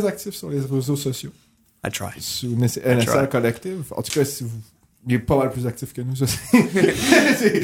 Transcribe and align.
très 0.00 0.06
actif 0.08 0.34
sur 0.34 0.50
les 0.50 0.60
réseaux 0.60 0.96
sociaux. 0.96 1.30
I 1.86 1.90
try. 1.90 2.08
Sous 2.20 2.54
NSL 2.56 3.04
try. 3.04 3.28
Collective. 3.28 3.84
En 3.96 4.02
tout 4.02 4.12
cas, 4.12 4.24
si 4.24 4.44
vous. 4.44 4.50
Il 5.06 5.12
est 5.16 5.18
pas 5.18 5.36
mal 5.36 5.50
plus 5.50 5.66
actif 5.66 5.92
que 5.92 6.00
nous, 6.00 6.16
ça 6.16 6.24
c'est. 6.26 7.62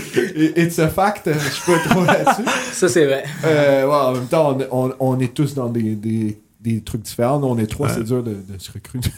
It's 0.58 0.78
a 0.78 0.88
fact, 0.88 1.30
je 1.32 1.38
suis 1.38 1.72
pas 1.72 1.78
trop 1.88 2.04
là-dessus. 2.04 2.42
Ça, 2.72 2.86
c'est 2.88 3.06
vrai. 3.06 3.24
Euh, 3.44 3.86
ouais, 3.86 3.94
en 3.94 4.12
même 4.12 4.26
temps, 4.26 4.58
on, 4.70 4.88
on- 4.88 4.94
on 5.00 5.20
est 5.20 5.32
tous 5.32 5.54
dans 5.54 5.70
des, 5.70 5.94
des, 5.96 6.38
des 6.60 6.82
trucs 6.82 7.00
différents. 7.00 7.38
Nous, 7.40 7.46
on 7.46 7.56
est 7.56 7.66
trois, 7.66 7.88
Ouais. 7.88 7.94
c'est 7.94 8.04
dur 8.04 8.22
de, 8.22 8.34
de 8.34 8.58
se 8.58 8.70
recruter 8.70 9.10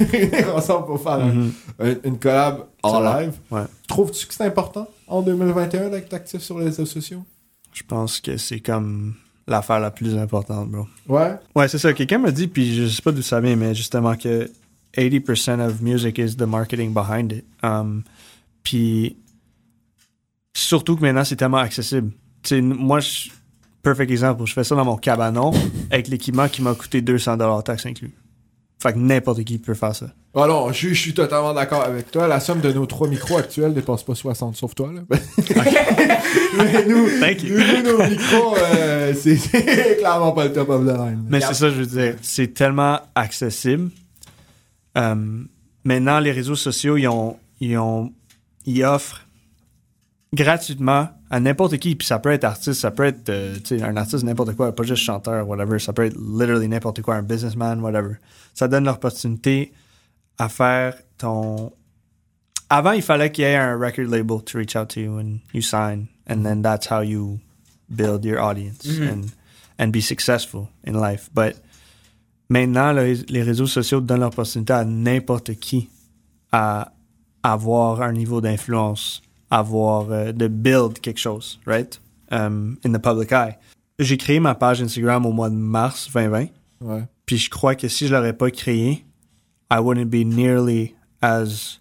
ensemble 0.55 0.87
pour 0.87 1.03
faire 1.03 1.19
Mhm. 1.19 1.53
un- 1.81 1.95
une 2.05 2.19
collab 2.19 2.67
en 2.85 3.01
live. 3.01 3.33
Ouais. 3.51 3.63
Trouves-tu 3.89 4.25
que 4.29 4.35
c'est 4.35 4.45
important 4.45 4.89
en 5.09 5.23
2021 5.23 5.89
d'être 5.89 6.15
actif 6.15 6.43
sur 6.43 6.61
les 6.61 6.67
réseaux 6.67 6.87
sociaux? 6.87 7.25
Je 7.73 7.83
pense 7.83 8.21
que 8.21 8.37
c'est 8.37 8.61
comme 8.61 9.15
l'affaire 9.47 9.81
la 9.81 9.91
plus 9.91 10.17
importante, 10.17 10.71
bro. 10.71 10.87
Ouais? 11.09 11.35
Ouais, 11.55 11.69
c'est 11.69 11.79
ça. 11.79 11.93
Quelqu'un 11.93 12.19
m'a 12.19 12.31
dit, 12.31 12.49
puis 12.49 12.75
je 12.75 12.87
sais 12.87 13.03
pas 13.03 13.13
d'où 13.13 13.23
ça 13.23 13.41
vient, 13.41 13.57
mais 13.57 13.75
justement 13.75 14.17
que 14.17 14.51
80% 14.95 15.61
of 15.61 15.81
music 15.81 16.19
is 16.19 16.37
the 16.37 16.43
marketing 16.43 16.93
behind 16.93 17.33
it. 17.33 17.45
Um, 17.63 18.03
puis 18.63 19.17
surtout 20.55 20.97
que 20.97 21.03
maintenant, 21.03 21.25
c'est 21.25 21.37
tellement 21.37 21.59
accessible. 21.59 22.13
Tu 22.43 22.57
sais, 22.57 22.61
moi, 22.61 23.01
je, 23.01 23.31
perfect 23.83 24.11
exemple, 24.11 24.45
je 24.47 24.53
fais 24.53 24.65
ça 24.65 24.75
dans 24.75 24.85
mon 24.85 24.97
cabanon 24.97 25.53
avec 25.91 26.09
l'équipement 26.09 26.49
qui 26.49 26.63
m'a 26.63 26.75
coûté 26.75 27.01
200$ 27.01 27.63
taxes 27.63 27.87
inclus. 27.87 28.13
Fait 28.83 28.93
que 28.93 28.99
n'importe 28.99 29.45
qui 29.45 29.59
peut 29.59 29.75
faire 29.75 29.95
ça. 29.95 30.07
Ah 30.35 30.47
non, 30.47 30.73
je, 30.73 30.89
je 30.89 30.95
suis 30.95 31.13
totalement 31.13 31.53
d'accord 31.53 31.83
avec 31.83 32.11
toi. 32.11 32.27
La 32.27 32.41
somme 32.41 32.61
de 32.61 32.73
nos 32.73 32.87
trois 32.87 33.07
micros 33.07 33.37
actuels 33.37 33.75
dépasse 33.75 34.03
pas 34.03 34.15
60, 34.15 34.57
sauf 34.57 34.75
toi, 34.75 34.91
là. 34.91 35.03
Mais 36.57 36.87
nous, 36.87 37.07
Thank 37.21 37.43
you. 37.43 37.59
nous, 37.59 37.99
nos 37.99 38.09
micros, 38.09 38.57
euh, 38.57 39.13
c'est 39.15 39.37
clairement 39.99 40.33
pas 40.33 40.45
le 40.47 40.53
top 40.55 40.71
of 40.71 40.87
the 40.87 40.97
line. 40.97 41.27
Mais 41.29 41.41
c'est 41.43 41.53
ça, 41.53 41.69
je 41.69 41.83
veux 41.83 41.87
dire. 41.87 42.17
C'est 42.23 42.55
tellement 42.55 43.01
accessible. 43.15 43.91
Euh, 44.97 45.15
maintenant, 45.85 46.19
les 46.19 46.33
réseaux 46.33 46.57
sociaux, 46.57 46.97
ils 46.97 47.09
ont, 47.09 47.37
ils 47.61 47.77
ont, 47.77 48.11
ils 48.65 48.85
offrent 48.85 49.27
gratuitement 50.33 51.09
à 51.31 51.41
n'importe 51.41 51.77
qui. 51.77 51.95
Puis 51.95 52.07
ça 52.07 52.19
peut 52.19 52.33
être 52.33 52.45
artiste, 52.45 52.81
ça 52.81 52.91
peut 52.91 53.05
être, 53.05 53.29
euh, 53.29 53.55
un 53.83 53.99
artiste 53.99 54.25
n'importe 54.25 54.55
quoi, 54.57 54.75
pas 54.75 54.83
juste 54.83 55.03
chanteur, 55.03 55.47
whatever. 55.47 55.79
Ça 55.79 55.93
peut 55.93 56.07
être 56.07 56.17
literally 56.17 56.69
n'importe 56.69 57.03
quoi, 57.03 57.17
un 57.17 57.23
businessman, 57.23 57.81
whatever. 57.81 58.15
Ça 58.55 58.67
donne 58.67 58.85
l'opportunité 58.85 59.73
à 60.43 60.49
faire 60.49 60.95
ton. 61.19 61.73
Avant, 62.69 62.93
il 62.93 63.03
fallait 63.03 63.31
qu'il 63.31 63.45
y 63.45 63.47
ait 63.47 63.57
un 63.57 63.79
record 63.79 64.07
label 64.07 64.43
to 64.43 64.59
reach 64.59 64.75
out 64.77 64.89
to 64.89 65.01
you 65.01 65.19
and 65.19 65.41
you 65.53 65.61
sign, 65.63 66.09
and 66.29 66.43
then 66.43 66.63
that's 66.63 66.87
how 66.91 67.01
you 67.03 67.39
build 67.89 68.25
your 68.25 68.41
audience 68.41 68.87
and 68.87 69.27
and 69.79 69.93
be 69.93 70.01
successful 70.01 70.69
in 70.85 70.95
life. 70.95 71.31
But 71.35 71.57
maintenant, 72.49 72.93
les 72.93 73.43
réseaux 73.43 73.67
sociaux 73.67 74.01
donnent 74.01 74.21
l'opportunité 74.21 74.73
à 74.73 74.85
n'importe 74.85 75.55
qui 75.55 75.89
à 76.51 76.93
avoir 77.43 78.03
un 78.03 78.13
niveau 78.13 78.41
d'influence, 78.41 79.23
avoir 79.51 80.11
euh, 80.11 80.33
de 80.33 80.49
build 80.49 81.01
quelque 81.01 81.19
chose, 81.21 81.59
right? 81.67 82.01
Um, 82.31 82.79
in 82.85 82.93
the 82.93 82.99
public 82.99 83.33
eye. 83.33 83.59
J'ai 83.99 84.17
créé 84.17 84.41
ma 84.41 84.55
page 84.55 84.81
Instagram 84.81 85.27
au 85.27 85.33
mois 85.33 85.51
de 85.51 85.55
mars 85.55 86.11
2020. 86.13 86.47
Ouais. 86.81 87.05
Puis 87.27 87.37
je 87.37 87.51
crois 87.51 87.75
que 87.75 87.89
si 87.89 88.07
je 88.07 88.15
l'aurais 88.15 88.33
pas 88.33 88.51
créé, 88.51 89.05
I 89.73 89.81
wouldn't 89.81 90.11
be 90.11 90.25
nearly 90.25 90.95
as 91.23 91.79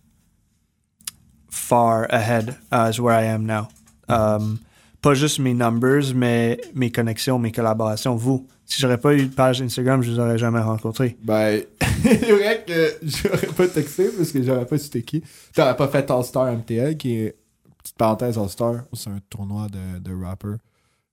far 1.50 2.06
ahead 2.06 2.56
as 2.72 3.02
where 3.02 3.14
I 3.14 3.24
am 3.24 3.46
now. 3.46 3.68
Um, 4.08 4.62
pas 5.02 5.14
juste 5.14 5.40
mes 5.40 5.54
numbers, 5.54 6.14
mais 6.14 6.58
mes 6.74 6.90
connexions, 6.90 7.38
mes 7.38 7.52
collaborations. 7.52 8.16
Vous, 8.16 8.48
si 8.66 8.80
j'aurais 8.80 8.98
pas 8.98 9.14
eu 9.14 9.26
de 9.26 9.34
page 9.34 9.62
Instagram, 9.62 10.02
je 10.02 10.12
vous 10.12 10.20
aurais 10.20 10.38
jamais 10.38 10.62
rencontré. 10.62 11.18
Ben, 11.22 11.64
c'est 12.04 12.32
vrai 12.32 12.64
que 12.66 13.00
j'aurais 13.04 13.48
pas 13.48 13.68
texté 13.68 14.10
parce 14.16 14.32
que 14.32 14.42
j'aurais 14.42 14.66
pas 14.66 14.78
c'était 14.78 15.02
qui. 15.02 15.22
T'aurais 15.54 15.76
pas 15.76 15.90
fait 15.90 16.10
All-Star 16.10 16.50
MTL, 16.54 16.96
qui 16.96 17.18
est, 17.18 17.36
petite 17.84 17.98
parenthèse, 17.98 18.38
All-Star, 18.38 18.86
c'est 18.94 19.10
un 19.10 19.20
tournoi 19.30 19.68
de, 19.68 20.00
de 20.00 20.24
rappers 20.24 20.60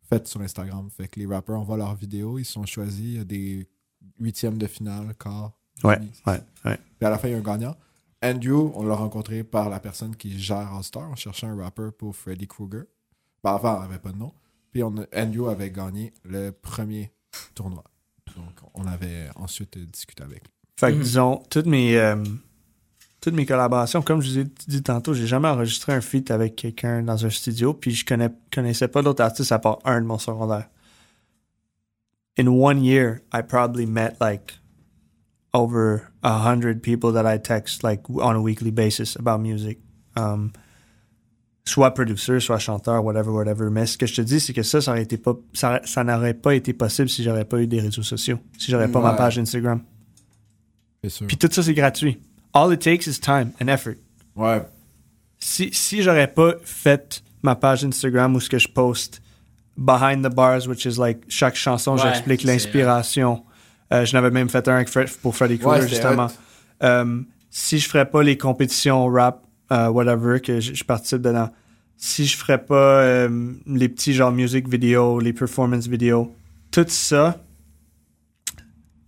fait 0.08 0.28
sur 0.28 0.40
Instagram. 0.42 0.88
Fait 0.96 1.08
que 1.08 1.18
les 1.18 1.26
rappers 1.26 1.58
envoient 1.58 1.76
leurs 1.76 1.96
vidéos, 1.96 2.38
ils 2.38 2.44
sont 2.44 2.64
choisis, 2.64 3.00
il 3.00 3.16
y 3.16 3.20
a 3.20 3.24
des 3.24 3.66
huitièmes 4.20 4.58
de 4.58 4.68
finale, 4.68 5.12
quart. 5.18 5.57
Ouais, 5.84 5.98
ouais, 6.26 6.40
ouais. 6.64 6.78
Puis 6.98 7.06
à 7.06 7.10
la 7.10 7.18
fin, 7.18 7.28
il 7.28 7.32
y 7.32 7.34
a 7.34 7.38
un 7.38 7.40
gagnant. 7.40 7.76
Andrew, 8.22 8.72
on 8.74 8.84
l'a 8.84 8.94
rencontré 8.96 9.44
par 9.44 9.68
la 9.70 9.78
personne 9.78 10.16
qui 10.16 10.38
gère 10.38 10.74
All-Star. 10.74 11.08
On 11.10 11.14
cherchait 11.14 11.46
un 11.46 11.56
rapper 11.56 11.90
pour 11.96 12.16
Freddy 12.16 12.48
Krueger. 12.48 12.84
Ben, 13.44 13.54
avant, 13.54 13.80
il 13.82 13.84
avait 13.84 13.98
pas 14.00 14.10
de 14.10 14.18
nom. 14.18 14.32
Puis 14.72 14.82
on 14.82 14.94
Andrew 15.14 15.48
avait 15.48 15.70
gagné 15.70 16.12
le 16.24 16.50
premier 16.50 17.12
tournoi. 17.54 17.84
Donc, 18.36 18.60
on 18.74 18.86
avait 18.86 19.28
ensuite 19.36 19.78
discuté 19.78 20.22
avec 20.24 20.42
lui. 20.44 20.52
Fait 20.78 20.90
que 20.90 20.96
Mhm. 20.96 21.02
disons, 21.02 21.42
toutes 21.48 21.66
mes, 21.66 21.96
euh, 21.96 22.16
toutes 23.20 23.34
mes 23.34 23.46
collaborations, 23.46 24.02
comme 24.02 24.20
je 24.20 24.30
vous 24.30 24.38
ai 24.40 24.44
dit 24.66 24.82
tantôt, 24.82 25.14
j'ai 25.14 25.26
jamais 25.26 25.48
enregistré 25.48 25.92
un 25.92 26.00
feat 26.00 26.30
avec 26.30 26.56
quelqu'un 26.56 27.02
dans 27.02 27.24
un 27.24 27.30
studio, 27.30 27.72
puis 27.72 27.92
je 27.92 28.04
connais, 28.04 28.30
connaissais 28.52 28.88
pas 28.88 29.02
d'autres 29.02 29.22
artistes 29.22 29.50
à 29.52 29.58
part 29.58 29.78
un 29.84 30.00
de 30.00 30.06
mon 30.06 30.18
secondaire. 30.18 30.68
In 32.38 32.46
one 32.48 32.84
year, 32.84 33.20
I 33.32 33.42
probably 33.42 33.86
met 33.86 34.16
like 34.20 34.58
over 35.58 36.10
a 36.22 36.38
hundred 36.38 36.82
people 36.82 37.12
that 37.12 37.26
I 37.26 37.38
text 37.38 37.82
like 37.82 38.08
on 38.08 38.36
a 38.36 38.40
weekly 38.40 38.70
basis 38.70 39.16
about 39.16 39.40
music. 39.40 39.78
Um, 40.16 40.52
soit 41.64 41.90
producer, 41.94 42.40
soit 42.40 42.58
chanteur, 42.58 43.04
whatever, 43.04 43.32
whatever. 43.32 43.70
Mais 43.70 43.86
ce 43.86 43.98
que 43.98 44.06
je 44.06 44.14
te 44.14 44.22
dis, 44.22 44.40
c'est 44.40 44.54
que 44.54 44.62
ça, 44.62 44.80
ça 44.80 44.92
aurait 44.92 45.02
été 45.02 45.18
pas, 45.18 45.34
ça, 45.52 45.80
ça 45.84 46.02
n'aurait 46.04 46.34
pas 46.34 46.54
été 46.54 46.72
possible 46.72 47.08
si 47.08 47.22
j'aurais 47.22 47.44
pas 47.44 47.60
eu 47.60 47.66
des 47.66 47.80
réseaux 47.80 48.02
sociaux, 48.02 48.38
si 48.58 48.70
j'aurais 48.70 48.88
pas 48.88 49.00
ma 49.00 49.12
page 49.12 49.38
Instagram. 49.38 49.82
C'est 51.02 51.10
sûr. 51.10 51.26
Puis 51.26 51.36
tout 51.36 51.48
ça, 51.50 51.62
c'est 51.62 51.74
gratuit. 51.74 52.18
All 52.54 52.72
it 52.72 52.80
takes 52.80 53.06
is 53.06 53.20
time 53.20 53.52
and 53.60 53.68
effort. 53.68 53.96
Ouais. 54.34 54.62
Si, 55.38 55.70
si 55.72 56.02
j'aurais 56.02 56.32
pas 56.32 56.54
fait 56.64 57.22
ma 57.42 57.54
page 57.54 57.84
Instagram 57.84 58.34
où 58.34 58.40
ce 58.40 58.48
que 58.48 58.58
je 58.58 58.68
poste 58.68 59.20
behind 59.76 60.24
the 60.24 60.34
bars, 60.34 60.66
which 60.66 60.86
is 60.86 60.98
like 60.98 61.24
chaque 61.28 61.54
chanson, 61.54 61.96
Ouais, 61.96 62.02
j'explique 62.02 62.42
l'inspiration. 62.44 63.44
Euh, 63.92 64.04
je 64.04 64.12
n'avais 64.14 64.30
même 64.30 64.48
fait 64.48 64.66
un 64.68 64.74
avec 64.76 64.88
Fred- 64.88 65.08
pour 65.22 65.34
Freddy 65.36 65.58
Krueger, 65.58 65.82
Ouais, 65.82 65.88
justement. 65.88 66.28
Euh, 66.82 67.22
si 67.50 67.78
je 67.78 67.88
ferais 67.88 68.08
pas 68.08 68.22
les 68.22 68.36
compétitions 68.36 69.06
rap, 69.06 69.44
euh, 69.72 69.88
whatever, 69.88 70.40
que 70.40 70.60
je, 70.60 70.74
je 70.74 70.84
participe 70.84 71.22
dedans, 71.22 71.50
si 71.96 72.26
je 72.26 72.36
ferais 72.36 72.62
pas 72.64 73.00
euh, 73.02 73.52
les 73.66 73.88
petits 73.88 74.12
genre 74.12 74.30
music 74.32 74.68
video, 74.68 75.18
les 75.20 75.32
performance 75.32 75.86
video, 75.86 76.34
tout 76.70 76.84
ça, 76.88 77.38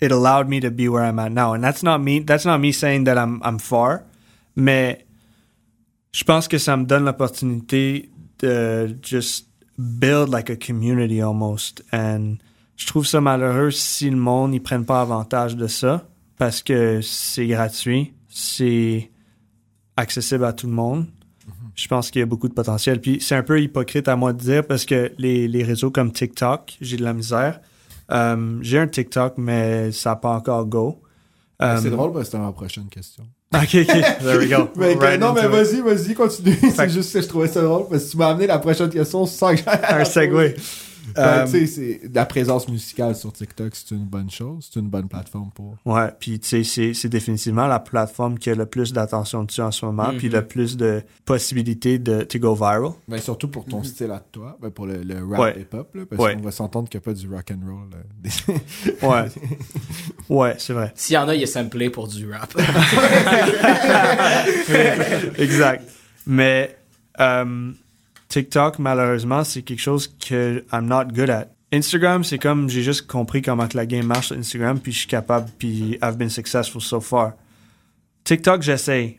it 0.01 0.11
allowed 0.13 0.49
me 0.49 0.61
to 0.61 0.71
be 0.71 0.89
where 0.89 1.05
I'm 1.05 1.19
at 1.19 1.31
now. 1.31 1.53
And 1.55 1.63
that's 1.63 1.83
not 1.83 1.99
me, 1.99 2.21
that's 2.21 2.47
not 2.47 2.59
me 2.59 2.73
saying 2.73 3.05
that 3.05 3.17
I'm, 3.19 3.41
I'm 3.45 3.59
far, 3.59 4.03
mais 4.57 5.05
je 6.13 6.25
pense 6.25 6.49
que 6.49 6.59
ça 6.59 6.77
me 6.77 6.85
donne 6.85 7.05
l'opportunité 7.05 8.09
de 8.41 8.97
just 9.03 9.47
build 9.79 10.31
like 10.31 10.51
a 10.51 10.57
community 10.57 11.21
almost. 11.23 11.83
And 11.93 12.39
je 12.81 12.87
trouve 12.87 13.07
ça 13.07 13.21
malheureux 13.21 13.71
si 13.71 14.09
le 14.09 14.17
monde 14.17 14.53
n'y 14.53 14.61
prenne 14.61 14.85
pas 14.87 15.03
avantage 15.03 15.55
de 15.55 15.67
ça 15.67 16.09
parce 16.39 16.63
que 16.63 17.01
c'est 17.03 17.47
gratuit, 17.47 18.15
c'est 18.29 19.11
accessible 19.97 20.45
à 20.47 20.53
tout 20.55 20.67
le 20.67 20.73
monde. 20.73 21.07
Je 21.75 21.87
pense 21.89 22.11
qu'il 22.11 22.21
y 22.21 22.23
a 22.23 22.27
beaucoup 22.27 22.49
de 22.49 22.55
potentiel. 22.55 23.01
Puis 23.01 23.19
c'est 23.21 23.35
un 23.35 23.43
peu 23.43 23.61
hypocrite 23.61 24.09
à 24.09 24.17
moi 24.17 24.33
de 24.33 24.39
dire 24.39 24.67
parce 24.67 24.85
que 24.87 25.13
les, 25.19 25.47
les 25.47 25.63
réseaux 25.63 25.91
comme 25.91 26.11
TikTok, 26.11 26.77
j'ai 26.81 26.97
de 26.97 27.03
la 27.05 27.13
misère. 27.13 27.61
Euh, 28.11 28.59
j'ai 28.63 28.79
un 28.79 28.89
TikTok, 28.89 29.35
mais 29.37 29.93
ça 29.93 30.11
n'a 30.11 30.17
pas 30.17 30.31
encore 30.31 30.65
go. 30.67 31.03
Euh, 31.63 31.79
C'est 31.83 31.91
drôle 31.91 32.13
parce 32.13 32.25
que 32.25 32.33
c'était 32.33 32.43
ma 32.43 32.53
prochaine 32.53 32.89
question. 32.89 33.25
Ok, 33.53 33.75
ok. 33.75 33.87
There 34.21 34.39
we 34.39 34.49
go. 34.49 34.69
Mais 34.77 34.95
que- 34.95 35.01
Right 35.01 35.21
non, 35.21 35.33
mais 35.33 35.49
vas-y, 35.49 35.81
vas-y, 35.81 36.15
continue. 36.15 36.57
C'est 36.73 36.89
juste 36.89 37.13
que 37.13 37.21
je 37.21 37.27
trouvais 37.27 37.49
ça 37.49 37.61
drôle 37.63 37.89
parce 37.91 38.05
que 38.05 38.11
tu 38.13 38.17
m'as 38.17 38.29
amené 38.29 38.47
la 38.47 38.61
prochaine 38.61 38.89
question 38.91 39.27
sans 39.27 39.51
que 39.57 39.63
j'aille 39.65 39.81
Un 39.89 40.05
segue. 40.05 40.55
Ben, 41.15 41.23
Euh, 41.23 41.45
tu 41.45 41.51
sais, 41.51 41.67
c'est- 41.67 42.01
la 42.15 42.25
présence 42.27 42.69
musicale 42.69 43.15
sur 43.17 43.33
TikTok, 43.33 43.75
c'est 43.75 43.91
une 43.95 44.05
bonne 44.07 44.31
chose. 44.31 44.69
C'est 44.73 44.81
une 44.81 44.89
bonne 44.89 45.09
plateforme 45.09 45.51
pour. 45.55 45.77
Ouais, 45.85 46.09
puis 46.19 46.39
tu 46.41 46.49
sais, 46.49 46.65
c'est- 46.65 46.95
c'est 46.95 47.09
définitivement 47.09 47.67
la 47.67 47.81
plateforme 47.81 48.39
qui 48.39 48.51
a 48.51 48.55
le 48.55 48.67
plus 48.67 48.93
d'attention 48.93 49.45
dessus 49.45 49.61
en 49.63 49.71
ce 49.71 49.85
moment, 49.85 50.11
puis 50.17 50.29
Mhm. 50.29 50.35
le 50.35 50.47
plus 50.47 50.77
de 50.77 51.03
possibilités 51.25 51.99
de 51.99 52.23
to 52.23 52.39
go 52.39 52.55
viral. 52.55 52.93
Ben, 53.09 53.19
surtout 53.19 53.49
pour 53.49 53.65
ton 53.65 53.83
style 53.83 54.11
à 54.11 54.21
toi, 54.21 54.57
ben, 54.61 54.71
pour 54.71 54.87
le, 54.87 55.03
le 55.03 55.25
rap 55.25 55.41
Ouais. 55.41 55.61
hip-hop, 55.61 55.95
là, 55.95 56.03
parce 56.09 56.23
Ouais. 56.23 56.35
qu'on 56.37 56.43
va 56.43 56.51
s'entendre 56.51 56.89
qu'il 56.89 56.99
n'y 56.99 57.05
a 57.05 57.07
pas 57.07 57.15
du 57.15 57.29
rock 57.29 57.51
and 57.51 57.61
roll. 57.67 57.89
là. 57.91 59.09
Ouais. 59.09 59.29
ouais, 60.29 60.55
c'est 60.59 60.73
vrai. 60.73 60.93
S'il 60.95 61.15
y 61.15 61.19
en 61.19 61.29
a, 61.29 61.35
il 61.35 61.43
est 61.43 61.47
samplé 61.47 61.91
pour 61.91 62.09
du 62.09 62.31
rap. 62.31 62.55
exact. 65.39 65.85
Mais 66.27 66.77
euh, 67.21 67.73
TikTok, 68.31 68.79
malheureusement, 68.79 69.43
c'est 69.45 69.63
quelque 69.63 69.81
chose 69.81 70.07
que 70.07 70.65
I'm 70.73 70.87
not 70.87 71.07
good 71.13 71.31
at. 71.31 71.49
Instagram, 71.73 72.25
c'est 72.25 72.39
comme 72.39 72.71
j'ai 72.71 72.83
juste 72.83 73.07
compris 73.07 73.43
comment 73.43 73.69
la 73.75 73.87
game 73.87 74.07
marche 74.07 74.29
sur 74.29 74.37
Instagram, 74.37 74.81
puis 74.81 74.93
je 74.93 74.99
suis 74.99 75.09
capable, 75.09 75.49
puis 75.59 75.99
I've 76.03 76.17
been 76.17 76.31
successful 76.31 76.81
so 76.81 77.01
far. 77.01 77.33
TikTok, 78.25 78.63
j'essaye. 78.63 79.15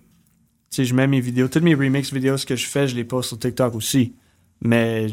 Tu 0.69 0.77
sais, 0.77 0.85
je 0.85 0.95
mets 0.95 1.07
mes 1.07 1.19
vidéos, 1.19 1.49
toutes 1.49 1.63
mes 1.63 1.75
remix 1.75 2.11
vidéos 2.13 2.37
que 2.47 2.55
je 2.55 2.65
fais, 2.65 2.87
je 2.87 2.95
les 2.95 3.03
poste 3.03 3.29
sur 3.29 3.39
TikTok 3.39 3.75
aussi. 3.75 4.15
Mais 4.61 5.07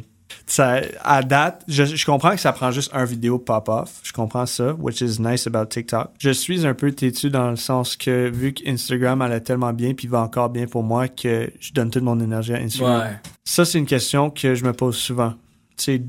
ça, 0.47 0.81
à 1.05 1.23
date, 1.23 1.63
je, 1.69 1.85
je 1.85 2.07
comprends 2.07 2.31
que 2.33 2.41
ça 2.41 2.53
prend 2.53 2.71
juste 2.71 2.91
un 2.95 3.05
vidéo 3.05 3.39
pop-off. 3.39 4.01
Je 4.03 4.13
comprends 4.13 4.47
ça, 4.47 4.73
which 4.75 5.01
is 5.01 5.21
nice 5.21 5.47
about 5.47 5.67
TikTok. 5.67 6.11
Je 6.19 6.31
suis 6.31 6.67
un 6.67 6.75
peu 6.75 6.93
têtu 6.93 7.31
dans 7.31 7.51
le 7.51 7.57
sens 7.57 7.97
que 7.97 8.29
vu 8.29 8.53
qu'Instagram 8.53 9.21
allait 9.23 9.41
tellement 9.41 9.73
bien 9.73 9.95
puis 9.95 10.09
va 10.09 10.21
encore 10.23 10.51
bien 10.51 10.67
pour 10.67 10.83
moi 10.83 11.09
que 11.09 11.51
je 11.61 11.73
donne 11.73 11.91
toute 11.91 12.03
mon 12.03 12.19
énergie 12.21 12.55
à 12.55 12.59
Instagram. 12.59 13.01
ouais. 13.01 13.17
Ça, 13.45 13.65
c'est 13.65 13.79
une 13.79 13.87
question 13.87 14.31
que 14.31 14.55
je 14.55 14.65
me 14.65 14.73
pose 14.73 14.97
souvent. 14.97 15.35
Tu 15.77 15.85
sais, 15.85 16.03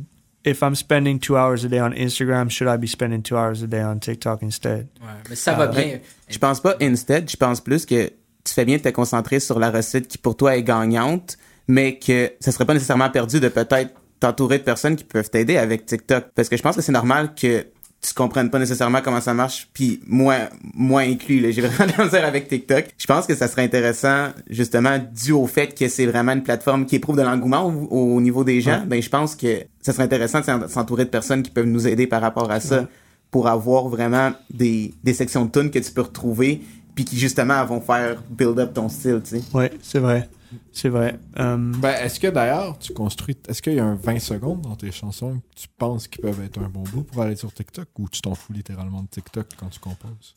if 0.45 0.61
I'm 0.61 0.75
spending 0.75 1.19
two 1.19 1.35
hours 1.35 1.65
a 1.65 1.67
day 1.67 1.81
on 1.81 1.91
Instagram, 1.91 2.49
should 2.49 2.69
I 2.73 2.77
be 2.77 2.87
spending 2.87 3.21
two 3.21 3.35
hours 3.37 3.61
a 3.63 3.67
day 3.67 3.83
on 3.83 3.99
TikTok 3.99 4.41
instead? 4.43 4.87
ouais. 5.01 5.07
Mais 5.29 5.35
ça 5.35 5.53
va 5.53 5.63
Ah, 5.65 5.67
bien. 5.67 5.99
Je 6.29 6.37
pense 6.37 6.59
pas 6.61 6.75
instead, 6.81 7.29
je 7.29 7.35
pense 7.37 7.61
plus 7.61 7.85
que 7.85 8.07
tu 8.43 8.53
fais 8.53 8.65
bien 8.65 8.77
de 8.77 8.81
te 8.81 8.89
concentrer 8.89 9.39
sur 9.39 9.59
la 9.59 9.69
recette 9.69 10.07
qui 10.07 10.17
pour 10.17 10.35
toi 10.37 10.55
est 10.55 10.63
gagnante, 10.63 11.37
mais 11.67 11.99
que 11.99 12.31
ça 12.39 12.51
serait 12.51 12.65
pas 12.65 12.73
nécessairement 12.73 13.09
perdu 13.09 13.39
de 13.39 13.47
peut-être 13.49 13.93
t'entourer 14.19 14.57
de 14.59 14.63
personnes 14.63 14.95
qui 14.95 15.03
peuvent 15.03 15.29
t'aider 15.29 15.57
avec 15.57 15.85
TikTok. 15.85 16.25
Parce 16.35 16.49
que 16.49 16.57
je 16.57 16.61
pense 16.61 16.75
que 16.75 16.81
c'est 16.81 16.91
normal 16.91 17.33
que 17.35 17.65
tu 18.01 18.13
comprennes 18.13 18.49
pas 18.49 18.59
nécessairement 18.59 19.01
comment 19.01 19.19
ça 19.19 19.33
marche, 19.33 19.67
puis 19.73 19.99
moi, 20.07 20.35
moi 20.73 21.01
inclus, 21.01 21.41
là, 21.41 21.51
j'ai 21.51 21.61
vraiment 21.61 21.91
de 21.91 21.97
la 21.97 22.05
misère 22.05 22.25
avec 22.25 22.47
TikTok. 22.47 22.85
Je 22.97 23.05
pense 23.05 23.27
que 23.27 23.35
ça 23.35 23.49
serait 23.49 23.63
intéressant, 23.63 24.27
justement, 24.49 24.97
dû 25.13 25.33
au 25.33 25.47
fait 25.47 25.77
que 25.77 25.89
c'est 25.89 26.05
vraiment 26.05 26.31
une 26.31 26.43
plateforme 26.43 26.85
qui 26.85 26.95
éprouve 26.95 27.17
de 27.17 27.23
l'engouement 27.23 27.65
au, 27.65 28.15
au 28.15 28.21
niveau 28.21 28.45
des 28.45 28.61
gens, 28.61 28.83
ben 28.87 29.01
je 29.01 29.09
pense 29.09 29.35
que 29.35 29.63
ça 29.81 29.91
serait 29.91 30.03
intéressant 30.03 30.39
de 30.39 30.45
s'en- 30.45 30.67
s'entourer 30.69 31.03
de 31.03 31.09
personnes 31.09 31.43
qui 31.43 31.51
peuvent 31.51 31.65
nous 31.65 31.87
aider 31.89 32.07
par 32.07 32.21
rapport 32.21 32.49
à 32.51 32.61
ça, 32.61 32.87
pour 33.31 33.47
avoir 33.49 33.89
vraiment 33.89 34.31
des, 34.49 34.93
des 35.03 35.13
sections 35.13 35.43
de 35.45 35.51
tunes 35.51 35.69
que 35.69 35.79
tu 35.79 35.91
peux 35.91 36.01
retrouver, 36.01 36.61
puis 36.95 37.03
qui 37.03 37.17
justement 37.19 37.63
vont 37.65 37.81
faire 37.81 38.23
build 38.29 38.59
up 38.59 38.73
ton 38.73 38.87
style, 38.87 39.19
tu 39.23 39.37
sais. 39.39 39.41
Ouais, 39.53 39.71
c'est 39.81 39.99
vrai. 39.99 40.29
C'est 40.71 40.89
vrai. 40.89 41.19
Um, 41.37 41.73
Ben, 41.79 41.95
est-ce 42.03 42.19
que 42.19 42.27
d'ailleurs, 42.27 42.77
tu 42.79 42.93
construis. 42.93 43.37
Est-ce 43.47 43.61
qu'il 43.61 43.73
y 43.73 43.79
a 43.79 43.85
un 43.85 43.95
20 43.95 44.19
secondes 44.19 44.61
dans 44.61 44.75
tes 44.75 44.91
chansons 44.91 45.35
que 45.35 45.61
tu 45.61 45.67
penses 45.77 46.07
qu'ils 46.07 46.21
peuvent 46.21 46.41
être 46.43 46.59
un 46.59 46.69
bon 46.69 46.83
bout 46.83 47.03
pour 47.03 47.21
aller 47.21 47.35
sur 47.35 47.53
TikTok 47.53 47.87
ou 47.99 48.09
tu 48.09 48.21
t'en 48.21 48.35
fous 48.35 48.53
littéralement 48.53 49.01
de 49.03 49.07
TikTok 49.07 49.47
quand 49.57 49.67
tu 49.69 49.79
composes? 49.79 50.35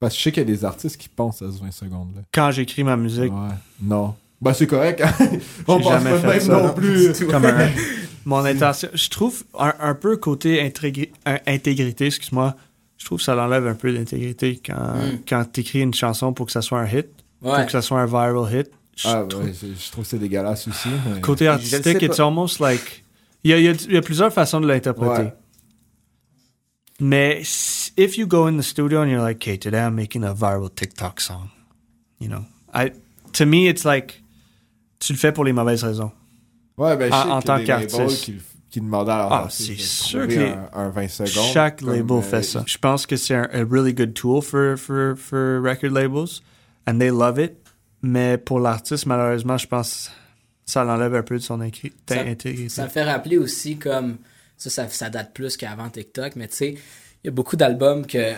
Parce 0.00 0.12
que 0.14 0.18
je 0.18 0.22
sais 0.24 0.32
qu'il 0.32 0.42
y 0.42 0.46
a 0.46 0.56
des 0.56 0.64
artistes 0.64 0.96
qui 0.96 1.08
pensent 1.08 1.42
à 1.42 1.50
ce 1.50 1.58
20 1.60 1.70
secondes-là. 1.72 2.22
quand 2.32 2.50
j'écris 2.50 2.84
ma 2.84 2.96
musique, 2.96 3.32
Ouais. 3.32 3.54
Non. 3.82 4.14
Ben, 4.40 4.52
c'est 4.52 4.66
correct. 4.68 5.00
hein. 5.00 5.12
On 5.66 5.80
pense 5.80 5.92
jamais 5.92 6.10
pas 6.10 6.18
fait 6.20 6.26
même 6.28 6.40
ça, 6.40 6.52
non 6.52 6.66
non. 6.68 6.74
plus. 6.74 7.26
comme 7.26 7.44
un, 7.44 7.68
mon 8.24 8.44
intention. 8.44 8.88
Je 8.94 9.08
trouve 9.08 9.42
un, 9.58 9.74
un 9.80 9.94
peu 9.94 10.16
côté 10.16 10.60
un- 10.62 11.38
intégrité, 11.46 12.06
excuse-moi. 12.06 12.54
Je 12.98 13.04
trouve 13.04 13.18
que 13.18 13.24
ça 13.24 13.34
l'enlève 13.34 13.66
un 13.66 13.74
peu 13.74 13.92
d'intégrité 13.92 14.60
quand, 14.64 14.74
Mm. 14.94 15.18
quand 15.28 15.44
t'écris 15.52 15.80
une 15.80 15.94
chanson 15.94 16.32
pour 16.32 16.46
que 16.46 16.52
ça 16.52 16.62
soit 16.62 16.80
un 16.80 16.86
hit, 16.86 17.08
pour 17.40 17.64
que 17.66 17.70
ça 17.72 17.82
soit 17.82 18.00
un 18.00 18.06
viral 18.06 18.36
hit. 18.52 18.70
Je 19.00 19.06
Ah, 19.08 19.24
trouve- 19.28 19.44
ouais, 19.44 19.52
je 19.52 19.90
trouve 19.92 20.02
que 20.04 20.10
c'est 20.10 20.18
dégueulasse 20.18 20.66
aussi. 20.66 20.88
mais- 21.06 21.20
Côté 21.20 21.44
Je 21.44 21.50
artistique, 21.50 22.02
it's 22.02 22.16
pas. 22.16 22.24
almost 22.24 22.58
like. 22.60 23.04
Il 23.44 23.50
y 23.52 23.54
a, 23.54 23.58
il 23.58 23.64
y 23.64 23.68
a- 23.68 23.72
il 23.72 23.92
y 23.92 23.96
a 23.96 24.02
plusieurs 24.02 24.32
façons 24.32 24.60
de 24.60 24.66
l'interpréter. 24.66 25.22
Ouais. 25.22 25.34
Mais 27.00 27.42
if 27.96 28.18
you 28.18 28.26
go 28.26 28.46
in 28.46 28.56
the 28.58 28.62
studio 28.62 29.02
and 29.02 29.08
you're 29.08 29.22
like, 29.22 29.36
okay, 29.36 29.56
today 29.56 29.78
I'm 29.86 29.94
making 29.94 30.24
a 30.24 30.32
viral 30.34 30.68
TikTok 30.74 31.20
song, 31.20 31.48
you 32.20 32.28
know, 32.28 32.44
I, 32.74 32.90
to 33.34 33.46
me, 33.46 33.68
it's 33.68 33.84
like, 33.84 34.20
tu 34.98 35.12
le 35.12 35.18
fais 35.18 35.30
pour 35.32 35.44
les 35.44 35.52
mauvaises 35.52 35.84
raisons. 35.84 36.10
Ouais, 36.76 36.96
ben, 36.96 37.08
je 37.08 37.14
En- 37.14 37.22
sais 37.22 37.30
en 37.30 37.38
qu'il 37.40 37.48
y 37.50 37.52
a 37.52 37.54
tant 37.54 37.58
des 37.58 37.64
qu'artiste. 37.64 37.98
labels 37.98 38.16
Qui, 38.16 38.34
qui 38.70 38.80
demandaient 38.80 39.12
à 39.12 39.16
leur 39.18 39.32
Ah, 39.32 39.46
c'est 39.48 39.76
sûr 39.78 40.26
que 40.26 40.32
les- 40.32 40.48
un, 40.48 40.68
un 40.72 40.88
20 40.90 41.08
secondes. 41.08 41.52
Chaque 41.52 41.80
comme, 41.80 41.90
label 41.94 42.16
euh, 42.18 42.22
fait 42.22 42.42
ça. 42.42 42.64
Je 42.66 42.78
pense 42.78 43.06
que 43.06 43.16
c'est 43.16 43.34
un 43.36 43.44
a 43.52 43.64
really 43.64 43.94
good 43.94 44.14
tool 44.14 44.42
for, 44.42 44.76
for, 44.76 45.16
for 45.16 45.60
record 45.62 45.92
labels, 45.92 46.42
and 46.88 46.98
they 46.98 47.10
love 47.10 47.38
it. 47.38 47.52
Mais 48.02 48.38
pour 48.38 48.60
l'artiste, 48.60 49.06
malheureusement, 49.06 49.56
je 49.58 49.66
pense 49.66 50.10
que 50.66 50.70
ça 50.72 50.84
l'enlève 50.84 51.14
un 51.14 51.22
peu 51.22 51.36
de 51.36 51.42
son 51.42 51.60
intégrité. 51.60 52.68
Ça 52.68 52.84
me 52.84 52.88
fait 52.88 53.04
rappeler 53.04 53.38
aussi 53.38 53.76
comme 53.76 54.16
ça, 54.56 54.70
ça, 54.70 54.88
ça 54.88 55.08
date 55.10 55.32
plus 55.32 55.56
qu'avant 55.56 55.88
TikTok, 55.88 56.36
mais 56.36 56.48
tu 56.48 56.56
sais, 56.56 56.70
il 56.72 57.26
y 57.26 57.28
a 57.28 57.30
beaucoup 57.30 57.56
d'albums 57.56 58.06
que 58.06 58.32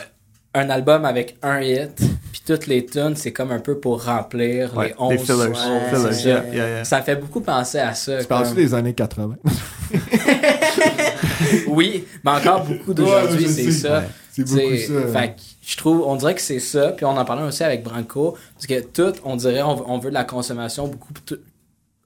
un 0.53 0.69
album 0.69 1.05
avec 1.05 1.37
un 1.43 1.61
hit, 1.61 1.97
puis 2.33 2.43
toutes 2.45 2.67
les 2.67 2.85
tunes, 2.85 3.15
c'est 3.15 3.33
comme 3.33 3.53
un 3.53 3.61
peu 3.61 3.79
pour 3.79 4.05
remplir 4.05 4.77
Ouais, 4.77 4.89
les 4.89 4.95
11 4.99 5.11
des 5.11 5.19
fillers. 5.19 5.35
ouais, 5.37 5.55
Fillers, 5.55 6.13
c'est 6.13 6.13
ça. 6.13 6.29
yeah, 6.29 6.45
yeah, 6.47 6.69
yeah. 6.69 6.85
Ça 6.85 6.99
me 6.99 7.05
fait 7.05 7.15
beaucoup 7.17 7.41
penser 7.41 7.79
à 7.79 7.95
ça. 7.95 8.19
Tu 8.21 8.27
parles 8.27 8.47
comme- 8.49 8.57
des 8.57 8.75
années 8.75 8.95
80? 8.95 9.37
Oui, 11.69 12.05
mais 12.25 12.31
encore 12.31 12.65
beaucoup 12.65 12.95
d'aujourd'hui, 12.95 13.47
Ouais, 13.47 13.53
c'est 13.53 13.71
ça. 13.73 13.99
Ouais. 14.01 14.05
C'est 14.33 14.45
Tu 14.45 14.51
sais, 14.51 14.63
beaucoup 14.93 15.11
ça. 15.13 15.21
Fait 15.21 15.29
que 15.31 15.41
je 15.67 15.77
trouve, 15.77 16.03
on 16.07 16.17
dirait 16.17 16.35
que 16.35 16.41
c'est 16.41 16.61
ça. 16.61 16.89
Puis 16.93 17.05
on 17.05 17.17
en 17.17 17.25
parlait 17.25 17.43
aussi 17.43 17.65
avec 17.65 17.83
Branco. 17.83 18.37
Parce 18.55 18.67
que 18.67 18.81
tout, 18.81 19.13
on 19.25 19.37
dirait, 19.37 19.63
on, 19.63 19.91
on 19.91 19.99
veut 19.99 20.11
de 20.11 20.15
la 20.15 20.25
consommation 20.25 20.87
beaucoup 20.89 21.13
tout- 21.25 21.39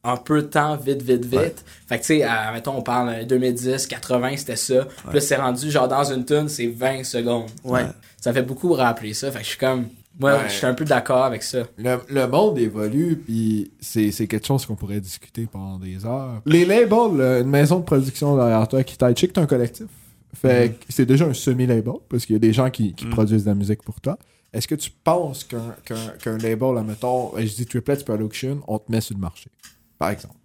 en 0.02 0.16
peu 0.18 0.42
de 0.42 0.46
temps, 0.46 0.76
vite, 0.76 1.00
vite, 1.02 1.24
vite. 1.24 1.64
Fait 1.88 1.96
que 1.98 2.02
tu 2.02 2.18
sais, 2.18 2.22
à- 2.22 2.52
mettons, 2.52 2.76
on 2.76 2.82
parle 2.82 3.08
euh, 3.10 3.24
2010, 3.24 3.86
80, 3.86 4.36
c'était 4.36 4.56
ça. 4.56 4.84
Puis 4.84 5.14
là, 5.14 5.20
c'est 5.20 5.36
rendu 5.36 5.70
genre 5.70 5.88
dans 5.88 6.04
une 6.04 6.24
tune, 6.26 6.48
c'est 6.48 6.66
20 6.66 7.04
secondes. 7.04 7.46
Ouais. 7.64 7.86
Ça 8.20 8.32
fait 8.32 8.42
beaucoup 8.42 8.72
rappeler 8.74 9.14
ça. 9.14 9.30
Fait 9.30 9.38
que 9.38 9.44
je 9.44 9.50
suis 9.50 9.58
comme, 9.58 9.88
Ouais. 10.20 10.48
je 10.48 10.52
suis 10.54 10.66
un 10.66 10.74
peu 10.74 10.84
d'accord 10.84 11.24
avec 11.24 11.42
ça. 11.42 11.64
Le, 11.76 11.98
le 12.08 12.26
monde 12.28 12.56
évolue, 12.58 13.16
puis 13.16 13.72
c'est 13.80 14.12
c'est 14.12 14.26
quelque 14.28 14.46
chose 14.46 14.64
qu'on 14.64 14.76
pourrait 14.76 15.00
discuter 15.00 15.46
pendant 15.50 15.78
des 15.78 16.06
heures. 16.06 16.40
Les 16.46 16.64
labels, 16.64 17.16
là, 17.18 17.38
une 17.40 17.48
maison 17.48 17.80
de 17.80 17.84
production 17.84 18.36
derrière 18.36 18.66
toi 18.68 18.84
qui 18.84 18.96
t'aide, 18.96 19.16
je 19.16 19.20
sais 19.22 19.28
que 19.28 19.32
t'es 19.32 19.40
un 19.40 19.46
collectif. 19.46 19.86
Fait 20.34 20.76
que 20.78 20.84
c'est 20.88 21.06
déjà 21.06 21.24
un 21.26 21.32
semi-label, 21.34 21.94
parce 22.08 22.26
qu'il 22.26 22.34
y 22.34 22.36
a 22.36 22.40
des 22.40 22.52
gens 22.52 22.70
qui, 22.70 22.92
qui 22.94 23.06
Mhm. 23.06 23.10
produisent 23.12 23.44
de 23.44 23.48
la 23.50 23.54
musique 23.54 23.82
pour 23.82 24.00
toi. 24.00 24.18
Est-ce 24.52 24.68
que 24.68 24.74
tu 24.76 24.90
penses 25.02 25.42
qu'un 25.44 25.74
qu'un 25.84 26.08
qu'un 26.22 26.38
label, 26.38 26.78
admettons, 26.78 27.32
je 27.36 27.42
dis 27.54 27.66
Triplets 27.66 28.04
Production, 28.04 28.60
on 28.68 28.78
te 28.78 28.90
met 28.92 29.00
sur 29.00 29.14
le 29.16 29.20
marché, 29.20 29.50
par 29.98 30.10
exemple? 30.10 30.36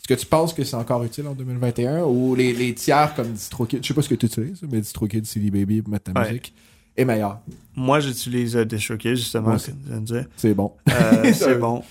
Est-ce 0.00 0.08
que 0.14 0.20
tu 0.20 0.26
penses 0.26 0.52
que 0.54 0.64
c'est 0.64 0.76
encore 0.76 1.02
utile 1.04 1.26
en 1.28 1.34
2021 1.34 2.02
ou 2.04 2.34
les, 2.34 2.52
les 2.52 2.74
tiers 2.74 3.14
comme 3.14 3.32
DistroKid, 3.32 3.82
je 3.82 3.88
sais 3.88 3.94
pas 3.94 4.02
ce 4.02 4.08
que 4.10 4.14
tu 4.14 4.26
utilises, 4.26 4.60
mais 4.70 4.80
DistroKid, 4.80 5.24
CD 5.26 5.50
Baby 5.50 5.80
pour 5.82 5.92
mettre 5.92 6.12
ta 6.12 6.20
Ouais. 6.20 6.28
musique, 6.28 6.54
est 6.98 7.04
meilleur. 7.04 7.38
Moi, 7.76 8.00
j'utilise 8.00 8.56
euh, 8.56 8.64
DistroKid, 8.64 9.16
justement, 9.16 9.46
Moi 9.48 9.54
aussi. 9.54 9.70
comme 9.70 9.80
je 9.84 9.90
viens 9.90 10.00
de 10.00 10.04
dire. 10.04 10.24
C'est 10.36 10.54
bon. 10.54 10.72
Euh, 10.90 11.32
c'est 11.32 11.54
bon. 11.54 11.82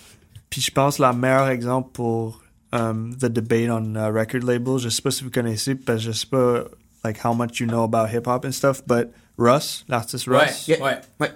Puis 0.49 0.61
je 0.61 0.71
pense 0.71 0.99
la 0.99 1.13
meilleure 1.13 1.47
exemple 1.49 1.89
pour 1.93 2.41
um, 2.73 3.15
the 3.17 3.25
debate 3.27 3.69
on 3.69 3.95
uh, 3.95 4.11
record 4.11 4.43
labels, 4.43 4.79
je 4.79 4.89
sais 4.89 5.01
pas 5.01 5.11
si 5.11 5.23
vous 5.23 5.29
connaissez, 5.29 5.75
parce 5.75 5.99
que 5.99 6.05
je 6.05 6.11
sais 6.11 6.27
pas 6.27 6.63
like 7.03 7.23
how 7.23 7.33
much 7.33 7.59
you 7.59 7.67
know 7.67 7.83
about 7.83 8.07
hip 8.13 8.27
hop 8.27 8.45
and 8.45 8.51
stuff, 8.51 8.81
but 8.85 9.09
Russ, 9.37 9.85
l'artiste 9.87 10.25
Russ, 10.27 10.67
Ouais, 10.67 10.75
Yeah. 10.75 11.01
ouais. 11.19 11.29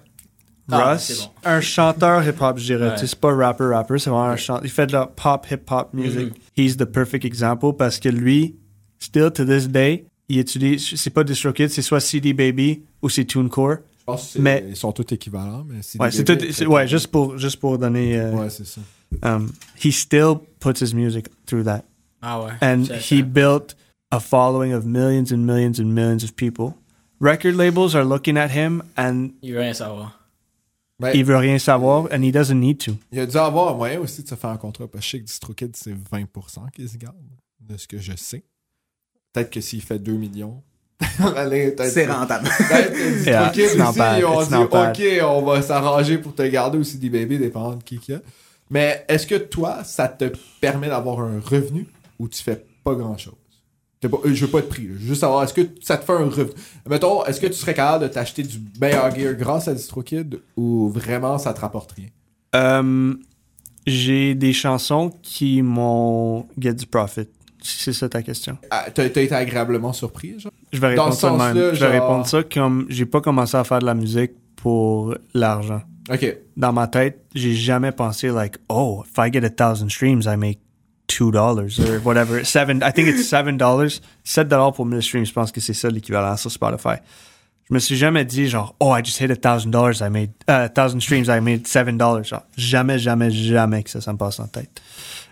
Ah, 0.74 0.92
Russ, 0.94 1.28
bon. 1.44 1.50
un 1.50 1.60
chanteur 1.62 2.25
hip 2.25 2.42
hop, 2.42 2.58
je 2.58 2.63
dirais. 2.63 2.90
Ouais. 2.92 2.98
C'est 2.98 3.16
pas 3.16 3.34
rapper 3.34 3.66
rapper, 3.66 4.00
c'est 4.00 4.10
vraiment 4.10 4.25
un 4.25 4.38
chanteur. 4.38 4.63
Il 4.66 4.72
fait 4.72 4.88
de 4.88 4.94
la 4.94 5.06
pop 5.08 5.46
hip 5.51 5.70
hop 5.70 5.90
music. 5.94 6.30
Mm-hmm. 6.30 6.34
He's 6.56 6.78
the 6.78 6.86
perfect 6.86 7.25
example 7.25 7.74
parce 7.78 8.00
que 8.00 8.08
lui, 8.10 8.56
still 9.00 9.32
to 9.32 9.44
this 9.44 9.68
day, 9.68 10.06
il 10.30 10.40
utilise, 10.40 10.96
c'est 10.96 11.10
pas 11.10 11.24
DistroKid, 11.25 11.70
c'est 11.70 11.82
soit 11.82 12.00
CD 12.00 12.34
Baby 12.34 12.84
ou 13.01 13.10
c'est 13.10 13.25
TuneCore. 13.25 13.77
Je 14.00 14.05
pense 14.05 14.22
que 14.24 14.27
c'est- 14.34 14.39
Mais- 14.39 14.65
ils 14.70 14.75
sont 14.75 14.91
tous 14.91 15.13
équivalents, 15.13 15.63
mais 15.67 15.75
Ouais, 16.00 16.12
c'est 16.12 16.24
Baby 16.27 16.51
tout, 16.53 16.65
ouais, 16.72 16.88
juste 16.88 17.08
pour, 17.08 17.38
juste 17.38 17.58
pour 17.60 17.77
donner, 17.77 18.17
euh, 18.20 18.31
Ouais, 18.34 18.50
c'est 18.50 18.65
ça. 18.65 18.81
um, 19.24 19.51
he 19.84 19.91
still 19.91 20.36
puts 20.60 20.81
his 20.81 20.93
music 20.96 21.27
through 21.46 21.63
that. 21.65 21.84
Ah 22.22 22.41
ouais. 22.43 22.51
and 22.62 22.84
he 22.93 23.20
ça- 23.20 23.22
built 23.25 23.75
a 24.12 24.20
following 24.20 24.74
of 24.74 24.86
millions 24.86 25.31
and 25.31 25.38
millions 25.38 25.79
and 25.79 25.86
millions 25.86 26.24
of 26.24 26.34
people. 26.36 26.74
Record 27.20 27.55
labels 27.55 27.96
are 27.96 28.03
looking 28.03 28.38
at 28.38 28.50
him 28.50 28.81
and 28.98 29.29
Il 29.41 29.53
veut 29.53 29.60
rien 29.62 29.74
savoir. 29.74 30.17
Ben, 31.00 31.12
il 31.15 31.24
veut 31.25 31.38
rien 31.38 31.58
savoir 31.60 32.08
and 32.12 32.22
he 32.24 32.31
doesn't 32.31 32.60
need 32.60 32.77
to. 32.79 32.91
Il 33.12 33.20
a 33.20 33.25
dû 33.25 33.38
avoir 33.38 33.74
un 33.74 33.77
moyen 33.77 34.00
aussi 34.00 34.22
de 34.24 34.27
se 34.27 34.36
faire 34.36 34.50
un 34.51 34.58
contrat. 34.58 34.88
Parce 34.88 35.03
que 35.03 35.05
je 35.05 35.12
sais 35.12 35.20
que 35.20 35.25
DistroKid, 35.25 35.75
c'est 35.75 35.93
20% 36.12 36.67
qu'ils 36.74 36.89
se 36.89 36.98
gardent, 36.98 37.15
de 37.60 37.77
ce 37.77 37.88
que 37.88 37.98
je 38.00 38.15
sais. 38.15 38.43
Peut-être 39.34 39.50
que 39.51 39.62
s'il 39.62 39.81
fait 39.81 39.98
2 40.00 40.13
millions. 40.13 40.62
C'est 41.89 42.05
rentable. 42.08 42.48
Que 42.48 43.25
Yeah, 43.25 43.51
ils 43.55 43.62
ont 44.25 44.41
it's 44.41 44.50
dit, 44.50 44.53
not 44.55 44.67
bad. 44.67 44.96
OK, 44.98 45.03
on 45.24 45.41
va 45.43 45.62
s'arranger 45.62 46.17
pour 46.17 46.34
te 46.36 46.43
garder 46.43 46.77
aussi 46.77 46.98
des 46.98 47.10
bébés, 47.10 47.38
dépendant 47.38 47.75
de 47.75 47.84
qui 47.84 47.98
qu'il 48.00 48.15
y 48.15 48.17
a. 48.17 48.22
Mais 48.70 49.05
est-ce 49.08 49.27
que 49.27 49.36
toi, 49.36 49.84
ça 49.84 50.08
te 50.08 50.25
permet 50.62 50.88
d'avoir 50.88 51.20
un 51.20 51.39
revenu 51.43 51.88
ou 52.20 52.27
tu 52.27 52.41
fais 52.41 52.63
pas 52.84 52.96
grand-chose? 52.96 53.34
Pas- 54.01 54.08
euh, 54.25 54.34
je 54.34 54.46
veux 54.46 54.51
pas 54.51 54.60
être 54.60 54.70
pris. 54.70 54.84
là. 54.88 54.93
Je 54.96 55.01
veux 55.01 55.08
juste 55.10 55.22
savoir, 55.22 55.43
est-ce 55.43 55.53
que 55.53 55.62
ça 55.81 55.98
te 55.98 56.05
fait 56.05 56.13
un 56.13 56.25
revenu? 56.29 56.51
Mettons, 56.89 57.24
est-ce 57.25 57.39
que 57.39 57.48
tu 57.48 57.53
serais 57.53 57.74
capable 57.75 58.03
de 58.05 58.10
t'acheter 58.10 58.41
du 58.43 58.58
meilleur 58.79 59.13
gear 59.15 59.34
grâce 59.36 59.67
à 59.67 59.74
DistroKid 59.75 60.39
ou 60.58 60.89
vraiment 60.89 61.38
ça 61.38 61.53
te 61.53 61.60
rapporte 61.62 61.91
rien? 61.91 62.08
Um, 62.53 63.20
j'ai 63.86 64.34
des 64.36 64.53
chansons 64.53 65.12
qui 65.22 65.62
m'ont 65.62 66.48
get 66.58 66.74
du 66.74 66.86
profit. 66.88 67.27
Si 67.62 67.84
c'est 67.84 67.93
ça 67.93 68.10
ta 68.10 68.24
question? 68.24 68.58
Ah, 68.72 68.86
T'as 68.91 69.08
t'as 69.10 69.22
été 69.22 69.36
agréablement 69.36 69.93
surpris, 69.93 70.39
genre? 70.39 70.51
Je 70.72 70.80
vais 70.80 70.96
Dans 70.96 71.04
répondre 71.06 71.13
ce 71.13 71.20
ça 71.22 71.30
même. 71.32 71.40
sens-là, 71.40 71.74
Je 71.74 71.86
vais 71.86 71.92
genre- 71.98 72.08
répondre 72.08 72.28
ça 72.28 72.44
comme 72.44 72.86
j'ai 72.90 73.06
pas 73.06 73.22
commencé 73.22 73.58
à 73.58 73.63
faire 73.63 73.80
de 73.80 73.86
la 73.86 73.94
musique 73.94 74.32
pour 74.56 75.16
l'argent. 75.34 75.82
Ok. 76.12 76.38
Dans 76.58 76.74
ma 76.74 76.88
tête, 76.88 77.24
j'ai 77.36 77.54
jamais 77.54 77.92
pensé 77.92 78.30
like, 78.30 78.56
oh, 78.70 79.04
if 79.06 79.18
I 79.18 79.32
get 79.32 79.46
a 79.46 79.50
thousand 79.50 79.90
streams, 79.90 80.22
I 80.25 80.36
make 80.38 80.60
two 81.08 81.32
dollars 81.32 81.80
or 81.80 82.00
whatever. 82.06 82.44
Seven, 82.46 82.78
I 82.84 82.92
think 82.94 83.08
it's 83.10 83.28
seven 83.28 83.58
dollars. 83.58 84.00
Sept 84.24 84.48
dollars 84.48 84.74
pour 84.74 84.86
1000 84.86 85.01
streams. 85.01 85.25
Je 85.25 85.34
pense 85.34 85.51
que 85.51 85.60
c'est 85.62 85.74
ça 85.74 85.90
l'équivalent 85.90 86.38
sur 86.38 86.50
Spotify. 86.51 86.96
Je 87.70 87.74
me 87.74 87.80
suis 87.80 87.96
jamais 87.96 88.25
dit 88.25 88.48
genre, 88.48 88.75
oh, 88.80 88.94
I 88.98 89.01
just 89.04 89.20
hit 89.22 89.32
a 89.32 89.36
thousand 89.36 89.70
dollars, 89.72 90.01
I 90.01 90.10
made, 90.10 90.32
uh, 90.50 90.68
thousand 90.74 91.00
streams, 91.01 91.25
I 91.30 91.40
made 91.42 91.68
seven 91.68 91.98
dollars. 91.98 92.24
Genre, 92.25 92.44
jamais, 92.58 92.98
jamais, 93.00 93.30
jamais 93.32 93.84
que 93.84 93.90
ça, 93.90 94.01
ça 94.01 94.12
me 94.12 94.18
passe 94.18 94.40
en 94.40 94.48
tête. 94.48 94.82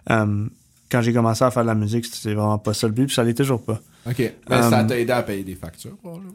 Um, 0.10 0.50
quand 0.92 1.02
j'ai 1.02 1.14
commencé 1.14 1.44
à 1.44 1.52
faire 1.52 1.64
de 1.64 1.68
la 1.68 1.76
musique, 1.76 2.06
c'était 2.06 2.34
vraiment 2.34 2.58
pas 2.58 2.74
ça 2.74 2.88
le 2.88 2.94
but, 2.94 3.06
puis 3.08 3.16
ça 3.16 3.24
l'est 3.24 3.34
toujours 3.34 3.62
pas. 3.64 3.80
Ok. 4.08 4.18
Mais 4.50 4.62
ça 4.62 4.82
Um, 4.82 4.88
t'a 4.88 5.00
aidé 5.00 5.12
à 5.12 5.24
payer 5.24 5.44
des 5.44 5.56
factures, 5.56 5.98
probablement. 5.98 6.34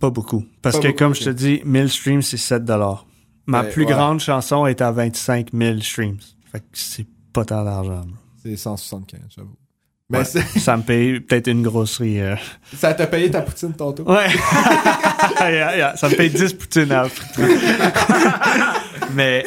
Pas 0.00 0.10
beaucoup. 0.10 0.44
Parce 0.62 0.76
Pas 0.76 0.82
que 0.82 0.86
beaucoup, 0.88 0.98
comme 0.98 1.14
je 1.14 1.24
te 1.24 1.30
dis, 1.30 1.60
1000 1.64 1.90
streams, 1.90 2.22
c'est 2.22 2.36
7 2.36 2.64
dollars. 2.64 3.06
Ma 3.46 3.62
Ouais, 3.62 3.70
plus 3.70 3.84
ouais. 3.84 3.92
grande 3.92 4.20
chanson 4.20 4.66
est 4.66 4.80
à 4.80 4.90
25 4.90 5.48
000 5.52 5.80
streams. 5.80 6.18
Fait 6.50 6.60
que 6.60 6.64
c'est 6.72 7.06
pas 7.32 7.44
tant 7.44 7.64
d'argent. 7.64 8.04
C'est 8.42 8.56
175, 8.56 9.20
j'avoue. 9.36 9.54
Mais 10.08 10.18
Ouais. 10.18 10.24
ça 10.24 10.76
me 10.76 10.82
paye 10.82 11.20
peut-être 11.20 11.48
une 11.48 11.62
grosserie. 11.62 12.20
euh. 12.20 12.36
ça 12.76 12.94
t'a 12.94 13.06
payé 13.08 13.28
ta 13.30 13.42
poutine 13.42 13.72
tantôt? 13.72 14.04
Ouais. 14.10 14.28
Yeah, 15.40 15.76
yeah. 15.76 15.96
Ça 15.96 16.08
me 16.08 16.14
paye 16.14 16.30
10 16.30 16.52
poutines 16.54 16.92
à. 16.92 17.04
Mais 19.14 19.44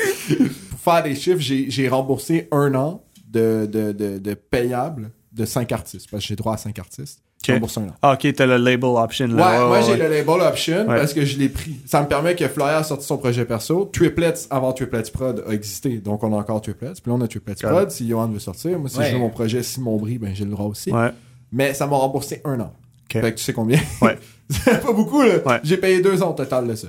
Pour 0.69 0.79
faire 0.79 1.03
des 1.03 1.15
chiffres, 1.15 1.39
j'ai 1.41 1.89
remboursé 1.89 2.47
un 2.51 2.73
an 2.75 3.03
de, 3.27 3.67
de, 3.71 3.91
de, 3.91 4.17
de 4.17 4.33
payable 4.33 5.11
de 5.31 5.45
5 5.45 5.71
artistes. 5.71 6.07
Parce 6.09 6.24
que 6.24 6.27
j'ai 6.29 6.36
droit 6.36 6.53
à 6.53 6.57
5 6.57 6.77
artistes. 6.79 7.21
J'ai 7.45 7.53
Ok. 7.53 7.55
remboursé 7.55 7.79
un 7.79 7.83
an. 7.83 7.95
ah, 8.01 8.13
ok, 8.13 8.33
t'as 8.36 8.45
le 8.45 8.57
label 8.57 8.89
option. 8.89 9.27
Ouais, 9.27 9.36
Là. 9.36 9.65
moi 9.65 9.79
j'ai 9.81 9.91
ouais. 9.93 9.98
le 9.98 10.09
label 10.09 10.41
option 10.41 10.79
Ouais. 10.88 10.98
parce 10.98 11.13
que 11.13 11.24
je 11.24 11.38
l'ai 11.38 11.48
pris. 11.48 11.77
Ça 11.86 12.01
me 12.01 12.07
permet 12.07 12.36
que 12.36 12.45
Flyer 12.50 12.67
a 12.75 12.83
sorti 12.83 13.05
son 13.05 13.17
projet 13.17 13.45
perso. 13.45 13.89
Triplets 13.93 14.33
avant 14.50 14.74
Triplets 14.74 15.09
Prod 15.13 15.43
a 15.48 15.53
existé, 15.53 16.00
donc 16.00 16.21
on 16.24 16.33
a 16.33 16.38
encore 16.38 16.59
Triplets. 16.62 16.93
Puis 17.01 17.09
là 17.09 17.13
on 17.13 17.21
a 17.21 17.27
Triplets 17.29 17.55
Prod. 17.62 17.89
Si 17.91 18.07
Johan 18.09 18.27
veut 18.27 18.39
sortir, 18.39 18.77
moi 18.77 18.89
si 18.89 18.98
Ouais. 18.98 19.07
je 19.09 19.13
veux 19.13 19.19
mon 19.19 19.29
projet 19.29 19.63
Simon 19.63 19.95
Brie, 19.95 20.17
ben 20.17 20.36
j'ai 20.36 20.43
le 20.43 20.51
droit 20.51 20.65
aussi. 20.65 20.91
Ouais. 20.91 21.12
Mais 21.53 21.74
ça 21.74 21.88
m'a 21.88 21.95
remboursé 21.95 22.41
un 22.43 22.59
an. 22.59 22.74
Fait 23.09 23.21
que 23.21 23.38
tu 23.39 23.43
sais 23.45 23.53
combien? 23.53 23.79
Ouais. 24.01 24.17
C'est 24.50 24.81
pas 24.81 24.91
beaucoup 24.91 25.21
là. 25.21 25.36
Ouais. 25.45 25.59
J'ai 25.63 25.77
payé 25.77 26.01
deux 26.01 26.21
ans 26.21 26.31
au 26.31 26.33
total 26.33 26.67
de 26.67 26.75
ça. 26.75 26.88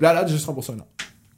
Là, 0.00 0.12
là, 0.12 0.24
j'ai 0.26 0.34
juste 0.34 0.46
remboursé 0.46 0.72
un 0.72 0.78
an. 0.80 0.86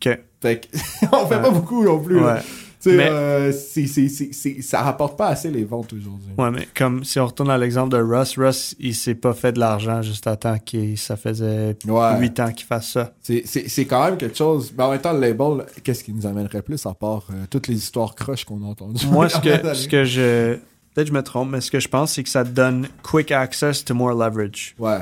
Ok. 0.05 0.19
Fait 0.43 0.61
que 0.61 0.77
on 1.13 1.27
fait 1.27 1.37
Ouais. 1.37 1.43
pas 1.43 1.51
beaucoup 1.51 1.83
non 1.83 1.99
plus. 1.99 2.21
là. 2.21 2.43
Mais- 2.87 3.09
euh, 3.11 3.53
c'est- 3.53 3.87
c'est- 3.87 4.09
c'est- 4.09 4.33
c'est- 4.33 4.63
ça 4.63 4.83
rapporte 4.83 5.17
pas 5.19 5.29
assez 5.29 5.51
les 5.51 5.65
ventes 5.65 5.93
aujourd'hui. 5.93 6.31
Ouais, 6.39 6.51
mais 6.51 6.67
comme 6.75 7.05
si 7.05 7.19
on 7.21 7.27
retourne 7.27 7.51
à 7.51 7.59
l'exemple 7.59 7.91
de 7.91 8.03
Russ, 8.03 8.39
Russ, 8.39 8.75
il 8.79 8.95
s'est 8.95 9.15
pas 9.15 9.35
fait 9.35 9.53
de 9.53 9.61
l'argent 9.61 10.01
juste 10.03 10.27
à 10.27 10.37
temps 10.37 10.57
qu'il 10.59 10.97
ça 10.97 11.17
faisait 11.17 11.77
Ouais. 11.87 12.19
8 12.21 12.41
ans 12.41 12.53
qu'il 12.53 12.67
fasse 12.67 12.93
ça. 12.93 13.13
C'est- 13.23 13.85
quand 13.85 14.05
même 14.05 14.17
quelque 14.17 14.37
chose. 14.37 14.73
Mais 14.77 14.85
en 14.85 14.91
même 14.93 15.01
temps, 15.01 15.13
le 15.13 15.21
label, 15.21 15.67
qu'est-ce 15.85 16.03
qui 16.05 16.13
nous 16.13 16.27
amènerait 16.27 16.63
plus 16.63 16.85
à 16.87 16.95
part 16.95 17.27
euh, 17.31 17.45
toutes 17.51 17.69
les 17.69 17.77
histoires 17.77 18.15
croches 18.15 18.45
qu'on 18.45 18.63
a 18.63 18.67
entendues? 18.67 19.07
Moi, 19.09 19.29
ce 19.29 19.39
que, 19.39 19.75
ce 19.75 19.87
que 19.89 20.05
je. 20.05 20.55
Peut-être 20.93 21.07
que 21.07 21.13
je 21.13 21.13
me 21.19 21.23
trompe, 21.23 21.51
mais 21.51 21.61
ce 21.61 21.71
que 21.71 21.79
je 21.81 21.87
pense, 21.89 22.15
c'est 22.15 22.23
que 22.25 22.29
ça 22.29 22.43
donne 22.45 22.89
quick 23.03 23.31
access 23.31 23.85
to 23.85 23.95
more 23.95 24.13
leverage. 24.13 24.75
Ouais. 24.79 24.99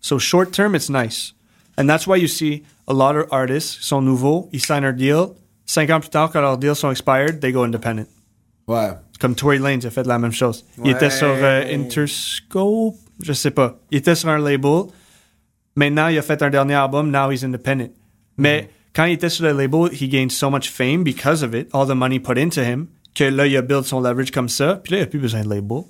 So, 0.00 0.18
short 0.18 0.50
term, 0.50 0.74
it's 0.74 0.90
nice. 0.90 1.34
And 1.78 1.86
that's 1.86 2.06
why 2.06 2.18
you 2.20 2.26
see 2.28 2.62
a 2.86 2.92
lot 2.92 3.16
of 3.16 3.26
artists 3.30 3.78
sont 3.80 4.02
nouveaux, 4.02 4.48
ils 4.52 4.60
signent 4.62 4.84
un 4.84 4.92
deal. 4.92 5.28
Cinq 5.72 5.88
ans 5.90 6.00
plus 6.00 6.10
tard, 6.10 6.30
quand 6.32 6.40
leurs 6.40 6.58
deals 6.58 6.74
sont 6.74 6.90
expired, 6.90 7.38
they 7.38 7.52
go 7.52 7.62
independent. 7.62 8.06
Ouais. 8.66 8.88
Comme 9.20 9.36
Tory 9.36 9.58
Lanez 9.60 9.86
a 9.86 9.90
fait 9.90 10.04
la 10.04 10.18
même 10.18 10.32
chose. 10.32 10.64
Il 10.78 10.82
Ouais. 10.84 10.90
était 10.90 11.10
sur 11.10 11.28
euh, 11.28 11.62
Interscope, 11.72 12.96
je 13.22 13.32
sais 13.32 13.52
pas. 13.52 13.78
Il 13.92 13.98
était 13.98 14.16
sur 14.16 14.30
un 14.30 14.38
label. 14.38 14.86
Maintenant, 15.76 16.08
il 16.08 16.18
a 16.18 16.22
fait 16.22 16.42
un 16.42 16.50
dernier 16.50 16.74
album. 16.74 17.12
Now 17.12 17.30
he's 17.30 17.44
independent. 17.44 17.90
Mais 18.36 18.68
quand 18.96 19.04
il 19.04 19.12
était 19.12 19.28
sur 19.28 19.44
le 19.44 19.52
label, 19.52 19.90
he 19.92 20.08
gained 20.08 20.32
so 20.32 20.50
much 20.50 20.68
fame 20.70 21.04
because 21.04 21.44
of 21.44 21.54
it, 21.54 21.68
all 21.72 21.86
the 21.86 21.94
money 21.94 22.18
put 22.18 22.36
into 22.36 22.62
him, 22.62 22.88
que 23.14 23.22
là, 23.24 23.46
il 23.46 23.56
a 23.56 23.62
build 23.62 23.84
son 23.84 24.00
leverage 24.00 24.32
comme 24.32 24.48
ça. 24.48 24.80
Puis 24.82 24.92
là, 24.94 24.98
il 24.98 25.02
a 25.02 25.06
plus 25.06 25.20
besoin 25.20 25.42
de 25.44 25.48
label. 25.50 25.82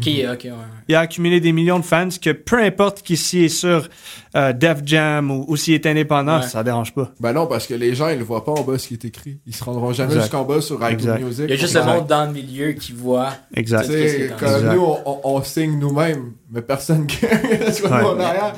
Qui, 0.00 0.26
ok, 0.26 0.40
ouais. 0.44 0.50
Il 0.88 0.94
a 0.94 1.00
accumulé 1.00 1.40
des 1.40 1.52
millions 1.52 1.78
de 1.78 1.84
fans 1.84 2.08
que 2.20 2.30
peu 2.30 2.62
importe 2.62 3.02
qui 3.02 3.16
s'y 3.16 3.44
est 3.44 3.48
sur 3.48 3.88
euh, 4.36 4.52
Def 4.52 4.78
Jam 4.84 5.30
ou, 5.30 5.44
ou 5.48 5.56
s'il 5.56 5.74
est 5.74 5.86
indépendant, 5.86 6.40
Ouais. 6.40 6.46
ça 6.46 6.62
dérange 6.64 6.92
pas. 6.94 7.12
Ben 7.20 7.32
non, 7.32 7.46
parce 7.46 7.66
que 7.66 7.74
les 7.74 7.94
gens, 7.94 8.08
ils 8.08 8.18
le 8.18 8.24
voient 8.24 8.44
pas 8.44 8.52
en 8.52 8.62
bas 8.62 8.78
ce 8.78 8.88
qui 8.88 8.94
est 8.94 9.04
écrit. 9.04 9.38
Ils 9.46 9.54
se 9.54 9.62
rendront 9.64 9.92
jamais 9.92 10.10
Exact. 10.12 10.22
jusqu'en 10.22 10.44
bas 10.44 10.60
sur 10.60 10.76
iTunes 10.76 10.92
Exact. 10.94 11.20
Music. 11.22 11.44
Il 11.46 11.50
y 11.50 11.52
a 11.52 11.56
juste 11.56 11.74
le 11.74 11.84
monde 11.84 12.06
dans 12.06 12.26
le 12.26 12.32
milieu 12.32 12.72
qui 12.72 12.92
voit. 12.92 13.30
Exact. 13.54 13.84
Tu 13.84 13.90
Qu'est-ce 13.90 14.02
qui 14.04 14.10
sais, 14.20 14.24
est 14.24 14.28
dans- 14.30 14.36
comme 14.36 14.48
Exact. 14.54 14.74
nous, 14.74 14.82
on, 14.82 14.98
on- 15.06 15.20
on 15.24 15.42
signe 15.42 15.78
nous-mêmes, 15.78 16.32
mais 16.50 16.62
personne 16.62 17.06
qui 17.06 17.16
soit 17.72 17.90
Ouais. 17.90 18.04
en 18.04 18.20
arrière. 18.20 18.54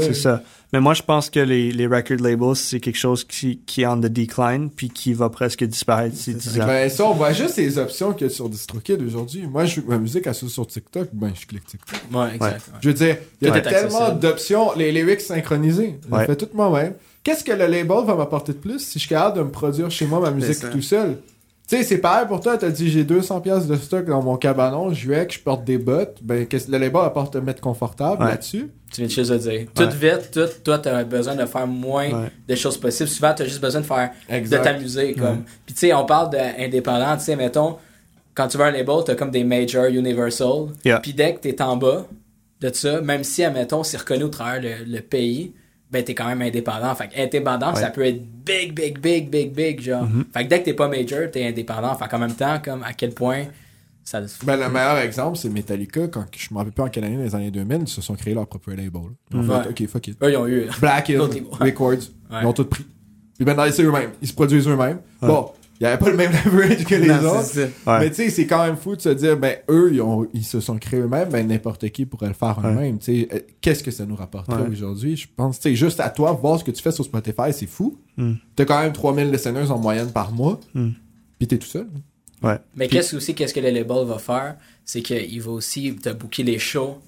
C'est 0.00 0.14
ça. 0.14 0.42
Mais 0.72 0.80
moi, 0.80 0.94
je 0.94 1.02
pense 1.02 1.28
que 1.28 1.40
les, 1.40 1.70
les 1.70 1.86
record 1.86 2.16
labels, 2.18 2.56
c'est 2.56 2.80
quelque 2.80 2.96
chose 2.96 3.24
qui, 3.24 3.58
qui 3.66 3.82
est 3.82 3.86
on 3.86 3.98
the 3.98 4.06
decline 4.06 4.70
puis 4.70 4.88
qui 4.88 5.12
va 5.12 5.28
presque 5.28 5.64
disparaître 5.64 6.14
10 6.16 6.60
ans. 6.60 6.66
Ben 6.66 6.88
ça, 6.88 7.04
on 7.04 7.12
voit 7.12 7.32
juste 7.32 7.56
les 7.58 7.76
options 7.76 8.14
qu'il 8.14 8.28
y 8.28 8.30
a 8.30 8.32
sur 8.32 8.48
DistroKid 8.48 9.02
aujourd'hui. 9.02 9.46
Moi, 9.46 9.66
je 9.66 9.80
ma 9.82 9.98
musique 9.98 10.26
à 10.26 10.32
ça 10.32 10.48
sur 10.48 10.66
TikTok, 10.66 11.08
ben 11.12 11.32
je 11.38 11.46
clique 11.46 11.66
TikTok. 11.66 11.98
Ouais, 12.12 12.34
exact. 12.36 12.52
ouais. 12.68 12.78
Je 12.80 12.88
veux 12.88 12.94
dire, 12.94 13.16
il 13.42 13.48
y 13.48 13.50
a 13.50 13.60
tellement 13.60 14.10
d'options, 14.12 14.72
les 14.76 14.92
lyrics 14.92 15.20
synchronisés. 15.20 15.98
Je 16.08 16.14
Ouais. 16.14 16.20
le 16.20 16.26
fais 16.26 16.36
tout 16.36 16.48
moi-même. 16.54 16.94
Qu'est-ce 17.22 17.44
que 17.44 17.52
le 17.52 17.66
label 17.66 17.98
va 18.06 18.14
m'apporter 18.14 18.52
de 18.54 18.58
plus 18.58 18.78
si 18.78 18.94
je 18.94 19.00
suis 19.00 19.08
capable 19.10 19.36
de 19.36 19.42
me 19.42 19.50
produire 19.50 19.90
chez 19.90 20.06
moi 20.06 20.20
ma 20.20 20.30
musique 20.30 20.54
ça. 20.54 20.68
tout 20.68 20.80
seul? 20.80 21.18
Tu 21.70 21.76
sais, 21.76 21.82
c'est 21.84 21.98
pareil 21.98 22.26
pour 22.26 22.40
toi, 22.40 22.58
t'as 22.58 22.70
dit 22.70 22.90
j'ai 22.90 23.04
200 23.04 23.42
pièces 23.42 23.68
de 23.68 23.76
stock 23.76 24.04
dans 24.04 24.20
mon 24.20 24.36
cabanon, 24.36 24.92
je 24.92 25.08
vais 25.08 25.24
que 25.24 25.34
je 25.34 25.38
porte 25.38 25.62
des 25.64 25.78
bottes, 25.78 26.18
ben 26.20 26.44
qu'est-ce 26.44 26.68
le 26.68 26.78
label 26.78 27.00
apporte 27.04 27.32
te 27.34 27.38
mettre 27.38 27.60
confortable 27.60 28.24
Ouais. 28.24 28.30
là-dessus. 28.30 28.72
Tu 28.92 29.02
viens 29.02 29.06
de 29.06 29.10
juste 29.12 29.30
de 29.30 29.36
dire. 29.38 29.66
Tout 29.72 29.88
vite, 29.96 30.30
tout, 30.32 30.48
toi, 30.64 30.80
t'as 30.80 31.04
besoin 31.04 31.36
de 31.36 31.46
faire 31.46 31.68
moins 31.68 32.08
Ouais. 32.10 32.30
de 32.48 32.54
choses 32.56 32.76
possibles. 32.76 33.08
Souvent, 33.08 33.32
t'as 33.36 33.44
juste 33.44 33.60
besoin 33.60 33.82
de 33.82 33.86
faire, 33.86 34.10
Exact. 34.28 34.58
de 34.58 34.64
t'amuser, 34.64 35.14
comme. 35.14 35.44
Puis 35.64 35.74
tu 35.74 35.78
sais, 35.86 35.94
on 35.94 36.04
parle 36.06 36.30
d'indépendant, 36.30 37.16
tu 37.16 37.22
sais, 37.22 37.36
mettons, 37.36 37.76
quand 38.34 38.48
tu 38.48 38.58
veux 38.58 38.64
un 38.64 38.72
label, 38.72 38.96
t'as 39.06 39.14
comme 39.14 39.30
des 39.30 39.44
major 39.44 39.84
universal. 39.84 40.70
Yeah. 40.84 40.98
Puis 40.98 41.14
dès 41.14 41.34
que 41.34 41.38
t'es 41.38 41.62
en 41.62 41.76
bas 41.76 42.04
de 42.60 42.70
ça, 42.74 43.00
même 43.00 43.22
si, 43.22 43.44
admettons, 43.44 43.84
c'est 43.84 43.98
reconnu 43.98 44.24
au 44.24 44.28
travers 44.28 44.60
le, 44.60 44.92
le 44.92 45.00
pays, 45.02 45.52
ben 45.90 46.04
t'es 46.04 46.14
quand 46.14 46.26
même 46.26 46.42
indépendant. 46.42 46.94
Fait 46.94 47.08
que 47.08 47.20
indépendant, 47.20 47.74
ça 47.74 47.90
peut 47.90 48.04
être 48.04 48.22
big, 48.44 48.72
big, 48.74 48.98
big, 48.98 49.28
big, 49.30 49.52
big, 49.52 49.80
genre. 49.80 50.06
Fait 50.32 50.44
que 50.44 50.48
dès 50.48 50.60
que 50.60 50.64
t'es 50.66 50.74
pas 50.74 50.88
major, 50.88 51.30
t'es 51.32 51.46
indépendant. 51.46 51.94
Fait 51.96 52.08
qu'en 52.08 52.18
même 52.18 52.34
temps, 52.34 52.60
comme, 52.64 52.82
à 52.82 52.92
quel 52.92 53.12
point 53.12 53.44
ça. 54.04 54.20
Ben, 54.44 54.56
le 54.56 54.68
meilleur 54.68 54.98
exemple, 54.98 55.36
c'est 55.36 55.48
Metallica, 55.50 56.08
quand 56.08 56.24
je 56.36 56.48
m'en 56.52 56.60
rappelle 56.60 56.72
plus 56.72 56.82
en 56.82 56.88
quelle 56.88 57.04
année, 57.04 57.16
dans 57.16 57.22
les 57.22 57.34
années 57.34 57.50
2000, 57.50 57.78
ils 57.82 57.88
se 57.88 58.00
sont 58.00 58.14
créés 58.14 58.34
leur 58.34 58.46
propre 58.46 58.70
label. 58.70 58.90
Ils 59.30 59.36
ont 59.36 59.42
fait, 59.42 59.52
Ouais. 59.52 59.68
ok, 59.68 59.86
fuck 59.88 60.08
it. 60.08 60.16
Eux, 60.22 60.30
ils 60.30 60.36
ont 60.36 60.46
eu. 60.46 60.66
Black 60.80 61.08
Hill. 61.10 61.18
Records, 61.52 61.90
Ouais. 61.92 62.38
ils 62.42 62.46
ont 62.46 62.52
tout 62.52 62.64
pris. 62.64 62.84
Puis 63.36 63.44
maintenant, 63.44 63.64
c'est 63.70 63.82
eux-mêmes. 63.82 64.10
Ils 64.22 64.28
se 64.28 64.32
produisent 64.34 64.66
eux-mêmes. 64.68 64.98
Bon, 65.20 65.50
il 65.80 65.84
n'y 65.84 65.86
avait 65.88 65.98
pas 65.98 66.10
le 66.10 66.16
même 66.16 66.30
leverage 66.44 66.84
que 66.84 66.94
les 66.94 67.06
Non, 67.08 67.38
autres. 67.38 67.58
Ouais. 67.58 67.98
Mais 68.00 68.10
tu 68.10 68.16
sais, 68.16 68.30
c'est 68.30 68.46
quand 68.46 68.64
même 68.66 68.76
fou 68.76 68.96
de 68.96 69.00
se 69.00 69.08
dire, 69.08 69.36
ben 69.38 69.56
eux, 69.70 69.90
ils, 69.94 70.02
ont, 70.02 70.26
ils 70.34 70.44
se 70.44 70.60
sont 70.60 70.76
créés 70.76 71.00
eux-mêmes, 71.00 71.30
ben 71.30 71.46
n'importe 71.48 71.88
qui 71.88 72.04
pourrait 72.06 72.28
le 72.28 72.34
faire 72.34 72.60
eux-mêmes. 72.62 72.98
Tu 72.98 73.22
sais, 73.22 73.28
euh, 73.32 73.38
qu'est-ce 73.62 73.82
que 73.82 73.90
ça 73.90 74.04
nous 74.04 74.14
rapporterait 74.16 74.62
Ouais. 74.62 74.68
aujourd'hui? 74.68 75.16
Je 75.16 75.26
pense, 75.34 75.58
tu 75.58 75.70
sais, 75.70 75.74
juste 75.76 76.00
à 76.00 76.10
toi, 76.10 76.32
voir 76.32 76.58
ce 76.58 76.64
que 76.64 76.70
tu 76.70 76.82
fais 76.82 76.92
sur 76.92 77.04
Spotify, 77.04 77.52
c'est 77.52 77.66
fou. 77.66 77.98
Mm. 78.18 78.34
T'as 78.56 78.64
quand 78.66 78.80
même 78.82 78.92
3000 78.92 79.30
listeners 79.30 79.70
en 79.70 79.78
moyenne 79.78 80.10
par 80.12 80.32
mois, 80.32 80.60
Mm. 80.74 80.90
puis 81.38 81.48
t'es 81.48 81.56
tout 81.58 81.66
seul. 81.66 81.86
Ouais. 82.42 82.58
Mais 82.74 82.86
Puis- 82.86 82.96
qu'est-ce 82.96 83.16
aussi, 83.16 83.34
qu'est-ce 83.34 83.54
que 83.54 83.60
le 83.60 83.70
label 83.70 84.04
va 84.06 84.18
faire? 84.18 84.56
C'est 84.84 85.02
qu'il 85.02 85.40
va 85.42 85.50
aussi 85.50 85.94
te 85.96 86.10
booker 86.10 86.42
les 86.42 86.58
shows. 86.58 86.98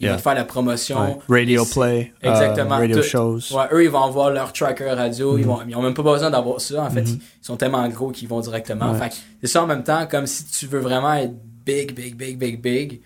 Il 0.00 0.04
Yeah. 0.04 0.12
va 0.12 0.16
te 0.18 0.22
faire 0.22 0.34
la 0.34 0.44
promotion. 0.44 1.18
Ouais. 1.28 1.40
Radio 1.40 1.64
play, 1.64 2.12
euh, 2.24 2.30
Exactement. 2.30 2.76
radio 2.76 3.02
shows. 3.02 3.40
Ouais, 3.52 3.64
eux, 3.72 3.82
ils 3.82 3.90
vont 3.90 4.04
avoir 4.04 4.30
leur 4.30 4.52
tracker 4.52 4.90
radio. 4.92 5.36
Ils, 5.38 5.44
vont, 5.44 5.58
ils 5.68 5.74
ont 5.74 5.82
même 5.82 5.94
pas 5.94 6.02
besoin 6.04 6.30
d'avoir 6.30 6.60
ça. 6.60 6.84
En 6.84 6.90
fait, 6.90 7.02
ils 7.08 7.20
sont 7.42 7.56
tellement 7.56 7.86
gros 7.88 8.10
qu'ils 8.12 8.28
vont 8.28 8.38
directement. 8.40 8.92
Ouais. 8.92 8.98
Fait 8.98 9.08
que 9.08 9.14
c'est 9.40 9.48
ça 9.48 9.62
en 9.64 9.66
même 9.66 9.82
temps, 9.82 10.06
comme 10.08 10.26
si 10.26 10.44
tu 10.46 10.66
veux 10.66 10.78
vraiment 10.78 11.14
être 11.14 11.34
big, 11.66 11.92
big, 11.94 12.14
big, 12.14 12.38
big, 12.38 12.60
big. 12.60 13.00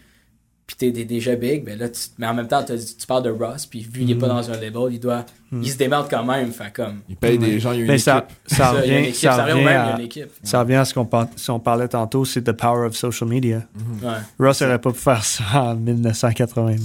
Puis 0.66 0.76
t'es 0.76 0.90
dé- 0.92 1.04
déjà 1.04 1.34
big, 1.34 1.64
ben 1.64 1.76
là, 1.78 1.88
tu- 1.88 2.00
mais 2.18 2.26
en 2.26 2.34
même 2.34 2.46
temps, 2.48 2.64
tu 2.64 3.06
parles 3.06 3.24
de 3.24 3.30
Ross, 3.30 3.66
puis 3.66 3.80
vu 3.82 4.00
qu'il 4.00 4.10
est 4.12 4.14
pas 4.14 4.26
Mm-hmm. 4.26 4.28
dans 4.28 4.50
un 4.50 4.60
label, 4.60 4.82
il 4.92 5.00
doit, 5.00 5.26
il 5.52 5.70
se 5.70 5.76
démerde 5.76 6.06
quand 6.08 6.24
même. 6.24 6.50
Fait 6.52 6.72
comme, 6.72 7.00
payent 7.20 7.32
Ouais. 7.38 7.46
des 7.46 7.60
gens, 7.60 7.72
il 7.72 7.80
y 7.80 7.90
a 7.90 7.92
une 7.92 7.98
ça, 7.98 8.26
il 8.48 8.62
revient, 8.98 9.12
ça 9.14 9.44
revient 9.44 9.60
il 9.60 9.68
à, 9.68 9.96
une 9.98 10.04
équipe. 10.04 10.30
ça 10.42 10.60
revient 10.60 10.76
à 10.76 10.84
ce 10.84 10.94
qu'on 10.94 11.08
si 11.36 11.50
on 11.50 11.58
parlait 11.60 11.88
tantôt, 11.88 12.24
c'est 12.24 12.42
the 12.42 12.52
power 12.52 12.86
of 12.86 12.96
social 12.96 13.28
media. 13.28 13.62
Ouais. 14.02 14.10
Ross 14.38 14.62
aurait 14.62 14.78
pas 14.80 14.92
pu 14.92 14.98
faire 14.98 15.24
ça 15.24 15.44
en 15.52 15.74
1980. 15.74 16.76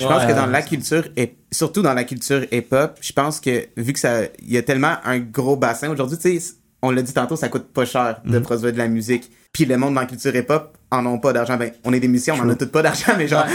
Je 0.00 0.06
pense 0.06 0.24
que 0.26 0.32
dans 0.32 0.46
la 0.46 0.62
culture, 0.62 1.04
et 1.16 1.34
surtout 1.50 1.80
dans 1.82 1.94
la 1.94 2.04
culture 2.04 2.42
hip-hop, 2.50 2.98
je 3.00 3.12
pense 3.12 3.40
que 3.40 3.68
vu 3.76 3.92
que 3.92 3.98
ça, 4.00 4.22
il 4.42 4.50
y 4.52 4.56
a 4.58 4.62
tellement 4.62 4.94
un 5.04 5.18
gros 5.20 5.56
bassin 5.56 5.88
aujourd'hui, 5.90 6.18
tu 6.18 6.38
sais, 6.40 6.54
on 6.82 6.90
l'a 6.90 7.02
dit 7.02 7.12
tantôt, 7.14 7.36
ça 7.36 7.48
coûte 7.48 7.68
pas 7.72 7.84
cher 7.84 8.20
de 8.24 8.36
Mhm. 8.38 8.42
produire 8.42 8.72
de 8.72 8.78
la 8.78 8.88
musique. 8.88 9.30
Puis 9.52 9.64
le 9.66 9.76
monde 9.76 9.94
dans 9.94 10.00
la 10.00 10.06
culture 10.06 10.34
hip-hop 10.34 10.76
en 10.90 11.04
ont 11.06 11.18
pas 11.18 11.32
d'argent. 11.32 11.56
Ben, 11.56 11.72
on 11.84 11.92
est 11.92 12.00
des 12.00 12.08
musiciens, 12.08 12.34
on 12.36 12.40
en 12.42 12.48
a 12.48 12.54
tous 12.54 12.66
pas 12.66 12.82
d'argent, 12.82 13.12
mais 13.18 13.28
genre, 13.28 13.44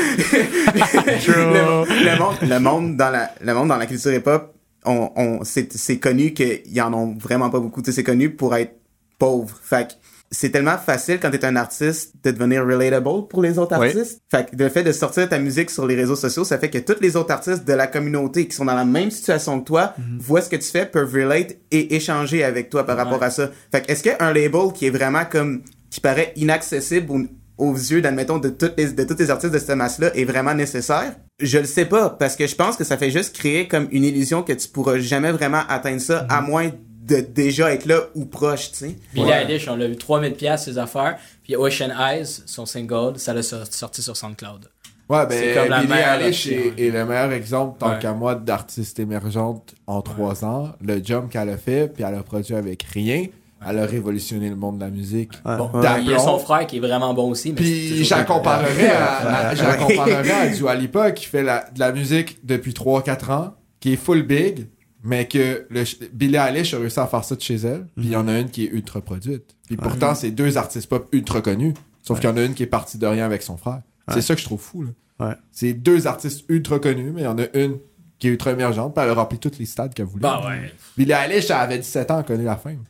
le, 0.75 1.65
monde- 1.65 1.87
le 1.89 2.17
monde, 2.19 2.35
le 2.41 2.59
monde 2.59 2.97
dans 2.97 3.09
la, 3.09 3.31
le 3.41 3.53
monde 3.53 3.67
dans 3.69 3.77
la 3.77 3.85
culture 3.85 4.13
hip-hop, 4.13 4.53
on, 4.85 5.11
on, 5.15 5.43
c'est, 5.43 5.71
c'est 5.73 5.97
connu 5.99 6.33
qu'ils 6.33 6.81
en 6.81 6.93
ont 6.93 7.15
vraiment 7.19 7.49
pas 7.49 7.59
beaucoup. 7.59 7.81
C'est 7.85 8.03
connu 8.03 8.29
pour 8.29 8.55
être 8.55 8.73
pauvre. 9.19 9.57
Fait 9.61 9.87
que 9.87 9.93
c'est 10.31 10.49
tellement 10.49 10.77
facile 10.77 11.19
quand 11.21 11.31
t'es 11.31 11.45
un 11.45 11.55
artiste 11.55 12.13
de 12.23 12.31
devenir 12.31 12.65
relatable 12.65 13.27
pour 13.29 13.41
les 13.41 13.57
autres 13.57 13.77
Oui. 13.79 13.87
artistes. 13.87 14.21
Fait 14.29 14.49
que 14.49 14.55
le 14.61 14.69
fait 14.69 14.83
de 14.83 14.91
sortir 14.91 15.29
ta 15.29 15.39
musique 15.39 15.69
sur 15.69 15.85
les 15.87 15.95
réseaux 15.95 16.15
sociaux, 16.17 16.43
ça 16.43 16.57
fait 16.57 16.69
que 16.69 16.79
tous 16.79 16.99
les 17.01 17.15
autres 17.15 17.31
artistes 17.31 17.65
de 17.65 17.73
la 17.73 17.87
communauté 17.87 18.47
qui 18.47 18.55
sont 18.55 18.65
dans 18.65 18.75
la 18.75 18.85
même 18.85 19.09
situation 19.11 19.59
que 19.59 19.65
toi 19.65 19.93
voient 20.19 20.41
ce 20.41 20.49
que 20.49 20.57
tu 20.57 20.69
fais, 20.69 20.85
peuvent 20.85 21.13
relate 21.13 21.55
et 21.71 21.95
échanger 21.95 22.43
avec 22.43 22.69
toi 22.69 22.85
par 22.85 22.97
rapport 22.97 23.23
à 23.23 23.29
ça. 23.29 23.49
Fait 23.71 23.85
que 23.85 23.91
est-ce 23.91 24.03
qu'un 24.03 24.33
label 24.33 24.71
qui 24.73 24.85
est 24.87 24.89
vraiment 24.91 25.23
comme 25.25 25.61
qui 25.89 26.01
paraît 26.01 26.33
inaccessible 26.35 27.09
aux, 27.11 27.21
aux 27.69 27.73
yeux, 27.73 28.01
d'admettons, 28.01 28.37
de 28.37 28.49
toutes 28.49 28.73
les 28.77 28.91
de 28.91 29.03
tous 29.05 29.17
les 29.17 29.31
artistes 29.31 29.53
de 29.53 29.59
cette 29.59 29.75
masse-là 29.77 30.11
est 30.15 30.25
vraiment 30.25 30.53
nécessaire? 30.53 31.15
Je 31.39 31.57
le 31.59 31.65
sais 31.65 31.85
pas, 31.85 32.09
parce 32.09 32.35
que 32.35 32.47
je 32.47 32.55
pense 32.55 32.75
que 32.75 32.83
ça 32.83 32.97
fait 32.97 33.11
juste 33.11 33.35
créer 33.35 33.67
comme 33.67 33.87
une 33.91 34.03
illusion 34.03 34.43
que 34.43 34.53
tu 34.53 34.67
pourras 34.67 34.97
jamais 34.97 35.31
vraiment 35.31 35.61
atteindre 35.69 36.01
ça, 36.01 36.25
à 36.29 36.41
moins 36.41 36.71
de 37.07 37.21
déjà 37.21 37.71
être 37.73 37.85
là 37.85 38.01
ou 38.15 38.25
proche, 38.25 38.71
tu 38.71 38.77
sais. 38.77 38.95
Billie 39.13 39.29
Eilish, 39.31 39.67
on 39.67 39.75
l'a 39.75 39.87
vu 39.87 39.95
3000 39.95 40.33
pièces 40.33 40.65
ses 40.65 40.77
affaires. 40.77 41.17
Puis 41.43 41.55
Ocean 41.55 41.89
Eyes, 41.97 42.25
son 42.45 42.65
single, 42.65 43.13
ça 43.17 43.33
l'a 43.33 43.41
sor- 43.43 43.65
sorti 43.69 44.01
sur 44.01 44.15
SoundCloud. 44.17 44.69
Ouais, 45.09 45.19
C'est 45.29 45.53
ben, 45.53 45.61
comme 45.61 45.69
la 45.69 45.77
Billie 45.79 45.89
meilleure 45.93 46.21
Eilish 46.21 46.47
est, 46.47 46.73
est 46.77 46.89
le 46.91 47.05
meilleur 47.05 47.31
exemple, 47.31 47.77
tant 47.79 47.91
Ouais. 47.93 47.99
qu'à 47.99 48.11
moi, 48.13 48.35
d'artiste 48.35 48.99
émergente 48.99 49.73
en 49.87 50.01
trois 50.01 50.43
ans. 50.43 50.73
Le 50.85 51.01
jump 51.03 51.29
qu'elle 51.31 51.49
a 51.49 51.57
fait, 51.57 51.87
puis 51.93 52.03
elle 52.03 52.15
a 52.15 52.23
produit 52.23 52.55
avec 52.55 52.83
rien, 52.83 53.25
elle 53.65 53.79
a 53.79 53.85
révolutionné 53.85 54.49
le 54.49 54.57
monde 54.57 54.79
de 54.79 54.83
la 54.83 54.89
musique. 54.91 55.31
Ouais. 55.45 55.55
Bon, 55.57 55.71
il 55.99 56.09
y 56.09 56.13
a 56.13 56.19
son 56.19 56.37
frère 56.39 56.67
qui 56.67 56.77
est 56.77 56.81
vraiment 56.81 57.13
bon 57.13 57.29
aussi. 57.29 57.49
Mais 57.53 57.55
Puis 57.55 58.03
j'en 58.03 58.25
comparerais 58.25 58.89
à, 58.89 59.47
à- 59.49 59.75
comparerais 59.77 60.31
à 60.31 60.47
Dua 60.49 60.75
Lipa 60.75 61.11
qui 61.11 61.25
fait 61.25 61.41
la, 61.43 61.69
de 61.73 61.79
la 61.79 61.93
musique 61.93 62.39
depuis 62.45 62.73
3-4 62.73 63.31
ans, 63.31 63.53
qui 63.79 63.93
est 63.93 63.95
full 63.95 64.23
big, 64.23 64.67
mais 65.03 65.27
que 65.27 65.65
le, 65.69 65.83
Billie 66.13 66.37
Eilish 66.37 66.73
a 66.73 66.79
réussi 66.79 66.99
à 66.99 67.07
faire 67.07 67.23
ça 67.23 67.35
de 67.35 67.41
chez 67.41 67.55
elle, 67.55 67.87
puis 67.95 68.07
il 68.07 68.11
y 68.11 68.15
en 68.15 68.27
a 68.27 68.39
une 68.39 68.49
qui 68.49 68.65
est 68.65 68.69
ultra 68.69 69.01
produite. 69.01 69.55
Puis 69.67 69.77
pourtant, 69.77 70.15
c'est 70.15 70.31
deux 70.31 70.57
artistes 70.57 70.87
pop 70.87 71.07
ultra 71.11 71.41
connus, 71.41 71.73
sauf 72.03 72.19
qu'il 72.19 72.29
y 72.29 72.33
en 72.33 72.37
a 72.37 72.43
une 72.43 72.53
qui 72.53 72.63
est 72.63 72.67
partie 72.67 72.97
de 72.97 73.05
rien 73.05 73.25
avec 73.25 73.43
son 73.43 73.57
frère. 73.57 73.81
C'est 74.13 74.21
ça 74.21 74.35
que 74.35 74.41
je 74.41 74.45
trouve 74.45 74.61
fou, 74.61 74.83
là. 74.83 74.89
Ouais. 75.19 75.33
C'est 75.51 75.73
deux 75.73 76.05
artistes 76.05 76.45
ultra 76.47 76.79
connus, 76.79 77.11
mais 77.11 77.21
il 77.21 77.25
y 77.25 77.27
en 77.27 77.39
a 77.39 77.45
une 77.55 77.79
qui 78.19 78.27
est 78.27 78.31
ultra 78.31 78.51
émergente, 78.51 78.93
puis 78.93 79.03
elle 79.03 79.09
a 79.09 79.13
rempli 79.13 79.39
tous 79.39 79.57
les 79.57 79.65
stades 79.65 79.93
qu'elle 79.93 80.05
voulait. 80.05 80.21
Bah 80.21 80.43
ouais. 80.47 80.71
Billie 80.95 81.11
Eilish, 81.11 81.45
elle 81.49 81.57
avait 81.57 81.77
17 81.79 82.11
ans, 82.11 82.19
elle 82.19 82.25
connaît 82.25 82.43
la 82.43 82.55
fame. 82.55 82.83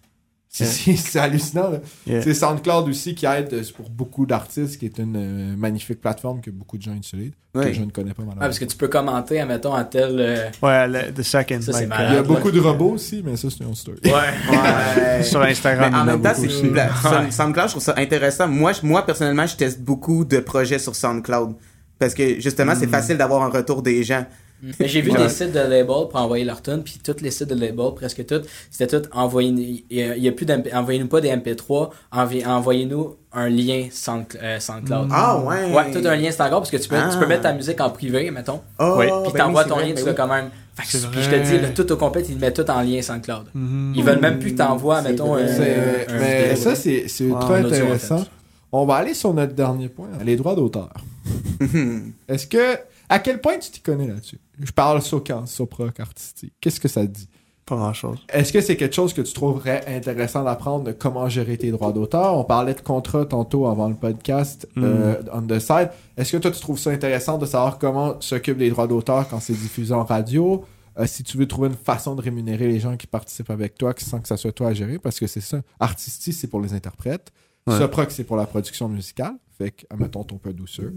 C'est 0.65 1.19
hallucinant. 1.19 1.71
Yeah. 2.05 2.21
C'est 2.21 2.33
SoundCloud 2.33 2.89
aussi 2.89 3.13
qui 3.15 3.25
aide 3.25 3.53
euh, 3.53 3.63
pour 3.75 3.89
beaucoup 3.89 4.25
d'artistes, 4.25 4.77
qui 4.79 4.85
est 4.85 4.97
une 4.97 5.15
euh, 5.15 5.55
magnifique 5.57 6.01
plateforme 6.01 6.41
que 6.41 6.49
beaucoup 6.51 6.77
de 6.77 6.83
gens 6.83 6.93
utilisent, 6.93 7.33
que 7.53 7.73
je 7.73 7.81
ne 7.81 7.89
connais 7.91 8.11
pas 8.13 8.23
malheureusement. 8.23 8.41
parce 8.41 8.59
que 8.59 8.65
tu 8.65 8.77
peux 8.77 8.87
commenter, 8.87 9.39
admettons, 9.39 9.73
à 9.73 9.83
tel. 9.83 10.15
euh, 10.19 10.49
Ouais, 10.61 10.87
le- 10.87 11.11
the 11.13 11.21
second. 11.23 11.59
Ça, 11.61 11.73
c'est 11.73 11.79
like, 11.81 11.89
malade. 11.89 12.07
Il 12.11 12.15
y 12.15 12.17
a 12.19 12.23
beaucoup 12.23 12.51
de 12.51 12.59
robots 12.59 12.91
aussi, 12.91 13.21
mais 13.25 13.35
ça, 13.37 13.49
c'est 13.49 13.59
une 13.63 13.67
autre 13.69 13.77
story. 13.77 13.97
Ouais. 14.05 14.11
Ouais. 14.11 15.23
sur 15.23 15.41
Instagram, 15.41 15.91
Mais 15.91 15.97
en 15.97 16.03
il 16.03 16.07
y 16.07 16.09
en 16.09 16.13
a 16.13 16.17
même 16.17 16.21
temps, 16.21 16.29
beaucoup 16.41 16.47
c'est 16.47 17.31
SoundCloud, 17.31 17.65
je 17.67 17.71
trouve 17.71 17.83
ça 17.83 17.93
intéressant. 17.97 18.47
Moi, 18.47 18.73
je- 18.73 18.85
moi, 18.85 19.05
personnellement, 19.05 19.45
je 19.47 19.55
teste 19.55 19.81
beaucoup 19.81 20.25
de 20.25 20.39
projets 20.39 20.79
sur 20.79 20.95
SoundCloud. 20.95 21.55
Parce 21.99 22.13
que, 22.13 22.39
justement, 22.39 22.73
c'est 22.75 22.85
facile 22.87 23.17
d'avoir 23.17 23.41
un 23.43 23.49
retour 23.49 23.81
des 23.81 24.03
gens. 24.03 24.23
Mais 24.79 24.87
j'ai 24.87 25.01
vu 25.01 25.11
Ouais. 25.11 25.17
des 25.19 25.29
sites 25.29 25.51
de 25.51 25.59
label 25.59 25.85
pour 25.85 26.15
envoyer 26.15 26.43
leur 26.43 26.61
tune, 26.63 26.81
puis 26.83 26.99
tous 27.03 27.21
les 27.21 27.29
sites 27.31 27.47
de 27.49 27.53
label, 27.55 27.93
presque 27.95 28.25
tous, 28.25 28.41
c'était 28.71 28.99
tout 28.99 29.07
envoyez 29.13 29.49
il 29.89 29.97
y 29.97 30.01
a- 30.01 30.15
il 30.17 30.23
y 30.23 30.27
a 30.27 30.31
plus 30.31 30.47
envoyez-nous 30.73 31.07
pas 31.07 31.21
des 31.21 31.29
MP3, 31.29 31.91
envi- 32.11 32.43
envoyez-nous 32.45 33.15
un 33.33 33.49
lien 33.49 33.87
Sound, 33.91 34.25
euh, 34.41 34.59
SoundCloud. 34.59 35.09
Ah, 35.11 35.37
ouais. 35.39 35.71
Ouais, 35.73 35.91
tout 35.91 36.07
un 36.07 36.15
lien 36.15 36.31
SoundCloud 36.31 36.61
parce 36.61 36.71
que 36.71 36.77
tu 36.77 36.89
peux, 36.89 36.95
Ah. 36.97 37.09
tu 37.11 37.19
peux 37.19 37.27
mettre 37.27 37.43
ta 37.43 37.53
musique 37.53 37.79
en 37.79 37.91
privé, 37.91 38.31
mettons. 38.31 38.61
Oh, 38.79 38.95
Oui. 38.97 39.05
Puis 39.25 39.33
ben 39.33 39.45
t'envoies 39.45 39.63
oui, 39.63 39.69
ton 39.69 39.77
lien, 39.77 39.87
tu 39.89 40.03
ben 40.03 40.09
oui. 40.09 40.13
quand 40.17 40.27
même. 40.27 40.49
Puis 40.75 40.87
je 40.91 41.29
te 41.29 41.35
dis, 41.43 41.59
le 41.59 41.73
tout 41.73 41.91
au 41.91 41.97
complet, 41.97 42.23
ils 42.27 42.33
le 42.35 42.39
mettent 42.39 42.55
tout 42.63 42.71
en 42.71 42.81
lien 42.81 43.01
SoundCloud. 43.01 43.45
Mhm. 43.53 43.93
Ils 43.95 44.03
veulent 44.03 44.19
même 44.21 44.39
plus 44.39 44.53
que 44.53 44.57
t'envoies, 44.57 45.01
mettons, 45.03 45.35
un, 45.35 45.43
mais 45.43 46.53
vidéo. 46.53 46.55
ça, 46.55 46.73
c'est 46.75 47.05
audio, 47.21 47.35
en 47.35 47.51
intéressant. 47.53 48.17
fait. 48.19 48.29
On 48.71 48.85
va 48.85 48.95
aller 48.95 49.13
sur 49.13 49.33
notre 49.33 49.53
dernier 49.53 49.87
point, 49.87 50.09
les 50.25 50.35
droits 50.35 50.55
d'auteur. 50.55 50.89
Est-ce 52.27 52.47
que. 52.47 52.77
À 53.09 53.19
quel 53.19 53.39
point 53.41 53.57
tu 53.57 53.71
t'y 53.71 53.79
connais 53.81 54.07
là-dessus? 54.07 54.39
Je 54.59 54.71
parle 54.71 55.01
Socan, 55.01 55.45
Soproc, 55.45 55.99
artistique. 55.99 56.53
Qu'est-ce 56.59 56.79
que 56.79 56.87
ça 56.87 57.05
dit? 57.05 57.29
Pas 57.65 57.75
grand-chose. 57.75 58.19
Est-ce 58.29 58.53
que 58.53 58.61
c'est 58.61 58.77
quelque 58.77 58.95
chose 58.95 59.13
que 59.13 59.21
tu 59.21 59.33
trouverais 59.33 59.83
intéressant 59.93 60.43
d'apprendre 60.43 60.85
de 60.85 60.91
comment 60.93 61.27
gérer 61.27 61.57
tes 61.57 61.69
droits 61.71 61.91
d'auteur? 61.91 62.35
On 62.37 62.45
parlait 62.45 62.73
de 62.73 62.79
contrat 62.81 63.25
tantôt 63.25 63.67
avant 63.67 63.89
le 63.89 63.95
podcast 63.95 64.67
Mm. 64.75 64.83
euh, 64.85 65.21
on 65.33 65.41
the 65.41 65.59
side. 65.59 65.89
Est-ce 66.15 66.31
que 66.31 66.37
toi 66.37 66.51
tu 66.51 66.61
trouves 66.61 66.79
ça 66.79 66.91
intéressant 66.91 67.37
de 67.37 67.45
savoir 67.45 67.77
comment 67.77 68.19
s'occupent 68.21 68.59
les 68.59 68.69
droits 68.69 68.87
d'auteur 68.87 69.27
quand 69.27 69.39
c'est 69.41 69.53
diffusé 69.53 69.93
en 69.93 70.05
radio? 70.05 70.63
Euh, 70.97 71.05
si 71.05 71.23
tu 71.23 71.37
veux 71.37 71.45
trouver 71.47 71.67
une 71.67 71.75
façon 71.75 72.15
de 72.15 72.21
rémunérer 72.21 72.67
les 72.67 72.79
gens 72.79 72.95
qui 72.97 73.05
participent 73.05 73.49
avec 73.51 73.77
toi 73.77 73.93
sans 73.97 74.19
que 74.21 74.27
ça 74.29 74.37
soit 74.37 74.51
toi 74.53 74.69
à 74.69 74.73
gérer, 74.73 74.97
parce 74.97 75.19
que 75.19 75.27
c'est 75.27 75.41
ça. 75.41 75.61
Artistique, 75.79 76.33
c'est 76.33 76.47
pour 76.47 76.61
les 76.61 76.73
interprètes. 76.73 77.31
Ouais. 77.67 77.77
Soproc, 77.77 78.11
c'est 78.11 78.23
pour 78.23 78.37
la 78.37 78.45
production 78.47 78.87
musicale. 78.87 79.33
Fait 79.57 79.71
que, 79.71 79.83
admettons, 79.89 80.23
ton 80.23 80.37
peu 80.37 80.53
douceur. 80.53 80.91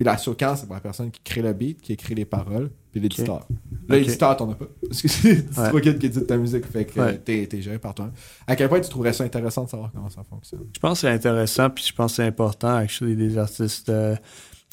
Puis 0.00 0.06
la 0.06 0.16
Socan, 0.16 0.56
c'est 0.56 0.64
pour 0.64 0.74
la 0.76 0.80
personne 0.80 1.10
qui 1.10 1.20
crée 1.22 1.42
le 1.42 1.52
beat, 1.52 1.82
qui 1.82 1.92
écrit 1.92 2.14
les 2.14 2.24
paroles, 2.24 2.70
puis 2.90 3.02
l'éditeur. 3.02 3.46
L'éditeur, 3.86 4.34
t'en 4.34 4.50
as 4.50 4.54
pas. 4.54 4.64
Parce 4.88 5.02
que 5.02 5.08
c'est 5.08 5.58
Ouais. 5.58 5.70
toi 5.70 5.78
qui 5.82 5.88
édite 5.90 6.26
ta 6.26 6.38
musique, 6.38 6.64
fait 6.64 6.86
que 6.86 6.98
Ouais. 6.98 7.18
t'es 7.18 7.46
t'es 7.46 7.60
géré 7.60 7.78
par 7.78 7.94
toi. 7.94 8.10
À 8.46 8.56
quel 8.56 8.70
point 8.70 8.80
tu 8.80 8.88
trouverais 8.88 9.12
ça 9.12 9.24
intéressant 9.24 9.64
de 9.64 9.68
savoir 9.68 9.92
comment 9.92 10.08
ça 10.08 10.22
fonctionne? 10.24 10.62
Je 10.74 10.80
pense 10.80 10.94
que 10.94 11.00
c'est 11.02 11.12
intéressant, 11.12 11.68
puis 11.68 11.84
je 11.86 11.92
pense 11.92 12.12
que 12.12 12.16
c'est 12.16 12.24
important, 12.24 12.74
actually, 12.76 13.14
des 13.14 13.36
artistes. 13.36 13.90
euh, 13.90 14.16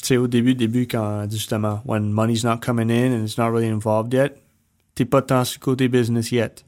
tu 0.00 0.06
sais, 0.06 0.16
au 0.16 0.28
début, 0.28 0.54
début, 0.54 0.86
quand, 0.86 1.30
justement, 1.30 1.82
when 1.84 2.10
money's 2.10 2.42
not 2.44 2.56
coming 2.64 2.90
in 2.90 3.12
and 3.20 3.24
it's 3.24 3.36
not 3.36 3.50
really 3.50 3.68
involved 3.68 4.14
yet, 4.14 4.34
t'es 4.94 5.04
pas 5.04 5.20
tant 5.20 5.44
sur 5.44 5.58
le 5.60 5.64
côté 5.64 5.88
business 5.88 6.32
yet. 6.32 6.64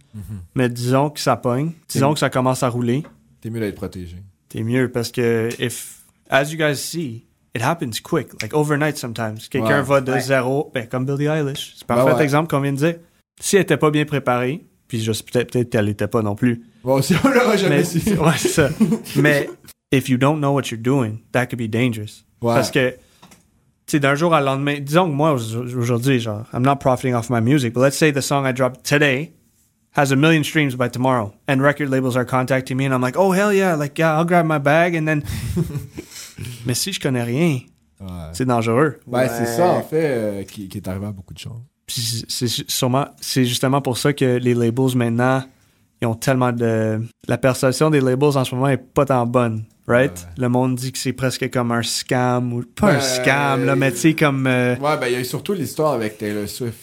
Mais 0.54 0.68
disons 0.68 1.08
que 1.08 1.20
ça 1.20 1.36
pogne, 1.36 1.72
disons 1.88 2.12
que 2.12 2.18
ça 2.18 2.28
commence 2.28 2.62
à 2.62 2.68
rouler, 2.68 3.04
T'es 3.40 3.48
mieux 3.48 3.60
d'être 3.60 3.76
protégé. 3.76 4.16
t'es 4.50 4.62
mieux 4.62 4.90
parce 4.92 5.10
que, 5.10 5.48
if, 5.58 6.02
as 6.28 6.50
you 6.52 6.58
guys 6.58 6.76
see, 6.76 7.24
it 7.54 7.62
happens 7.62 8.00
quick, 8.02 8.40
like 8.42 8.54
overnight 8.54 8.96
sometimes. 8.96 9.48
Quelqu'un 9.50 9.78
Ouais. 9.80 9.82
va 9.82 10.00
de 10.00 10.12
Ouais. 10.12 10.20
zéro, 10.20 10.70
ben, 10.74 10.86
comme 10.88 11.04
Billie 11.06 11.26
Eilish. 11.26 11.74
C'est 11.76 11.84
un 11.90 11.96
Ben 11.96 12.04
parfait 12.04 12.18
ouais. 12.18 12.24
exemple 12.24 12.48
qu'on 12.48 12.60
vient 12.60 12.72
de 12.72 12.76
dire. 12.78 12.94
Si 13.40 13.56
elle 13.56 13.62
était 13.62 13.76
pas 13.76 13.90
bien 13.90 14.04
préparée, 14.04 14.64
puis 14.88 15.00
je 15.00 15.12
sais 15.12 15.22
peut-être 15.24 15.52
peut-être 15.52 15.70
qu'elle 15.70 15.86
l'était 15.86 16.08
pas 16.08 16.22
non 16.22 16.34
plus, 16.34 16.62
Bon, 16.84 16.94
aussi, 16.94 17.14
on 17.24 17.28
l'aura 17.28 17.56
jamais 17.56 17.78
mais, 17.78 17.84
su. 17.84 17.98
ouais, 18.18 18.38
ça. 18.38 18.68
Mais 19.16 19.48
if 19.92 20.08
you 20.08 20.16
don't 20.18 20.38
know 20.38 20.52
what 20.52 20.70
you're 20.70 20.80
doing, 20.80 21.18
that 21.32 21.46
could 21.46 21.58
be 21.58 21.68
dangerous. 21.70 22.24
Ouais. 22.42 22.54
Parce 22.54 22.70
que, 22.70 22.90
tu 22.90 22.96
sais, 23.86 24.00
d'un 24.00 24.14
jour 24.14 24.32
à 24.34 24.40
l'endemain, 24.40 24.78
disons 24.80 25.06
que 25.10 25.14
moi, 25.14 25.34
au- 25.34 25.78
aujourd'hui, 25.78 26.20
genre, 26.20 26.46
I'm 26.54 26.62
not 26.62 26.76
profiting 26.76 27.14
off 27.14 27.28
my 27.30 27.40
music, 27.40 27.72
but 27.74 27.80
let's 27.82 27.96
say 27.98 28.12
the 28.12 28.20
song 28.22 28.46
I 28.46 28.52
dropped 28.52 28.82
today 28.84 29.32
has 29.96 30.12
a 30.12 30.16
million 30.16 30.44
streams 30.44 30.76
by 30.76 30.88
tomorrow, 30.88 31.32
and 31.48 31.60
record 31.60 31.88
labels 31.90 32.16
are 32.16 32.24
contacting 32.24 32.76
me, 32.76 32.84
and 32.86 32.94
I'm 32.94 33.02
like, 33.02 33.16
oh, 33.18 33.32
hell 33.32 33.52
yeah, 33.52 33.74
like, 33.74 33.98
yeah, 33.98 34.16
I'll 34.16 34.24
grab 34.24 34.46
my 34.46 34.58
bag, 34.58 34.94
and 34.94 35.06
then... 35.08 35.24
Mais 36.66 36.74
si 36.74 36.92
je 36.92 37.00
connais 37.00 37.22
rien, 37.22 37.58
Ouais. 38.00 38.06
c'est 38.32 38.46
dangereux. 38.46 38.98
Ben, 39.06 39.28
c'est 39.28 39.44
ça, 39.46 39.72
en 39.72 39.82
fait, 39.82 40.06
euh, 40.06 40.42
qui, 40.44 40.68
qui 40.68 40.78
est 40.78 40.88
arrivé 40.88 41.06
à 41.06 41.12
beaucoup 41.12 41.34
de 41.34 41.38
gens. 41.38 41.62
C'est 41.86 42.46
sûrement, 42.48 43.06
c'est 43.20 43.44
justement 43.44 43.82
pour 43.82 43.98
ça 43.98 44.12
que 44.12 44.36
les 44.38 44.54
labels 44.54 44.94
maintenant, 44.96 45.42
ils 46.00 46.06
ont 46.06 46.14
tellement 46.14 46.52
de. 46.52 47.00
La 47.28 47.36
perception 47.36 47.90
des 47.90 48.00
labels 48.00 48.36
en 48.38 48.44
ce 48.44 48.54
moment 48.54 48.68
est 48.68 48.76
pas 48.78 49.04
tant 49.04 49.26
bonne, 49.26 49.64
right? 49.88 50.12
Ouais. 50.12 50.42
Le 50.42 50.48
monde 50.48 50.76
dit 50.76 50.92
que 50.92 50.98
c'est 50.98 51.12
presque 51.12 51.50
comme 51.50 51.72
un 51.72 51.82
scam 51.82 52.52
ou 52.54 52.62
pas 52.62 52.90
un 52.92 52.94
Ben, 52.94 53.00
scam 53.00 53.64
là, 53.66 53.76
mais 53.76 53.90
tu 53.90 53.98
sais 53.98 54.14
comme. 54.14 54.46
euh, 54.46 54.76
Ouais, 54.76 54.96
ben, 54.98 55.08
il 55.08 55.12
y 55.12 55.16
a 55.16 55.20
eu 55.20 55.24
surtout 55.24 55.52
l'histoire 55.52 55.92
avec 55.94 56.16
Taylor 56.16 56.48
Swift 56.48 56.78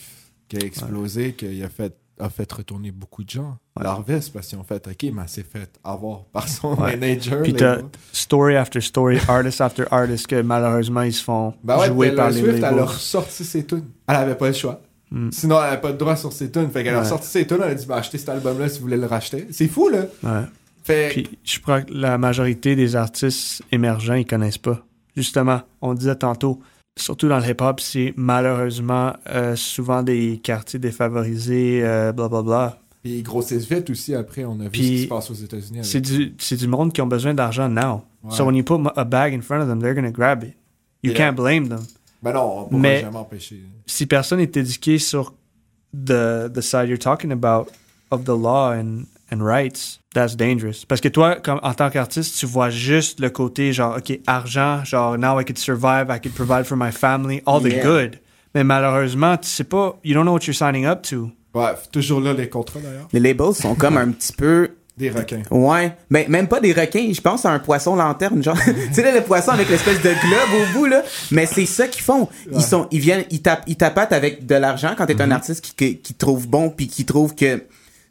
qui 0.50 0.58
a 0.58 0.60
explosé, 0.60 1.34
qui 1.34 1.64
a 1.64 1.70
fait, 1.70 1.96
a 2.20 2.30
fait 2.30 2.52
retourner 2.52 2.92
beaucoup 2.92 3.24
de 3.24 3.30
gens. 3.30 3.58
Leur 3.80 4.02
veste, 4.02 4.34
parce 4.34 4.48
qu'ils 4.48 4.58
ont 4.58 4.64
fait, 4.64 4.86
OK, 4.88 5.04
mais 5.14 5.22
elle 5.24 5.30
s'est 5.30 5.44
fait 5.44 5.70
avoir 5.84 6.24
par 6.26 6.48
son 6.48 6.74
Ouais. 6.82 6.98
manager. 6.98 7.44
Puis 7.44 7.54
t'as 7.54 7.78
story 8.12 8.56
after 8.56 8.82
story, 8.82 9.18
artist 9.28 9.62
after 9.62 9.84
artist 9.92 10.28
que 10.28 10.42
malheureusement 10.42 11.02
ils 11.04 11.14
se 11.14 11.24
font 11.24 11.54
Ben 11.64 11.78
ouais, 11.80 11.88
jouer 11.88 12.12
par 12.16 12.30
les 12.32 12.42
Swift, 12.42 12.58
elle 12.58 12.66
a 12.66 12.72
labels. 12.72 12.84
ressorti 12.86 13.44
ses 13.46 13.66
tunes. 13.66 13.86
Elle 14.08 14.16
avait 14.16 14.36
pas 14.36 14.48
le 14.48 14.54
choix. 14.54 14.82
Mm. 15.12 15.30
Sinon, 15.32 15.58
elle 15.60 15.70
avait 15.70 15.82
pas 15.82 15.92
de 15.94 15.98
droit 15.98 16.16
sur 16.18 16.34
ses 16.34 16.52
tunes. 16.52 16.70
Fait 16.70 16.84
qu'elle 16.84 16.94
a 16.94 16.98
Ouais. 16.98 17.04
ressorti 17.04 17.28
ses 17.28 17.48
tunes, 17.48 17.60
elle 17.64 17.72
a 17.72 17.76
dit, 17.76 17.86
ben, 17.86 17.96
achetez 17.96 18.18
cet 18.18 18.30
album-là 18.30 18.68
si 18.68 18.78
vous 18.80 18.84
voulez 18.86 18.98
le 18.98 19.06
racheter. 19.06 19.48
C'est 19.52 19.68
fou, 19.68 19.88
là. 19.90 20.02
Ouais. 20.24 20.46
Fait 20.84 21.10
Puis 21.12 21.38
je 21.44 21.60
crois 21.60 21.82
que 21.82 21.94
la 21.94 22.18
majorité 22.18 22.76
des 22.76 22.96
artistes 22.96 23.62
émergents, 23.72 24.16
ils 24.16 24.26
connaissent 24.26 24.58
pas. 24.58 24.84
Justement, 25.16 25.62
on 25.82 25.94
disait 25.94 26.16
tantôt, 26.16 26.60
surtout 26.98 27.28
dans 27.30 27.40
le 27.40 27.46
hip-hop, 27.50 27.80
c'est 27.80 28.14
malheureusement 28.18 29.14
euh, 29.30 29.56
souvent 29.56 30.04
des 30.04 30.40
quartiers 30.44 30.80
défavorisés, 30.80 31.82
euh, 31.84 32.12
blablabla. 32.12 32.80
Puis 33.04 33.20
ils 33.20 33.24
grossissent 33.24 33.70
vite 33.70 33.90
aussi. 33.90 34.14
Après, 34.16 34.44
on 34.44 34.60
a 34.60 34.64
vu 34.66 34.70
Puis, 34.72 34.84
ce 34.84 34.92
qui 34.92 35.04
se 35.04 35.08
passe 35.08 35.32
aux 35.32 35.36
États-Unis. 35.36 35.80
C'est 35.84 36.02
du, 36.02 36.30
du 36.58 36.68
monde 36.68 36.92
qui 36.92 37.02
ont 37.02 37.08
besoin 37.08 37.34
d'argent 37.34 37.70
now. 37.70 38.04
Ouais. 38.24 38.36
So 38.36 38.44
when 38.46 38.56
you 38.56 38.64
put 38.64 38.80
a 38.96 39.06
bag 39.06 39.34
in 39.34 39.42
front 39.42 39.62
of 39.62 39.68
them, 39.70 39.80
they're 39.82 39.96
gonna 39.96 40.12
grab 40.12 40.44
it. 40.44 40.54
You 41.04 41.12
Yeah. 41.12 41.18
can't 41.18 41.36
blame 41.36 41.70
them. 41.70 41.86
Ben 42.24 42.34
non, 42.34 42.42
on 42.42 42.66
pourra 42.66 42.82
Mais- 42.82 43.02
jamais 43.02 43.18
empêcher. 43.18 43.62
Si 43.86 44.06
personne 44.08 44.40
est 44.40 44.58
éduqué 44.58 44.98
sur 44.98 45.34
the, 45.94 46.52
the 46.52 46.62
side 46.62 46.90
you're 46.90 46.98
talking 47.00 47.32
about 47.32 47.68
of 48.12 48.24
the 48.26 48.30
law 48.36 48.72
and, 48.74 49.04
and 49.32 49.42
rights, 49.44 50.00
that's 50.14 50.36
dangerous. 50.36 50.86
Parce 50.88 51.02
que 51.02 51.10
toi, 51.10 51.36
comme, 51.36 51.60
en 51.64 51.74
tant 51.74 51.90
qu'artiste, 51.90 52.38
tu 52.38 52.46
vois 52.46 52.70
juste 52.70 53.20
le 53.20 53.30
côté 53.30 53.74
genre, 53.74 53.98
OK, 53.98 54.20
argent, 54.28 54.84
genre, 54.86 55.18
now 55.18 55.40
I 55.40 55.44
could 55.46 55.58
survive, 55.58 56.08
I 56.10 56.20
could 56.20 56.34
provide 56.34 56.66
for 56.66 56.78
my 56.78 56.92
family, 56.92 57.42
all 57.46 57.62
the 57.62 57.72
Yeah. 57.74 57.84
good. 57.84 58.20
Mais 58.56 58.64
malheureusement, 58.64 59.38
tu 59.38 59.50
sais 59.50 59.64
pas, 59.64 60.00
you 60.04 60.14
don't 60.14 60.24
know 60.24 60.34
what 60.34 60.46
you're 60.48 60.56
signing 60.56 60.86
up 60.86 61.02
to. 61.04 61.30
Ouais, 61.54 61.72
toujours 61.92 62.22
là, 62.22 62.34
les 62.34 62.50
contrats, 62.50 62.80
d'ailleurs. 62.80 63.08
Les 63.14 63.20
labels 63.20 63.54
sont 63.54 63.76
comme 63.76 63.98
un 63.98 64.10
petit 64.12 64.34
peu 64.34 64.72
Des 64.98 65.12
requins. 65.12 65.44
Ouais, 65.52 65.96
mais 66.10 66.26
même 66.28 66.48
pas 66.48 66.60
des 66.60 66.74
requins, 66.74 67.12
je 67.14 67.22
pense 67.22 67.46
à 67.46 67.52
un 67.52 67.60
poisson 67.60 67.96
lanterne, 67.96 68.42
genre. 68.42 68.58
tu 68.66 68.94
sais 68.94 69.04
là, 69.04 69.14
le 69.14 69.22
poisson 69.22 69.52
avec 69.52 69.70
l'espèce 69.70 70.02
de 70.02 70.10
globe 70.10 70.50
au 70.60 70.74
bout 70.80 70.86
là, 70.88 71.04
mais 71.30 71.46
c'est 71.46 71.68
ça 71.68 71.88
qu'ils 71.88 72.02
font. 72.02 72.28
Ils 72.52 72.64
sont 72.64 72.88
ils 72.90 73.00
viennent 73.00 73.24
ils 73.30 73.44
tapent 73.44 73.62
ils 73.68 73.76
tapatent 73.76 74.12
avec 74.12 74.48
de 74.48 74.56
l'argent 74.56 74.96
quand 74.98 75.06
t'es 75.06 75.22
un 75.22 75.30
artiste 75.30 75.64
qui, 75.64 75.76
qui 75.76 75.98
qui 76.00 76.14
trouve 76.16 76.48
bon 76.48 76.72
puis 76.72 76.88
qui 76.88 77.06
trouve 77.06 77.36
que 77.36 77.62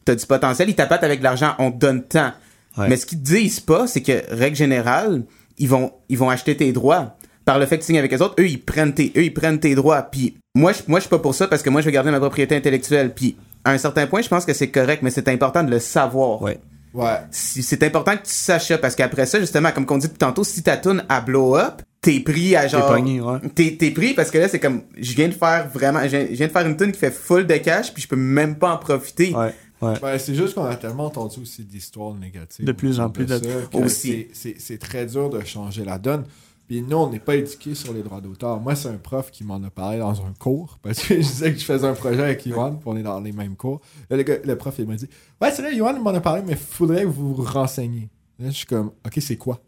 t'as 0.06 0.14
du 0.14 0.24
potentiel, 0.24 0.70
ils 0.70 0.74
tapatent 0.74 1.04
avec 1.04 1.18
de 1.18 1.24
l'argent, 1.24 1.54
on 1.58 1.70
te 1.70 1.76
donne 1.78 2.02
tant. 2.02 2.32
Ouais. 2.78 2.88
Mais 2.88 2.96
ce 2.96 3.04
qu'ils 3.04 3.18
te 3.18 3.24
disent 3.24 3.60
pas, 3.60 3.86
c'est 3.86 4.00
que 4.02 4.22
règle 4.30 4.56
générale, 4.56 5.24
ils 5.58 5.68
vont 5.68 5.92
ils 6.08 6.16
vont 6.16 6.30
acheter 6.30 6.56
tes 6.56 6.72
droits. 6.72 7.16
Par 7.44 7.58
le 7.58 7.66
fait 7.66 7.76
que 7.76 7.82
tu 7.82 7.86
signes 7.86 7.98
avec 7.98 8.10
les 8.10 8.22
autres, 8.22 8.34
eux 8.40 8.48
ils 8.48 8.58
prennent 8.62 8.92
tes 8.94 9.12
eux 9.16 9.22
ils 9.24 9.34
prennent 9.34 9.60
tes 9.60 9.74
droits. 9.74 10.02
Puis 10.02 10.36
moi 10.54 10.72
je 10.72 10.78
moi 10.86 10.98
je 10.98 11.02
suis 11.04 11.10
pas 11.10 11.18
pour 11.18 11.34
ça 11.34 11.46
parce 11.48 11.62
que 11.62 11.70
moi 11.70 11.80
je 11.80 11.86
veux 11.86 11.92
garder 11.92 12.10
ma 12.10 12.18
propriété 12.20 12.56
intellectuelle. 12.56 13.14
Puis 13.14 13.36
à 13.64 13.72
un 13.72 13.78
certain 13.78 14.06
point, 14.06 14.22
je 14.22 14.28
pense 14.28 14.44
que 14.44 14.52
c'est 14.52 14.68
correct, 14.70 15.02
mais 15.02 15.10
c'est 15.10 15.28
important 15.28 15.62
de 15.64 15.70
le 15.70 15.78
savoir 15.80 16.40
Ouais. 16.42 16.58
Ouais. 16.94 17.16
c'est 17.30 17.82
important 17.82 18.12
que 18.12 18.22
tu 18.22 18.32
saches 18.32 18.68
ça 18.68 18.78
parce 18.78 18.94
qu'après 18.94 19.26
ça 19.26 19.38
justement 19.38 19.70
comme 19.70 19.84
qu'on 19.84 19.98
dit 19.98 20.06
depuis 20.06 20.16
tantôt 20.18 20.44
si 20.44 20.62
ta 20.62 20.78
tune 20.78 21.04
à 21.10 21.20
blow 21.20 21.54
up 21.56 21.82
t'es 22.00 22.20
pris 22.20 22.56
à 22.56 22.68
genre 22.68 22.86
pogné, 22.86 23.20
ouais. 23.20 23.38
t'es 23.54 23.76
t'es 23.78 23.90
pris 23.90 24.14
parce 24.14 24.30
que 24.30 24.38
là 24.38 24.48
c'est 24.48 24.60
comme 24.60 24.80
je 24.96 25.12
viens 25.14 25.28
de 25.28 25.34
faire 25.34 25.68
vraiment 25.74 26.00
je 26.04 26.08
viens, 26.08 26.26
je 26.30 26.34
viens 26.36 26.46
de 26.46 26.52
faire 26.52 26.66
une 26.66 26.76
tune 26.76 26.92
qui 26.92 26.98
fait 26.98 27.10
full 27.10 27.46
de 27.46 27.56
cash 27.56 27.92
puis 27.92 28.02
je 28.02 28.08
peux 28.08 28.16
même 28.16 28.56
pas 28.56 28.70
en 28.70 28.78
profiter 28.78 29.34
Ouais. 29.34 29.52
Ouais. 29.82 29.98
Ben, 30.00 30.18
c'est 30.18 30.34
juste 30.34 30.54
qu'on 30.54 30.64
a 30.64 30.76
tellement 30.76 31.06
entendu 31.06 31.40
aussi 31.40 31.64
d'histoires 31.64 32.14
négatives. 32.14 32.64
De 32.64 32.72
plus 32.72 32.98
en 33.00 33.10
plus 33.10 33.26
de 33.26 33.36
ça 33.36 33.78
Aussi. 33.78 34.28
c'est- 34.32 34.78
très 34.78 35.04
dur 35.06 35.28
de 35.30 35.40
changer 35.44 35.84
la 35.84 35.98
donne. 35.98 36.24
Puis 36.66 36.82
nous, 36.82 36.96
on 36.96 37.10
n'est 37.10 37.20
pas 37.20 37.36
éduqués 37.36 37.74
sur 37.76 37.92
les 37.92 38.02
droits 38.02 38.20
d'auteur. 38.20 38.58
Moi, 38.58 38.74
c'est 38.74 38.88
un 38.88 38.96
prof 38.96 39.30
qui 39.30 39.44
m'en 39.44 39.62
a 39.62 39.70
parlé 39.70 39.98
dans 39.98 40.20
un 40.22 40.32
cours 40.38 40.78
parce 40.82 40.98
que 41.00 41.14
je 41.16 41.20
disais 41.20 41.52
que 41.52 41.58
je 41.60 41.64
faisais 41.64 41.86
un 41.86 41.94
projet 41.94 42.22
avec 42.22 42.44
Yohan, 42.46 42.72
puis 42.74 42.82
on 42.86 42.96
est 42.96 43.02
dans 43.04 43.20
les 43.20 43.30
mêmes 43.32 43.54
cours. 43.54 43.80
Là, 44.10 44.16
le, 44.16 44.22
gars- 44.24 44.38
le 44.42 44.56
prof, 44.56 44.74
il 44.78 44.86
m'a 44.86 44.96
dit 44.96 45.08
Ouais, 45.40 45.50
c'est 45.52 45.62
vrai, 45.62 45.76
Yohan 45.76 46.00
m'en 46.00 46.10
a 46.10 46.20
parlé, 46.20 46.42
mais 46.44 46.52
il 46.52 46.58
faudrait 46.58 47.02
que 47.02 47.08
vous 47.08 47.34
vous 47.34 47.42
renseigniez. 47.44 48.08
Là, 48.38 48.46
je 48.50 48.56
suis 48.56 48.66
comme 48.66 48.90
Ok, 49.06 49.18
c'est 49.20 49.36
quoi 49.36 49.60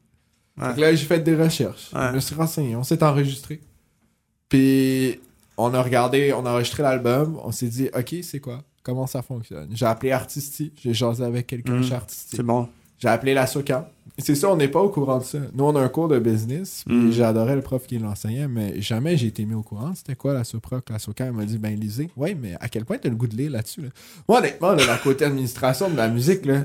Ouais. 0.61 0.75
Que 0.75 0.81
là, 0.81 0.93
j'ai 0.95 1.07
fait 1.07 1.21
des 1.21 1.37
recherches. 1.37 1.93
Ouais. 1.95 2.09
Je 2.11 2.15
me 2.17 2.21
suis 2.21 2.35
renseigné. 2.35 2.75
On 2.75 2.83
s'est 2.83 3.01
enregistré. 3.05 3.61
Puis, 4.49 5.21
on 5.57 5.73
a 5.75 5.83
regardé, 5.83 6.33
on 6.33 6.45
a 6.47 6.51
enregistré 6.51 6.83
l'album. 6.83 7.39
On 7.45 7.53
s'est 7.53 7.69
dit, 7.69 7.89
OK, 7.97 8.17
c'est 8.23 8.41
quoi? 8.41 8.63
Comment 8.83 9.07
ça 9.07 9.23
fonctionne? 9.23 9.69
J'ai 9.73 9.87
appelé 9.87 10.13
Artisti. 10.13 10.73
J'ai 10.81 10.95
jasé 10.95 11.23
avec 11.25 11.47
quelqu'un 11.47 11.79
Mm. 11.79 11.83
chez 11.85 11.95
Artisti. 11.95 12.37
C'est 12.37 12.43
bon. 12.43 12.69
J'ai 12.99 13.09
appelé 13.09 13.35
la 13.35 13.47
Socan. 13.47 13.87
C'est 14.19 14.35
ça, 14.35 14.51
on 14.51 14.57
n'est 14.57 14.67
pas 14.69 14.81
au 14.81 14.89
courant 14.89 15.19
de 15.19 15.25
ça. 15.25 15.39
Nous, 15.55 15.63
on 15.65 15.77
a 15.77 15.81
un 15.81 15.89
cours 15.89 16.09
de 16.09 16.19
business. 16.19 16.83
Puis, 16.87 16.97
Mm. 16.97 17.13
j'adorais 17.13 17.55
le 17.55 17.63
prof 17.63 17.87
qui 17.87 17.99
l'enseignait, 17.99 18.49
mais 18.49 18.81
jamais 18.81 19.17
j'ai 19.17 19.29
été 19.29 19.45
mis 19.45 19.55
au 19.55 19.63
courant. 19.63 19.93
C'était 19.95 20.17
quoi 20.17 20.33
la 20.33 20.43
Soproc? 20.43 20.91
La 20.91 20.99
Socan, 20.99 21.27
elle 21.27 21.33
m'a 21.33 21.45
dit, 21.45 21.59
ben, 21.59 21.79
lisez. 21.79 22.11
Ouais, 22.17 22.35
mais 22.35 22.55
à 22.61 22.69
quel 22.69 22.85
point 22.85 22.99
t'as 22.99 23.09
le 23.11 23.15
goût 23.15 23.29
de 23.29 23.37
lire 23.37 23.53
là-dessus? 23.53 23.83
Là? 23.83 23.89
Moi, 24.29 24.39
honnêtement, 24.39 24.73
là, 24.73 24.85
la 24.87 24.97
côté 24.99 25.25
administration 25.27 25.89
de 25.91 25.97
la 25.97 26.09
musique, 26.09 26.45
là, 26.47 26.65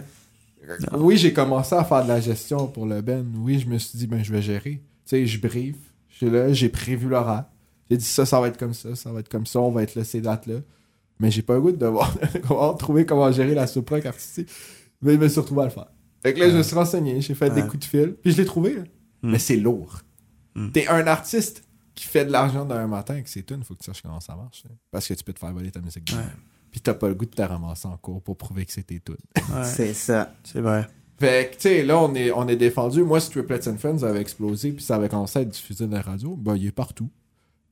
oui, 0.97 1.17
j'ai 1.17 1.33
commencé 1.33 1.75
à 1.75 1.83
faire 1.83 2.03
de 2.03 2.07
la 2.07 2.21
gestion 2.21 2.67
pour 2.67 2.85
le 2.85 3.01
Ben. 3.01 3.25
Oui, 3.37 3.59
je 3.59 3.67
me 3.67 3.77
suis 3.77 3.99
dit, 3.99 4.07
ben, 4.07 4.23
je 4.23 4.31
vais 4.31 4.41
gérer. 4.41 4.71
Tu 4.71 4.81
sais, 5.05 5.27
je 5.27 5.39
brief. 5.39 5.75
Je 6.09 6.15
suis 6.17 6.29
là, 6.29 6.51
j'ai 6.53 6.69
prévu 6.69 7.07
l'horaire. 7.09 7.43
J'ai 7.91 7.97
dit, 7.97 8.05
ça, 8.05 8.25
ça 8.25 8.39
va 8.39 8.47
être 8.47 8.57
comme 8.57 8.73
ça, 8.73 8.95
ça 8.95 9.11
va 9.11 9.19
être 9.19 9.29
comme 9.29 9.45
ça, 9.45 9.59
on 9.59 9.69
va 9.71 9.83
être 9.83 9.93
là 9.95 10.03
ces 10.03 10.21
dates-là. 10.21 10.55
Mais 11.19 11.31
j'ai 11.31 11.41
pas 11.41 11.55
le 11.55 11.61
goût 11.61 11.71
de 11.71 11.77
devoir, 11.77 12.13
trouver 12.77 13.05
comment 13.05 13.31
gérer 13.31 13.53
la 13.53 13.67
soproc 13.67 14.05
artistique. 14.05 14.49
Mais 15.01 15.13
je 15.13 15.17
me 15.17 15.27
suis 15.27 15.39
retrouvé 15.39 15.61
à 15.61 15.65
le 15.65 15.71
faire. 15.71 15.87
Fait 16.21 16.33
que 16.33 16.39
là, 16.39 16.49
je 16.49 16.57
me 16.57 16.63
suis 16.63 16.75
renseigné, 16.75 17.19
j'ai 17.21 17.35
fait 17.35 17.49
des 17.49 17.61
coups 17.63 17.79
de 17.79 17.85
fil, 17.85 18.13
puis 18.21 18.31
je 18.31 18.37
l'ai 18.37 18.45
trouvé. 18.45 18.75
là. 18.75 18.81
Mm. 19.21 19.31
Mais 19.31 19.39
c'est 19.39 19.57
lourd. 19.57 19.99
Mm. 20.55 20.71
T'es 20.71 20.87
un 20.87 21.05
artiste 21.07 21.63
qui 21.95 22.05
fait 22.05 22.25
de 22.25 22.31
l'argent 22.31 22.65
d'un 22.65 22.87
matin 22.87 23.13
avec 23.13 23.27
ses 23.27 23.43
tunes, 23.43 23.63
faut 23.63 23.73
que 23.75 23.79
tu 23.79 23.85
saches 23.85 24.01
comment 24.01 24.19
ça 24.19 24.35
marche. 24.35 24.63
là. 24.63 24.71
Parce 24.91 25.07
que 25.07 25.13
tu 25.13 25.23
peux 25.23 25.33
te 25.33 25.39
faire 25.39 25.53
voler 25.53 25.71
ta 25.71 25.79
musique. 25.81 26.05
de 26.05 26.13
Ouais. 26.13 26.19
même. 26.19 26.29
Puis 26.71 26.81
t'as 26.81 26.93
pas 26.95 27.07
le 27.07 27.13
goût 27.15 27.25
de 27.25 27.31
te 27.31 27.41
ramasser 27.41 27.87
en 27.87 27.97
cours 27.97 28.21
pour 28.21 28.35
prouver 28.37 28.65
que 28.65 28.71
c'est 28.71 28.83
tunes. 28.99 29.17
Ouais. 29.53 29.63
c'est 29.63 29.93
ça 29.93 30.33
C'est 30.43 30.61
vrai. 30.61 30.87
Fait 31.19 31.51
que, 31.51 31.55
tu 31.55 31.61
sais, 31.61 31.83
là, 31.83 31.99
on 31.99 32.13
est, 32.15 32.31
on 32.31 32.47
est 32.47 32.55
défendu. 32.55 33.03
Moi, 33.03 33.19
si 33.19 33.29
Triplets 33.29 33.67
and 33.69 33.77
Friends 33.77 34.01
avait 34.03 34.19
explosé, 34.21 34.71
puis 34.71 34.83
ça 34.83 34.95
avait 34.95 35.09
commencé 35.09 35.37
à 35.39 35.41
être 35.43 35.49
diffusé 35.49 35.85
dans 35.85 35.95
la 35.97 36.01
radio, 36.01 36.35
ben, 36.35 36.55
il 36.55 36.65
est 36.65 36.71
partout. 36.71 37.09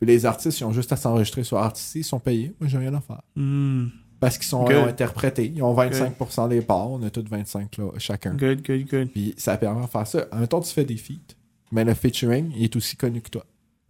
Puis 0.02 0.08
les 0.08 0.26
artistes, 0.26 0.60
ils 0.60 0.64
ont 0.64 0.74
juste 0.74 0.92
à 0.92 0.96
s'enregistrer 0.96 1.44
sur 1.44 1.60
Artisty, 1.60 2.00
ils 2.00 2.04
sont 2.04 2.20
payés. 2.20 2.56
Moi, 2.60 2.68
j'ai 2.68 2.80
rien 2.80 2.92
à 2.96 3.02
faire. 3.02 3.22
Hmm. 3.36 3.90
Parce 4.20 4.40
qu'ils 4.40 4.48
sont 4.48 4.66
Good. 4.66 4.72
ils 4.72 4.78
ont 4.78 4.88
interprété. 4.88 5.54
Ils 5.56 5.62
ont 5.62 5.76
25% 5.76 6.50
des 6.50 6.62
parts. 6.62 6.90
On 6.90 7.04
a 7.04 7.12
tous 7.12 7.24
25 7.30 7.78
là, 7.78 7.92
chacun. 8.00 8.34
Good, 8.34 8.66
good, 8.66 8.88
good. 8.90 9.12
Puis 9.12 9.36
ça 9.38 9.58
permet 9.58 9.84
de 9.84 9.88
faire 9.88 10.08
ça. 10.08 10.26
En 10.32 10.38
même 10.38 10.48
temps, 10.48 10.60
tu 10.60 10.74
fais 10.74 10.86
des 10.86 10.98
feats. 10.98 11.36
Mais 11.72 11.84
le 11.84 11.94
featuring, 11.94 12.52
il 12.56 12.64
est 12.64 12.76
aussi 12.76 12.96
connu 12.96 13.22
que 13.22 13.30
toi. 13.30 13.46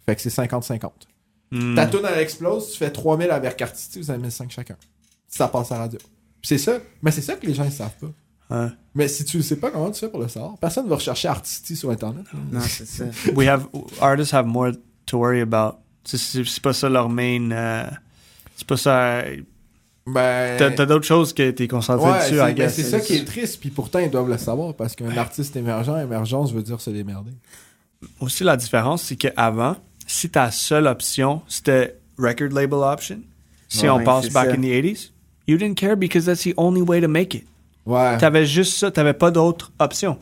Fait 0.06 0.14
que 0.18 0.22
c'est 0.22 0.30
50-50. 0.30 0.92
Hmm. 1.52 1.76
Ta 1.76 1.88
tune, 1.88 2.02
elle 2.04 2.20
explose, 2.20 2.74
tu 2.74 2.78
fais 2.78 2.92
3000 2.92 3.32
avec 3.32 3.62
Artisty, 3.62 4.02
vous 4.02 4.12
avez 4.12 4.22
1005 4.22 4.52
chacun. 4.52 4.76
Si 5.30 5.38
ça 5.38 5.48
passe 5.48 5.72
à 5.72 5.76
la 5.76 5.82
radio. 5.84 6.00
Puis 6.00 6.10
c'est 6.44 6.58
ça. 6.58 6.78
Mais 7.02 7.12
c'est 7.12 7.22
ça 7.22 7.36
que 7.36 7.48
les 7.48 7.54
gens, 7.54 7.64
ils 7.64 7.72
savent 7.72 7.96
pas. 8.50 8.70
Mais 8.94 9.08
si 9.08 9.24
tu 9.24 9.38
ne 9.38 9.42
sais 9.42 9.56
pas 9.56 9.72
comment 9.72 9.90
tu 9.92 10.02
fais 10.02 10.10
pour 10.10 10.20
le 10.20 10.28
savoir, 10.28 10.58
personne 10.58 10.90
va 10.90 10.96
rechercher 10.96 11.30
Artisty 11.30 11.78
sur 11.78 11.90
Internet. 11.90 12.26
Non, 12.52 12.60
c'est 12.60 12.86
ça. 12.86 13.06
We 13.34 13.48
have 13.48 13.68
artists 14.02 14.34
have 14.34 14.46
more 14.46 14.74
to 15.06 15.18
worry 15.18 15.40
about. 15.40 15.78
C'est- 16.04 16.60
pas 16.62 16.74
ça 16.74 16.90
leur 16.90 17.10
main. 17.10 17.52
euh, 17.52 17.84
c'est 18.56 18.68
pas 18.68 18.78
ça. 18.78 19.22
Ben. 20.08 20.58
T'as 20.58 20.86
d'autres 20.86 21.06
choses 21.06 21.32
que 21.32 21.52
t'es 21.52 21.68
concentré 21.68 22.10
Ouais, 22.10 22.18
dessus, 22.20 22.36
c'est 22.38 22.54
ben, 22.56 22.70
c'est 22.70 22.84
ça 22.84 23.00
qui 23.00 23.14
est 23.14 23.26
triste, 23.26 23.60
puis 23.60 23.70
pourtant 23.70 24.00
ils 24.00 24.10
doivent 24.10 24.30
le 24.30 24.38
savoir 24.38 24.74
parce 24.74 24.96
qu'un 24.96 25.16
artiste 25.16 25.56
émergent, 25.56 25.96
émergence 26.00 26.52
veut 26.52 26.64
dire 26.64 26.82
se 26.82 26.90
démerder. 26.90 27.32
Aussi, 28.20 28.44
la 28.44 28.58
différence, 28.58 29.04
c'est 29.04 29.16
qu'avant, 29.16 29.76
si 30.08 30.30
ta 30.30 30.50
seule 30.50 30.88
option, 30.88 31.44
c'était 31.48 31.98
record 32.18 32.50
label 32.50 32.80
option, 32.80 33.20
si 33.70 33.84
Ouais, 33.84 33.90
on 33.90 34.04
passe 34.04 34.30
back 34.30 34.48
ça. 34.50 34.54
in 34.54 34.62
the 34.62 34.66
80s, 34.66 35.12
you 35.48 35.58
didn't 35.58 35.76
care 35.76 35.96
because 35.96 36.26
that's 36.26 36.42
the 36.44 36.54
only 36.58 36.82
way 36.82 37.00
to 37.00 37.08
make 37.08 37.36
it. 37.36 37.46
Ouais. 37.86 38.18
T'avais 38.18 38.46
juste 38.48 38.74
ça, 38.78 38.90
t'avais 38.90 39.14
pas 39.14 39.30
d'autre 39.30 39.72
option. 39.80 40.18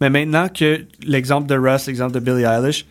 Mais 0.00 0.08
maintenant 0.08 0.48
que 0.48 0.86
l'exemple 1.02 1.46
de 1.48 1.54
Russ, 1.56 1.86
l'exemple 1.86 2.12
de 2.12 2.20
Billie 2.20 2.44
Eilish, 2.44 2.86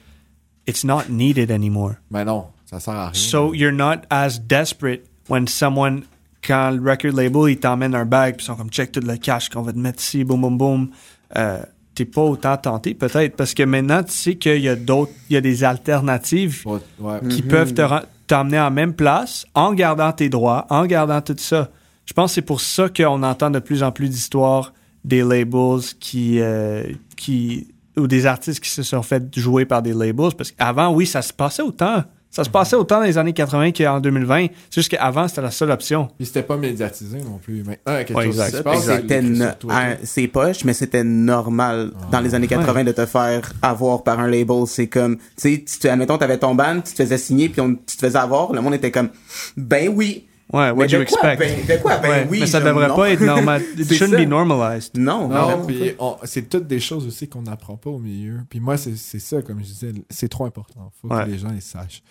it's 0.68 0.84
not 0.84 1.04
needed 1.10 1.50
anymore. 1.52 1.96
Mais 2.12 2.26
non, 2.26 2.46
ça 2.70 2.80
sert 2.80 2.94
à 2.94 3.06
rien. 3.10 3.14
So 3.14 3.54
you're 3.54 3.72
not 3.74 4.02
as 4.10 4.40
desperate 4.40 5.04
when 5.30 5.48
someone, 5.48 6.04
quand 6.46 6.72
le 6.72 6.82
record 6.92 7.14
label, 7.16 7.50
il 7.52 7.58
t'emmène 7.60 7.96
un 7.96 8.06
bag, 8.06 8.36
puis 8.38 8.44
ils 8.44 8.48
sont 8.48 8.56
comme 8.56 8.70
check 8.70 8.92
tout 8.92 9.00
le 9.02 9.18
cash 9.18 9.50
qu'on 9.50 9.62
va 9.62 9.74
te 9.74 9.78
mettre 9.80 10.02
ici, 10.04 10.24
boum 10.24 10.42
boum 10.42 10.58
boum. 10.58 10.90
Euh, 11.38 11.60
T'es 11.96 12.06
pas 12.06 12.22
autant 12.22 12.56
tenté 12.58 12.94
peut-être 12.94 13.36
parce 13.36 13.56
que 13.56 13.64
maintenant 13.64 14.04
tu 14.04 14.12
sais 14.12 14.36
qu'il 14.36 14.62
y 14.62 14.70
a 14.70 14.76
d'autres, 14.76 15.12
il 15.32 15.34
y 15.34 15.38
a 15.38 15.42
des 15.42 15.64
alternatives 15.64 16.62
Ouais, 16.68 16.78
ouais. 17.00 17.28
qui 17.28 17.42
peuvent 17.42 17.74
te 17.74 17.82
t'emmener 18.28 18.60
en 18.60 18.70
même 18.70 18.94
place 18.94 19.48
en 19.56 19.74
gardant 19.74 20.12
tes 20.12 20.30
droits, 20.30 20.68
en 20.70 20.86
gardant 20.86 21.22
tout 21.22 21.34
ça. 21.40 21.72
Je 22.06 22.14
pense 22.14 22.30
que 22.32 22.36
c'est 22.36 22.42
pour 22.44 22.62
ça 22.62 22.88
qu'on 22.90 23.24
entend 23.24 23.50
de 23.50 23.58
plus 23.58 23.82
en 23.82 23.92
plus 23.92 24.10
d'histoires 24.10 24.74
des 25.04 25.24
labels 25.24 25.82
qui, 26.00 26.40
euh, 26.40 26.84
qui 27.16 27.68
ou 27.98 28.08
des 28.08 28.26
artistes 28.26 28.60
qui 28.60 28.70
se 28.70 28.84
sont 28.84 29.02
fait 29.02 29.24
jouer 29.38 29.66
par 29.66 29.82
des 29.82 29.94
labels 29.94 30.34
parce 30.38 30.52
qu'avant 30.52 30.94
oui 30.94 31.06
ça 31.06 31.22
se 31.22 31.34
passait 31.34 31.64
autant. 31.64 32.04
Ça 32.30 32.44
se 32.44 32.50
passait 32.50 32.76
autant 32.76 33.00
dans 33.00 33.06
les 33.06 33.18
années 33.18 33.34
80 33.34 33.72
qu'en 33.72 34.00
2020. 34.02 34.48
C'est 34.70 34.82
juste 34.82 34.90
qu'avant 34.92 35.28
c'était 35.28 35.42
la 35.42 35.50
seule 35.50 35.72
option. 35.72 36.10
Puis 36.18 36.26
c'était 36.28 36.44
pas 36.44 36.58
médiatisé 36.58 37.18
non 37.20 37.38
plus. 37.38 37.64
Maintenant, 37.64 37.78
quelque 38.06 38.14
Ouais, 38.14 38.26
chose 38.26 38.36
exact. 38.36 38.46
qui 38.48 38.52
se 38.52 38.58
Ça, 38.58 39.56
passe, 39.56 40.00
c'est 40.04 40.28
poche, 40.28 40.64
mais 40.66 40.74
c'était 40.74 41.06
normal 41.06 41.92
dans 42.12 42.20
les 42.20 42.36
années 42.36 42.48
80 42.48 42.84
de 42.84 42.92
te 42.92 43.06
faire 43.06 43.54
avoir 43.62 44.04
par 44.04 44.20
un 44.20 44.28
label. 44.28 44.68
C'est 44.68 44.88
comme, 44.88 45.18
tu 45.40 45.64
sais, 45.66 45.90
admettons, 45.90 46.18
t'avais 46.18 46.38
ton 46.38 46.54
band, 46.54 46.82
tu 46.86 46.94
te 46.94 47.02
faisais 47.04 47.18
signer, 47.18 47.50
puis 47.50 47.62
on, 47.62 47.74
tu 47.76 47.96
te 47.96 48.06
faisais 48.06 48.20
avoir, 48.20 48.52
le 48.54 48.62
monde 48.62 48.74
était 48.76 48.92
comme, 48.92 49.10
ben 49.56 49.90
oui. 49.96 50.28
Ouais, 50.54 50.72
what 50.72 50.86
you 50.86 51.00
de 51.00 51.04
quoi, 51.10 51.34
expect. 51.34 51.38
ben- 51.68 51.76
de 51.78 51.82
quoi, 51.82 51.98
ben 51.98 52.10
Ouais, 52.10 52.28
oui, 52.30 52.40
mais 52.40 52.46
ça 52.48 52.62
devrait 52.62 52.88
non. 52.88 52.96
pas 52.96 53.10
être 53.12 53.22
normal. 53.22 53.62
It 53.78 53.84
C'est 53.86 53.96
shouldn't 53.96 54.18
ça. 54.18 54.26
be 54.26 54.30
normalized. 54.30 54.98
Non, 54.98 55.28
Non, 55.28 55.46
vraiment 55.46 55.66
puis 55.66 55.90
pas. 55.92 56.04
on- 56.04 56.18
c'est 56.24 56.48
toutes 56.50 56.68
des 56.68 56.80
choses 56.80 57.06
aussi 57.06 57.28
qu'on 57.28 57.42
n'apprend 57.42 57.76
pas 57.76 57.90
au 57.90 58.00
milieu. 58.00 58.40
Puis 58.50 58.60
moi, 58.62 58.78
c'est 58.78 58.96
c'est 58.96 59.20
ça, 59.20 59.42
comme 59.42 59.60
je 59.60 59.66
disais, 59.66 59.92
c'est 60.10 60.30
trop 60.30 60.46
important. 60.46 60.90
Faut 61.02 61.10
Ouais. 61.14 61.26
que 61.26 61.30
les 61.32 61.38
gens 61.38 61.52
les 61.52 61.60
sachent. 61.62 62.02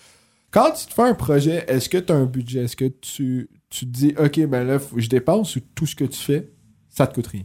Quand 0.50 0.70
tu 0.72 0.86
te 0.86 0.92
fais 0.94 1.02
un 1.02 1.14
projet, 1.14 1.64
est-ce 1.66 1.88
que 1.88 1.98
tu 1.98 2.12
as 2.12 2.16
un 2.16 2.26
budget? 2.26 2.64
Est-ce 2.64 2.76
que 2.76 2.84
tu, 2.86 3.48
tu 3.70 3.86
te 3.86 3.90
dis, 3.90 4.14
OK, 4.18 4.38
ben 4.46 4.66
là, 4.66 4.78
faut 4.78 4.98
je 4.98 5.08
dépense 5.08 5.56
ou 5.56 5.60
tout 5.74 5.86
ce 5.86 5.94
que 5.96 6.04
tu 6.04 6.18
fais, 6.18 6.50
ça 6.90 7.06
te 7.06 7.14
coûte 7.14 7.26
rien? 7.28 7.42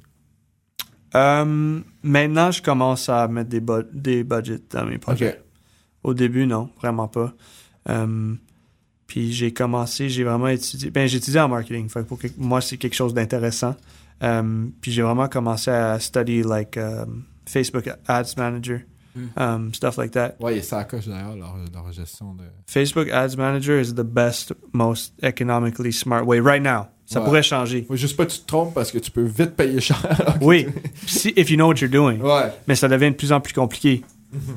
Euh, 1.15 1.79
maintenant, 2.03 2.51
je 2.51 2.61
commence 2.61 3.09
à 3.09 3.27
mettre 3.27 3.49
des, 3.49 3.59
bu- 3.59 3.85
des 3.93 4.23
budgets 4.23 4.59
dans 4.69 4.85
mes 4.85 4.97
projets. 4.97 5.41
Au 6.03 6.13
début, 6.13 6.45
non, 6.47 6.69
vraiment 6.79 7.07
pas. 7.07 7.33
Euh, 7.89 8.33
puis 9.11 9.33
j'ai 9.33 9.51
commencé, 9.51 10.07
j'ai 10.07 10.23
vraiment 10.23 10.47
étudié. 10.47 10.89
Ben, 10.89 11.05
j'ai 11.05 11.17
étudié 11.17 11.41
en 11.41 11.49
marketing. 11.49 11.89
Fait 11.89 11.99
que 11.99 12.05
pour 12.05 12.17
que- 12.17 12.29
moi, 12.37 12.61
c'est 12.61 12.77
quelque 12.77 12.93
chose 12.95 13.13
d'intéressant. 13.13 13.75
Euh, 14.23 14.67
puis 14.79 14.89
j'ai 14.93 15.01
vraiment 15.01 15.27
commencé 15.27 15.69
à 15.69 15.99
study 15.99 16.43
like 16.43 16.77
um, 16.77 17.25
Facebook 17.45 17.89
Ads 18.07 18.35
Manager, 18.37 18.79
um, 19.35 19.73
stuff 19.73 19.97
like 19.97 20.11
that. 20.11 20.35
Ouais, 20.39 20.59
et 20.59 20.61
ça 20.61 20.77
accroche 20.79 21.07
d'ailleurs 21.09 21.35
leur, 21.35 21.57
leur 21.73 21.91
gestion 21.91 22.35
de. 22.35 22.43
Facebook 22.67 23.09
Ads 23.09 23.35
Manager 23.35 23.81
is 23.81 23.93
the 23.93 24.01
best, 24.05 24.53
most 24.71 25.13
economically 25.21 25.91
smart 25.91 26.23
way 26.25 26.39
right 26.39 26.63
now. 26.63 26.85
Ça 27.05 27.19
Ouais. 27.19 27.25
pourrait 27.25 27.43
changer. 27.43 27.83
Faut 27.85 27.97
juste 27.97 28.15
pas 28.15 28.25
que 28.25 28.31
tu 28.31 28.39
te 28.39 28.45
trompes 28.47 28.73
parce 28.73 28.89
que 28.93 28.97
tu 28.99 29.11
peux 29.11 29.23
vite 29.25 29.57
payer 29.57 29.81
cher. 29.81 30.37
Oui, 30.39 30.67
si, 31.05 31.33
if 31.35 31.49
you 31.49 31.57
know 31.57 31.67
what 31.67 31.75
you're 31.81 31.91
doing. 31.91 32.21
Ouais. 32.21 32.53
mais 32.67 32.75
ça 32.75 32.87
devient 32.87 33.09
de 33.11 33.15
plus 33.17 33.33
en 33.33 33.41
plus 33.41 33.53
compliqué. 33.53 34.01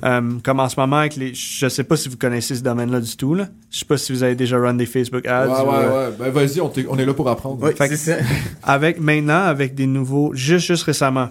Euh, 0.05 0.39
comme 0.45 0.61
en 0.61 0.69
ce 0.69 0.79
moment, 0.79 0.97
avec 0.99 1.17
les, 1.17 1.35
je 1.35 1.69
sais 1.69 1.83
pas 1.85 1.97
si 1.97 2.09
vous 2.09 2.17
connaissez 2.17 2.55
ce 2.55 2.63
domaine-là 2.63 3.01
du 3.01 3.17
tout. 3.17 3.35
Là. 3.35 3.49
Je 3.71 3.79
sais 3.79 3.85
pas 3.85 3.97
si 3.97 4.13
vous 4.13 4.23
avez 4.23 4.35
déjà 4.37 4.59
run 4.59 4.75
des 4.75 4.87
Facebook 4.87 5.25
Ouais, 5.25 5.31
ads. 5.31 5.49
ouais, 5.49 5.61
ou, 5.69 5.73
euh, 5.73 6.11
ouais. 6.11 6.17
Ben 6.19 6.31
vas-y, 6.31 6.61
on, 6.61 6.71
est 6.99 7.05
là 7.05 7.13
pour 7.15 7.29
apprendre. 7.29 7.59
Oui, 7.63 7.73
Fait 7.77 7.89
que- 7.89 7.97
c'est 7.97 8.19
ça. 8.21 8.25
Avec 8.63 9.01
maintenant, 9.01 9.43
avec 9.45 9.75
des 9.75 9.87
nouveaux, 9.87 10.33
juste 10.35 10.67
juste 10.67 10.85
récemment, 10.85 11.31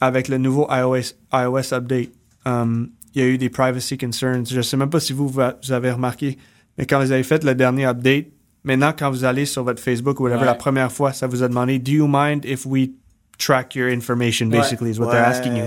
avec 0.00 0.28
le 0.28 0.36
nouveau 0.38 0.66
iOS 0.70 1.14
iOS 1.32 1.72
update, 1.74 2.10
euh, 2.46 2.84
il 3.14 3.22
y 3.22 3.24
a 3.24 3.28
eu 3.28 3.38
des 3.38 3.48
privacy 3.48 3.96
concerns. 3.96 4.44
Je 4.46 4.60
sais 4.60 4.76
même 4.76 4.90
pas 4.90 5.00
si 5.00 5.12
vous, 5.12 5.28
vous 5.28 5.72
avez 5.72 5.90
remarqué, 5.90 6.36
mais 6.76 6.84
quand 6.86 7.00
vous 7.00 7.10
avez 7.12 7.22
fait 7.22 7.42
le 7.42 7.54
dernier 7.54 7.86
update, 7.86 8.26
maintenant 8.64 8.92
quand 8.96 9.10
vous 9.10 9.24
allez 9.24 9.46
sur 9.46 9.64
votre 9.64 9.82
Facebook 9.82 10.20
ou 10.20 10.24
whatever 10.24 10.40
Ouais. 10.40 10.46
la 10.46 10.54
première 10.54 10.92
fois, 10.92 11.12
ça 11.14 11.26
vous 11.26 11.42
a 11.42 11.48
demandé 11.48 11.78
Do 11.78 11.90
you 11.92 12.06
mind 12.06 12.44
if 12.44 12.66
we 12.66 12.90
track 13.38 13.74
your 13.74 13.88
information? 13.88 14.46
Basically, 14.48 14.90
is 14.90 14.98
what 15.00 15.10
they're 15.10 15.24
asking 15.24 15.56
you. 15.56 15.64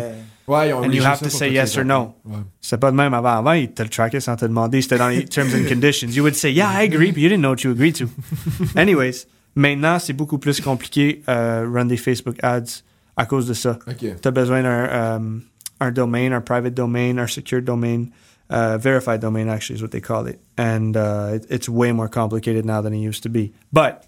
Ouais, 0.52 0.74
ont 0.74 0.84
And 0.84 0.92
you 0.92 1.04
have 1.04 1.20
to 1.20 1.30
say 1.30 1.52
yes 1.52 1.78
or 1.78 1.86
no. 1.86 2.14
Ouais. 2.26 2.38
C'était 2.60 2.78
pas 2.78 2.92
de 2.92 2.96
même 2.98 3.14
avant. 3.14 3.38
Avant, 3.38 3.54
ils 3.54 3.72
te 3.72 3.82
le 3.84 3.90
trackaient 3.90 4.20
sans 4.20 4.36
te 4.36 4.46
demander. 4.46 4.82
C'était 4.82 4.98
dans 4.98 5.08
les 5.08 5.24
terms 5.26 5.50
and 5.56 5.68
conditions. 5.70 6.10
You 6.10 6.24
would 6.24 6.36
say, 6.36 6.52
yeah, 6.52 6.70
I 6.72 6.84
agree, 6.86 7.12
but 7.12 7.22
you 7.22 7.30
didn't 7.30 7.42
know 7.42 7.52
what 7.52 7.64
you 7.64 7.72
agreed 7.72 7.96
to. 8.00 8.06
Anyways, 8.76 9.28
maintenant, 9.56 9.98
c'est 10.00 10.14
beaucoup 10.14 10.38
plus 10.40 10.60
compliqué 10.62 11.22
euh, 11.30 11.66
run 11.74 11.86
des 11.86 11.98
Facebook 11.98 12.36
ads 12.44 12.84
à 13.16 13.26
cause 13.26 13.48
de 13.48 13.54
ça. 13.54 13.80
Ok. 13.88 13.98
Tu 14.22 14.28
as 14.28 14.32
besoin 14.32 14.62
d'un 14.64 14.70
euh, 14.70 15.20
un 15.80 15.92
domain, 15.92 16.32
un 16.32 16.42
private 16.42 16.74
domain, 16.74 17.18
un 17.18 17.28
secure 17.28 17.62
domain, 17.62 18.06
uh, 18.52 18.78
verified 18.78 19.20
domain, 19.22 19.48
actually, 19.48 19.80
is 19.80 19.82
what 19.82 19.90
they 19.90 20.02
call 20.02 20.28
it. 20.28 20.40
And 20.60 20.96
uh, 20.96 21.36
it- 21.36 21.46
it's 21.50 21.70
way 21.70 21.92
more 21.94 22.10
complicated 22.10 22.66
now 22.66 22.82
than 22.82 22.94
it 22.94 23.02
used 23.08 23.24
to 23.24 23.30
be. 23.30 23.52
But, 23.72 24.02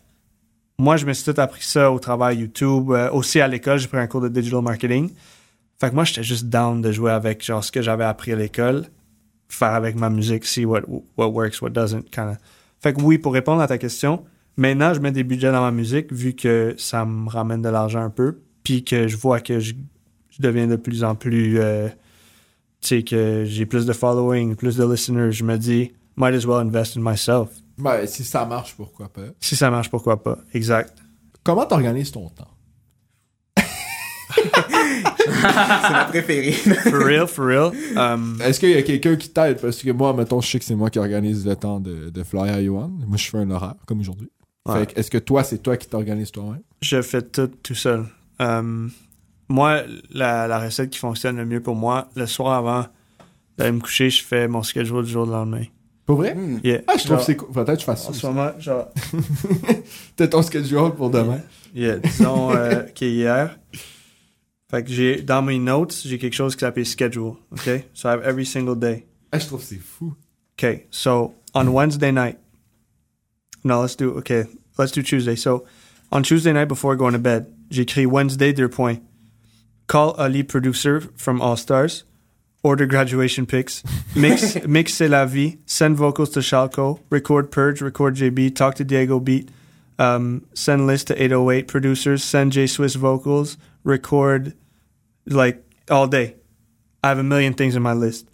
moi, 0.78 0.98
je 0.98 1.06
me 1.06 1.14
suis 1.14 1.24
tout 1.32 1.40
appris 1.40 1.64
ça 1.64 1.92
au 1.92 2.00
travail 2.00 2.38
YouTube. 2.40 2.92
Euh, 2.92 3.10
aussi 3.12 3.40
à 3.40 3.48
l'école, 3.48 3.80
j'ai 3.80 3.88
pris 3.88 3.98
un 4.00 4.08
cours 4.08 4.22
de 4.22 4.28
digital 4.30 4.62
marketing. 4.62 5.12
Fait 5.84 5.89
que 5.89 5.96
moi, 5.96 6.06
j'étais 6.06 6.24
juste 6.24 6.46
down 6.46 6.82
de 6.82 6.93
jouer 6.93 7.12
avec 7.12 7.43
genre 7.43 7.62
ce 7.62 7.69
que 7.69 7.82
j'avais 7.82 8.06
appris 8.06 8.32
à 8.32 8.38
l'école, 8.38 8.86
faire 9.50 9.74
avec 9.74 9.98
ma 9.98 10.10
musique, 10.10 10.46
see 10.46 10.63
what, 10.63 10.84
what 11.17 11.28
works, 11.28 11.62
what 11.62 11.72
doesn't, 11.72 12.04
kind 12.10 12.30
of. 12.30 12.38
Fait 12.80 12.93
que 12.93 13.02
oui, 13.02 13.17
pour 13.17 13.34
répondre 13.34 13.62
à 13.62 13.67
ta 13.67 13.78
question, 13.78 14.24
maintenant, 14.56 14.93
je 14.93 15.02
mets 15.02 15.12
des 15.12 15.26
budgets 15.26 15.52
dans 15.52 15.60
ma 15.60 15.72
musique 15.72 16.13
vu 16.13 16.36
que 16.36 16.74
ça 16.78 17.04
me 17.04 17.28
ramène 17.28 17.62
de 17.62 17.67
l'argent 17.67 18.00
un 18.02 18.10
peu, 18.10 18.39
puis 18.63 18.86
que 18.86 19.10
je 19.10 19.17
vois 19.17 19.41
que 19.41 19.60
je, 19.60 19.74
je 20.30 20.41
deviens 20.41 20.67
de 20.67 20.78
plus 20.78 21.04
en 21.04 21.15
plus, 21.15 21.60
euh, 21.60 21.89
tu 22.80 22.88
sais, 22.88 23.04
que 23.04 23.43
j'ai 23.46 23.65
plus 23.65 23.86
de 23.86 23.91
following, 23.91 24.56
plus 24.56 24.78
de 24.78 24.89
listeners. 24.89 25.34
Je 25.34 25.43
me 25.43 25.58
dis, 25.58 25.91
might 26.15 26.34
as 26.34 26.46
well 26.46 26.65
invest 26.65 26.96
in 26.96 27.02
myself. 27.02 27.50
Ben, 27.78 28.08
si 28.08 28.24
ça 28.24 28.46
marche, 28.46 28.74
pourquoi 28.78 29.10
pas. 29.10 29.34
Si 29.41 29.58
ça 29.58 29.69
marche, 29.69 29.89
pourquoi 29.89 30.24
pas? 30.24 30.38
Exact. 30.54 30.98
Comment 31.43 31.65
t'organises 31.65 32.13
ton 32.13 32.30
temps? 32.30 32.48
C'est 35.26 35.92
ma 35.94 36.06
préférée. 36.06 36.52
For 36.52 37.06
real, 37.06 37.28
for 37.28 37.46
real. 37.46 37.72
Um, 37.96 38.38
Est-ce 38.44 38.60
qu'il 38.60 38.70
y 38.72 38.76
a 38.78 38.82
quelqu'un 38.84 39.16
qui 39.16 39.30
t'aide? 39.30 39.60
Parce 39.62 39.82
que 39.82 39.92
moi, 39.92 40.14
mettons, 40.14 40.42
je 40.42 40.50
sais 40.50 40.60
que 40.60 40.66
c'est 40.66 40.76
moi 40.76 40.90
qui 40.90 41.00
organise 41.00 41.46
le 41.46 41.56
temps 41.56 41.80
de, 41.80 42.10
de 42.10 42.24
Fly 42.24 42.50
à 42.50 42.62
Yuan. 42.62 42.92
Moi, 43.08 43.18
je 43.18 43.30
fais 43.30 43.38
un 43.38 43.50
horaire, 43.52 43.76
comme 43.86 44.00
aujourd'hui. 44.00 44.30
Ouais. 44.66 44.80
Fait 44.80 44.94
que, 44.94 45.00
est-ce 45.00 45.12
que 45.12 45.18
toi, 45.18 45.44
c'est 45.44 45.58
toi 45.60 45.76
qui 45.78 45.88
t'organises 45.88 46.32
toi-même? 46.32 46.62
Je 46.82 47.02
fais 47.02 47.22
tout 47.22 47.48
tout 47.62 47.76
seul. 47.76 48.06
Euh, 48.42 48.88
moi, 49.50 49.82
la, 50.12 50.48
la 50.48 50.60
recette 50.60 50.90
qui 50.90 51.00
fonctionne 51.00 51.38
le 51.38 51.46
mieux 51.46 51.62
pour 51.62 51.76
moi, 51.76 52.08
le 52.16 52.26
soir 52.26 52.54
avant 52.58 52.86
d'aller 53.58 53.74
me 53.74 53.80
coucher, 53.82 54.10
je 54.10 54.24
fais 54.24 54.48
mon 54.48 54.64
schedule 54.64 55.04
du 55.04 55.12
jour 55.12 55.26
du 55.26 55.32
lendemain. 55.32 55.66
Pour 56.06 56.18
vrai? 56.18 56.34
Hmm. 56.36 56.60
Yeah. 56.64 56.82
Ah, 56.88 56.94
je 56.98 57.04
trouve 57.06 57.18
que 57.18 57.24
c'est 57.24 57.36
cool. 57.38 57.50
Peut-être 57.52 57.76
que 57.76 57.80
je 57.80 57.86
fasse 57.86 58.04
ça. 58.04 58.10
En 58.10 58.14
ce 58.14 58.26
moment, 58.28 58.50
genre, 58.60 58.88
T'as 60.16 60.28
ton 60.28 60.42
schedule 60.42 60.92
pour 60.96 61.10
demain? 61.10 61.40
yeah, 61.76 61.98
disons 61.98 62.52
euh, 62.56 62.84
qu'hier, 62.96 63.58
fait 64.78 64.84
que 64.84 64.92
j'ai, 64.92 65.22
dans 65.22 65.42
mes 65.42 65.60
notes, 65.60 66.02
j'ai 66.06 66.18
quelque 66.18 66.34
chose 66.34 66.56
qui 66.56 66.62
s'appelle 66.62 66.86
schedule, 66.86 67.36
OK? 67.52 67.86
So 67.94 68.10
I 68.10 68.14
have 68.14 68.24
every 68.24 68.46
single 68.46 68.76
day. 68.76 69.06
Ah, 69.32 69.40
je 69.40 69.46
trouve 69.46 69.60
que 69.62 69.66
c'est 69.68 69.80
fou. 69.80 70.16
Okay, 70.58 70.88
so 70.92 71.34
on 71.54 71.68
Wednesday 71.74 72.12
night. 72.12 72.38
No, 73.64 73.82
let's 73.82 73.96
do 73.96 74.18
okay. 74.18 74.46
Let's 74.78 74.92
do 74.92 75.02
Tuesday. 75.02 75.36
So 75.36 75.66
on 76.12 76.24
Tuesday 76.24 76.54
night 76.54 76.68
before 76.68 76.96
going 76.96 77.14
to 77.14 77.20
bed, 77.20 77.48
j'écris 77.70 78.06
Wednesday 78.06 78.54
deux 78.54 78.70
points. 78.70 79.00
Call 79.88 80.16
Ali 80.18 80.44
producer 80.44 81.02
from 81.16 81.42
All 81.42 81.58
Stars. 81.58 82.04
Order 82.64 82.86
graduation 82.86 83.46
pics. 83.46 83.84
Mix 84.16 84.56
mix 84.68 84.94
c'est 84.94 85.10
la 85.10 85.26
vie. 85.26 85.58
Send 85.66 85.98
vocals 85.98 86.30
to 86.32 86.40
Shalco. 86.40 87.00
Record 87.10 87.52
Purge. 87.52 87.82
Record 87.82 88.16
JB. 88.16 88.56
Talk 88.56 88.76
to 88.76 88.84
Diego 88.84 89.20
Beat. 89.20 89.50
um, 90.00 90.46
send 90.54 90.88
list 90.88 91.08
to 91.08 91.22
808 91.22 91.68
producers, 91.68 92.24
send 92.24 92.52
J 92.52 92.68
Swiss 92.68 92.96
vocals, 92.96 93.58
record 93.84 94.54
like 95.28 95.64
all 95.90 96.08
day. 96.08 96.36
I 97.04 97.10
have 97.10 97.20
a 97.20 97.24
million 97.24 97.54
things 97.54 97.76
in 97.76 97.82
my 97.82 97.94
list. 97.94 98.28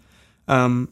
Um, 0.48 0.88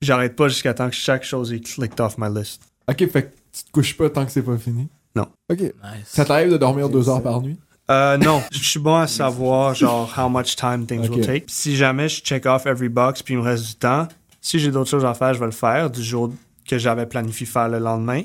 J'arrête 0.00 0.36
pas 0.36 0.48
jusqu'à 0.48 0.74
temps 0.74 0.90
que 0.90 0.94
chaque 0.94 1.24
chose 1.24 1.52
est 1.52 1.60
clicked 1.60 2.00
off 2.00 2.18
my 2.18 2.28
list. 2.28 2.62
Ok, 2.88 3.08
fait 3.10 3.22
que 3.22 3.36
tu 3.52 3.64
te 3.64 3.70
couches 3.70 3.96
pas 3.96 4.10
tant 4.10 4.26
que 4.26 4.32
c'est 4.32 4.42
pas 4.42 4.58
fini? 4.58 4.88
Non. 5.16 5.28
Ok. 5.50 5.60
Nice. 5.60 5.72
Ça 6.04 6.24
t'arrive 6.24 6.50
de 6.50 6.58
dormir 6.58 6.88
deux 6.90 7.08
heures 7.08 7.22
par 7.22 7.40
nuit? 7.40 7.58
Euh, 7.90 8.16
non, 8.18 8.42
je 8.50 8.58
suis 8.58 8.80
bon 8.80 8.96
à 8.96 9.06
savoir 9.06 9.74
genre 9.74 10.12
how 10.16 10.28
much 10.28 10.56
time 10.56 10.86
things 10.86 11.08
will 11.08 11.24
take. 11.24 11.44
Si 11.48 11.76
jamais 11.76 12.08
je 12.08 12.22
check 12.22 12.46
off 12.46 12.66
every 12.66 12.88
box 12.88 13.22
puis 13.22 13.34
il 13.34 13.38
me 13.38 13.42
reste 13.42 13.66
du 13.66 13.74
temps, 13.76 14.08
si 14.40 14.58
j'ai 14.58 14.70
d'autres 14.70 14.90
choses 14.90 15.04
à 15.04 15.14
faire, 15.14 15.34
je 15.34 15.38
vais 15.38 15.46
le 15.46 15.52
faire 15.52 15.90
du 15.90 16.02
jour 16.02 16.32
que 16.66 16.78
j'avais 16.78 17.06
planifié 17.06 17.46
faire 17.46 17.68
le 17.68 17.78
lendemain. 17.78 18.22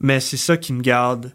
Mais 0.00 0.20
c'est 0.20 0.36
ça 0.36 0.56
qui 0.56 0.72
me 0.72 0.82
garde. 0.82 1.32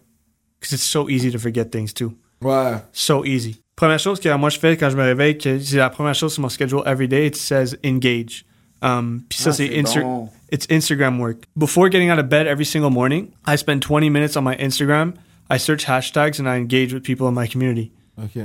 Because 0.59 0.73
it's 0.73 0.83
so 0.83 1.09
easy 1.09 1.31
to 1.31 1.37
forget 1.37 1.65
things 1.65 1.93
too. 1.93 2.13
Ouais. 2.41 2.75
So 2.91 3.23
easy. 3.25 3.61
Première 3.77 3.99
chose 3.99 4.19
que 4.19 4.35
moi 4.35 4.49
je 4.49 4.59
fais 4.59 4.75
quand 4.75 4.89
je 4.89 4.97
me 4.97 5.03
réveille, 5.03 5.37
que 5.37 5.59
c'est 5.59 5.77
la 5.77 5.89
première 5.89 6.15
chose 6.15 6.33
sur 6.33 6.41
mon 6.41 6.49
schedule 6.49 6.81
every 6.85 7.07
day, 7.07 7.27
it 7.27 7.35
says 7.37 7.77
engage. 7.85 8.43
Um, 8.81 9.21
puis 9.29 9.37
ça 9.39 9.51
Ah, 9.51 9.53
c'est 9.53 9.67
c'est 9.67 9.81
Insta- 9.81 10.01
bon. 10.01 10.29
it's 10.51 10.65
Instagram 10.69 11.19
work. 11.19 11.45
Before 11.55 11.89
getting 11.89 12.11
out 12.11 12.19
of 12.19 12.27
bed 12.27 12.47
every 12.47 12.65
single 12.65 12.89
morning, 12.91 13.29
I 13.47 13.55
spend 13.57 13.81
20 13.81 14.09
minutes 14.09 14.35
on 14.35 14.41
my 14.43 14.55
Instagram. 14.57 15.13
I 15.49 15.57
search 15.59 15.85
hashtags 15.85 16.39
and 16.39 16.47
I 16.47 16.57
engage 16.59 16.91
with 16.93 17.03
people 17.03 17.27
in 17.27 17.33
my 17.33 17.47
community. 17.47 17.91
Ok. 18.21 18.41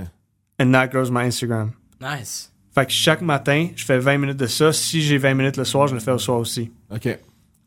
And 0.61 0.73
that 0.73 0.89
grows 0.93 1.11
my 1.11 1.25
Instagram. 1.27 1.73
Nice. 2.01 2.51
Fait 2.75 2.87
que 2.87 2.93
chaque 2.93 3.21
matin, 3.23 3.69
je 3.75 3.85
fais 3.85 3.99
20 3.99 4.19
minutes 4.19 4.39
de 4.39 4.47
ça. 4.47 4.73
Si 4.73 5.01
j'ai 5.03 5.19
20 5.19 5.35
minutes 5.35 5.57
le 5.57 5.65
soir, 5.65 5.89
je 5.89 5.95
le 5.95 6.01
fais 6.01 6.13
au 6.13 6.19
soir 6.19 6.39
aussi. 6.39 6.71
Ok. 6.95 7.19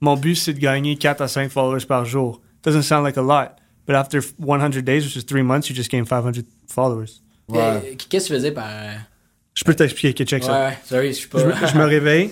Mon 0.01 0.15
but, 0.17 0.35
c'est 0.35 0.53
de 0.53 0.59
gagner 0.59 0.95
4 0.97 1.21
à 1.21 1.27
5 1.27 1.49
followers 1.51 1.85
par 1.87 2.05
jour. 2.05 2.41
Doesn't 2.63 2.83
sound 2.83 3.03
like 3.03 3.17
a 3.17 3.21
lot. 3.21 3.55
But 3.87 3.95
after 3.95 4.19
100 4.39 4.81
days, 4.83 5.03
which 5.03 5.15
is 5.15 5.25
3 5.25 5.41
months, 5.43 5.67
you 5.69 5.75
just 5.75 5.89
gain 5.91 6.05
500 6.05 6.43
followers. 6.67 7.21
Ouais. 7.47 7.59
Euh, 7.59 7.79
Qu'est-ce 8.09 8.25
que 8.25 8.33
tu 8.33 8.39
faisais 8.39 8.51
par. 8.51 8.69
Je 9.55 9.63
peux 9.63 9.73
t'expliquer, 9.73 10.13
que 10.13 10.27
check 10.29 10.41
Ouais, 10.43 10.47
ça. 10.49 10.65
ouais, 10.65 10.77
sorry, 10.85 11.07
je 11.09 11.13
suis 11.13 11.27
pas. 11.27 11.39
Je 11.39 11.45
me, 11.45 11.53
je 11.67 11.77
me 11.77 11.85
réveille. 11.85 12.31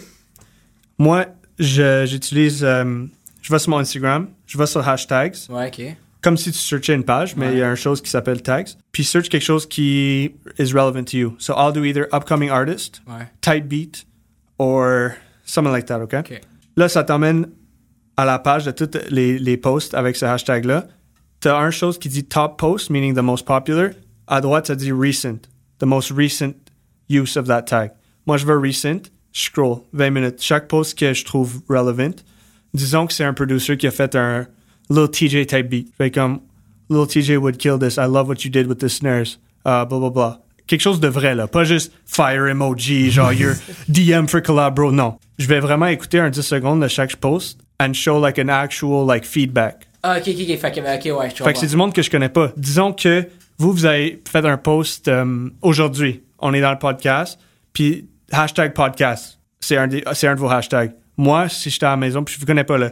Moi, 0.97 1.25
je- 1.59 2.05
j'utilise. 2.07 2.63
euh, 2.63 3.05
je 3.41 3.51
vais 3.51 3.59
sur 3.59 3.69
mon 3.71 3.79
Instagram, 3.79 4.29
je 4.47 4.57
vais 4.57 4.65
sur 4.65 4.87
hashtags, 4.87 5.35
Ouais, 5.49 5.67
ok. 5.67 5.95
comme 6.21 6.37
si 6.37 6.51
tu 6.51 6.57
searchais 6.57 6.93
une 6.95 7.03
page, 7.03 7.35
mais 7.35 7.51
il 7.51 7.57
y 7.57 7.61
a 7.61 7.69
une 7.69 7.75
chose 7.75 8.01
qui 8.01 8.09
s'appelle 8.09 8.41
tags. 8.41 8.63
Puis 8.91 9.03
search 9.03 9.27
quelque 9.29 9.43
chose 9.43 9.67
qui 9.67 10.31
is 10.57 10.71
relevant 10.73 11.03
to 11.03 11.17
you. 11.17 11.35
So 11.39 11.53
I'll 11.57 11.73
do 11.73 11.83
either 11.83 12.07
upcoming 12.13 12.49
artist, 12.49 13.01
Ouais. 13.07 13.27
tight 13.41 13.67
beat, 13.67 14.05
or 14.57 15.11
something 15.45 15.71
like 15.73 15.85
that, 15.87 15.99
okay? 16.01 16.19
Ok. 16.19 16.41
Là, 16.77 16.87
ça 16.89 17.03
t'emmène 17.03 17.47
à 18.15 18.25
la 18.25 18.39
page 18.39 18.63
de 18.65 18.71
tous 18.71 18.97
les, 19.09 19.37
les 19.39 19.57
posts 19.57 19.93
avec 19.93 20.15
ce 20.15 20.25
hashtag-là. 20.25 20.87
T'as 21.41 21.57
un 21.59 21.71
chose 21.71 21.97
qui 21.99 22.07
dit 22.09 22.23
top 22.23 22.57
post, 22.57 22.89
meaning 22.89 23.13
the 23.13 23.19
most 23.19 23.45
popular. 23.45 23.89
À 24.27 24.41
droite, 24.41 24.67
ça 24.67 24.75
dit 24.75 24.91
recent, 24.91 25.49
the 25.79 25.85
most 25.85 26.11
recent 26.11 26.55
use 27.09 27.37
of 27.37 27.47
that 27.47 27.63
tag. 27.63 27.91
Moi, 28.25 28.37
je 28.37 28.45
veux 28.45 28.57
recent, 28.57 29.09
je 29.33 29.41
scroll 29.41 29.81
20 29.93 30.09
minutes. 30.11 30.41
Chaque 30.41 30.67
post 30.67 30.97
que 30.97 31.13
je 31.13 31.25
trouve 31.25 31.61
relevant, 31.67 32.23
disons 32.73 33.05
que 33.07 33.13
c'est 33.13 33.25
un 33.25 33.33
producer 33.33 33.77
qui 33.77 33.87
a 33.87 33.91
fait 33.91 34.15
un 34.15 34.47
little 34.89 35.09
TJ 35.09 35.45
type 35.45 35.69
beat. 35.69 35.93
Fait 35.97 36.11
comme, 36.11 36.39
little 36.89 37.07
TJ 37.07 37.37
would 37.37 37.57
kill 37.57 37.77
this, 37.77 37.97
I 37.97 38.05
love 38.07 38.27
what 38.27 38.43
you 38.45 38.49
did 38.49 38.67
with 38.67 38.79
the 38.79 38.89
snares, 38.89 39.39
uh, 39.65 39.85
blah 39.85 39.99
blah 39.99 40.09
blah. 40.09 40.39
Quelque 40.65 40.81
chose 40.81 41.01
de 41.01 41.09
vrai, 41.09 41.35
là. 41.35 41.47
Pas 41.47 41.65
juste 41.65 41.91
fire 42.05 42.47
emoji, 42.47 43.11
genre 43.11 43.33
your 43.33 43.55
DM 43.89 44.27
for 44.27 44.41
collab, 44.41 44.75
bro. 44.75 44.91
Non. 44.91 45.17
Je 45.37 45.47
vais 45.47 45.59
vraiment 45.59 45.87
écouter 45.87 46.19
un 46.19 46.29
10 46.29 46.41
secondes 46.41 46.81
de 46.81 46.87
chaque 46.87 47.17
post 47.17 47.59
and 47.81 47.93
show 47.93 48.17
like 48.19 48.39
an 48.39 48.47
actual 48.47 49.05
like 49.05 49.25
feedback. 49.25 49.87
Ah, 50.03 50.17
ok, 50.17 50.29
ok, 50.29 50.35
ok. 50.39 50.57
Fait 50.57 50.71
que, 50.71 51.11
ouais, 51.11 51.29
je 51.35 51.43
Fait 51.43 51.53
que 51.53 51.59
c'est 51.59 51.67
du 51.67 51.75
monde 51.75 51.93
que 51.93 52.01
je 52.01 52.09
connais 52.09 52.29
pas. 52.29 52.53
Disons 52.55 52.93
que 52.93 53.27
vous, 53.57 53.71
vous 53.71 53.85
avez 53.85 54.21
fait 54.29 54.45
un 54.45 54.57
post 54.57 55.07
euh, 55.07 55.49
aujourd'hui. 55.61 56.21
On 56.39 56.53
est 56.53 56.61
dans 56.61 56.71
le 56.71 56.79
podcast. 56.79 57.39
Puis 57.73 58.07
hashtag 58.31 58.73
podcast. 58.73 59.39
C'est 59.59 59.77
un, 59.77 59.87
des- 59.87 60.03
c'est 60.13 60.27
un 60.27 60.35
de 60.35 60.39
vos 60.39 60.49
hashtags. 60.49 60.93
Moi, 61.17 61.47
si 61.49 61.69
j'étais 61.69 61.85
à 61.85 61.91
la 61.91 61.97
maison, 61.97 62.23
puis 62.23 62.35
je 62.35 62.39
vous 62.39 62.45
connais 62.45 62.63
pas 62.63 62.77
là, 62.77 62.91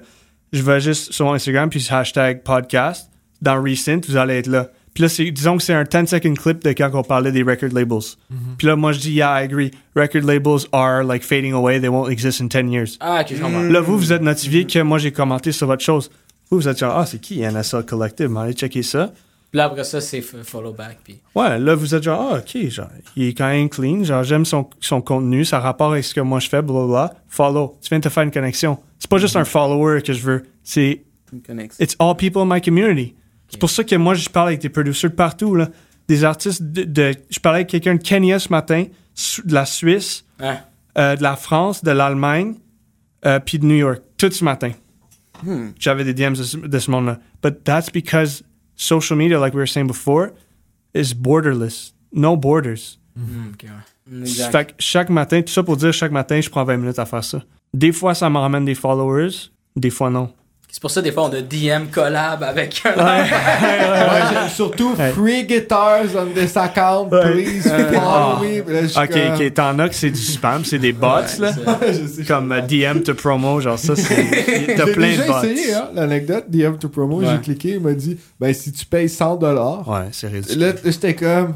je 0.54 0.62
vais 0.62 0.80
juste 0.80 1.12
sur 1.12 1.26
mon 1.26 1.34
Instagram, 1.34 1.70
puis 1.70 1.86
hashtag 1.90 2.44
podcast. 2.44 3.10
Dans 3.42 3.62
Recent, 3.62 4.02
vous 4.08 4.18
allez 4.18 4.36
être 4.36 4.48
là. 4.48 4.70
Puis 4.94 5.04
là, 5.04 5.10
disons 5.32 5.58
que 5.58 5.64
c'est 5.64 5.74
un 5.74 5.84
10 5.84 6.06
second 6.10 6.34
clip 6.34 6.64
de 6.64 6.72
quand 6.74 6.92
on 6.94 7.02
parlait 7.02 7.32
des 7.32 7.44
record 7.44 7.70
labels. 7.72 8.16
Puis 8.58 8.68
là, 8.68 8.76
moi, 8.76 8.92
je 8.92 9.00
dis, 9.00 9.12
yeah, 9.14 9.42
I 9.42 9.46
agree. 9.46 9.72
Record 9.96 10.24
labels 10.26 10.68
are 10.74 11.04
like 11.04 11.24
fading 11.24 11.54
away. 11.54 11.80
They 11.80 11.88
won't 11.88 12.10
exist 12.12 12.42
in 12.42 12.48
10 12.50 12.72
years. 12.72 12.98
Ah, 13.00 13.22
ok, 13.22 13.34
je 13.36 13.42
comprends. 13.42 13.62
Là, 13.62 13.80
vous, 13.82 13.98
vous 13.98 14.12
êtes 14.14 14.22
notifié 14.22 14.66
que 14.68 14.80
moi, 14.80 14.98
j'ai 15.00 15.12
commenté 15.14 15.52
sur 15.54 15.66
votre 15.68 15.82
chose. 15.84 16.12
Vous, 16.52 16.58
vous 16.60 16.68
êtes 16.68 16.78
genre, 16.78 16.96
ah, 16.98 17.06
c'est 17.06 17.20
qui 17.22 17.40
NSL 17.40 17.86
Collective? 17.86 18.30
Mais 18.30 18.42
allez 18.42 18.54
checker 18.54 18.84
ça. 18.84 19.12
Puis 19.52 19.58
là, 19.58 19.66
après 19.66 19.84
ça, 19.84 20.00
c'est 20.00 20.22
follow 20.22 20.72
back. 20.74 21.00
Puis. 21.04 21.20
Ouais, 21.36 21.60
là, 21.60 21.76
vous 21.76 21.94
êtes 21.94 22.04
genre, 22.04 22.32
ah, 22.34 22.38
ok, 22.38 22.70
genre, 22.70 22.88
il 23.18 23.24
est 23.28 23.34
quand 23.34 23.50
même 23.50 23.68
clean, 23.70 24.04
genre, 24.04 24.24
j'aime 24.24 24.46
son, 24.46 24.70
son 24.80 25.02
contenu, 25.02 25.44
ça 25.44 25.60
rapporte 25.60 25.92
avec 25.94 26.06
ce 26.06 26.14
que 26.14 26.22
moi 26.22 26.40
je 26.40 26.48
fais, 26.48 26.62
blablabla. 26.62 27.14
Follow. 27.28 27.78
Tu 27.82 27.90
viens 27.90 28.00
de 28.00 28.04
te 28.04 28.10
faire 28.10 28.24
une 28.24 28.32
connexion. 28.32 28.78
C'est 28.98 29.10
pas 29.10 29.18
juste 29.18 29.36
un 29.36 29.44
follower 29.46 30.02
que 30.02 30.14
je 30.14 30.22
veux, 30.22 30.44
c'est, 30.64 31.04
Une 31.34 31.42
connexion. 31.42 31.84
it's 31.84 31.96
all 32.00 32.16
people 32.16 32.42
in 32.44 32.46
my 32.46 32.62
community. 32.62 33.14
C'est 33.50 33.60
pour 33.60 33.70
ça 33.70 33.84
que 33.84 33.96
moi, 33.98 34.14
je 34.14 34.30
parle 34.30 34.48
avec 34.50 34.62
des 34.62 34.70
producers 34.70 35.10
de 35.10 35.16
partout, 35.16 35.56
là. 35.56 35.68
Des 36.08 36.24
artistes 36.24 36.64
de, 36.64 36.84
de- 36.84 37.16
je 37.30 37.40
parlais 37.40 37.58
avec 37.60 37.68
quelqu'un 37.70 37.96
de 37.96 38.02
Kenya 38.02 38.40
ce 38.40 38.48
matin, 38.50 38.86
de 39.46 39.54
la 39.54 39.66
Suisse, 39.66 40.24
Hein? 40.40 40.58
euh, 40.98 41.16
de 41.18 41.24
la 41.24 41.36
France, 41.36 41.84
de 41.84 41.92
l'Allemagne, 41.92 42.56
euh, 43.26 43.40
puis 43.40 43.60
de 43.60 43.66
New 43.66 43.76
York, 43.76 44.00
tout 44.18 44.32
ce 44.32 44.44
matin. 44.46 44.72
J'avais 45.80 46.04
des 46.04 46.14
DMs 46.14 46.36
de 46.38 46.44
ce, 46.44 46.58
de 46.58 46.80
ce 46.80 46.92
monde-là. 46.92 47.20
But 47.44 47.64
that's 47.64 47.90
because 47.92 48.44
social 48.76 49.18
media, 49.18 49.40
like 49.40 49.54
we 49.54 49.60
were 49.60 49.68
saying 49.68 49.88
before, 49.88 50.32
is 50.94 51.14
borderless. 51.14 51.94
No 52.14 52.36
borders. 52.36 53.00
Hmm, 53.16 53.52
ok, 53.54 53.64
ouais. 53.64 53.70
Hmm, 54.10 54.22
Exact. 54.24 54.52
Fait 54.52 54.66
que 54.68 54.74
chaque 54.80 55.10
matin, 55.10 55.42
tout 55.42 55.52
ça 55.54 55.64
pour 55.64 55.78
dire, 55.78 55.94
chaque 55.94 56.12
matin, 56.12 56.42
je 56.42 56.50
prends 56.50 56.64
20 56.66 56.78
minutes 56.78 57.00
à 57.00 57.06
faire 57.06 57.24
ça. 57.24 57.42
Des 57.74 57.92
fois, 57.92 58.14
ça 58.14 58.30
me 58.30 58.38
ramène 58.38 58.66
des 58.66 58.76
followers, 58.76 59.30
des 59.76 59.90
fois 59.90 60.10
non. 60.10 60.34
C'est 60.74 60.80
pour 60.82 60.90
ça, 60.90 61.02
des 61.02 61.12
fois, 61.12 61.24
on 61.26 61.34
a 61.34 61.42
DM 61.42 61.88
collab 61.92 62.44
avec 62.44 62.82
un. 62.86 62.92
Ouais, 62.92 63.26
j'ai- 63.28 64.50
surtout 64.56 64.96
Ouais. 64.98 65.12
free 65.12 65.44
guitars 65.44 66.06
on 66.16 66.28
this 66.34 66.56
account, 66.56 67.10
please 67.10 67.64
follow 67.64 68.40
me. 68.42 68.62
Puis 68.62 68.74
là, 68.74 69.04
Ok, 69.04 69.10
comme- 69.12 69.46
ok, 69.48 69.54
t'en 69.54 69.80
as 69.80 69.90
que 69.90 69.96
c'est 69.96 70.12
du 70.12 70.22
spam, 70.22 70.64
c'est 70.64 70.80
des 70.80 70.94
bots, 70.94 71.08
là. 71.40 71.52
je 71.86 72.08
sais, 72.08 72.24
Comme 72.24 72.56
DM 72.70 73.02
to 73.04 73.14
promo, 73.16 73.60
genre 73.60 73.78
ça, 73.78 73.98
c'est. 73.98 74.26
T'as 74.78 74.86
J'ai 74.86 74.92
plein 74.94 75.08
déjà 75.10 75.24
de 75.24 75.28
bots. 75.28 75.44
essayé, 75.44 75.74
hein, 75.74 75.90
l'anecdote, 75.94 76.46
DM 76.48 76.78
to 76.78 76.88
promo, 76.88 77.20
Ouais. 77.20 77.28
j'ai 77.30 77.42
cliqué, 77.42 77.70
il 77.72 77.82
m'a 77.82 77.94
dit, 77.94 78.18
ben 78.40 78.54
si 78.54 78.72
tu 78.72 78.86
payes 78.86 79.10
100 79.10 79.36
dollars, 79.36 79.86
Ouais, 79.90 80.08
c'est 80.14 80.28
ridicule. 80.30 80.58
là, 80.58 80.72
j'étais 80.86 81.16
comme, 81.16 81.56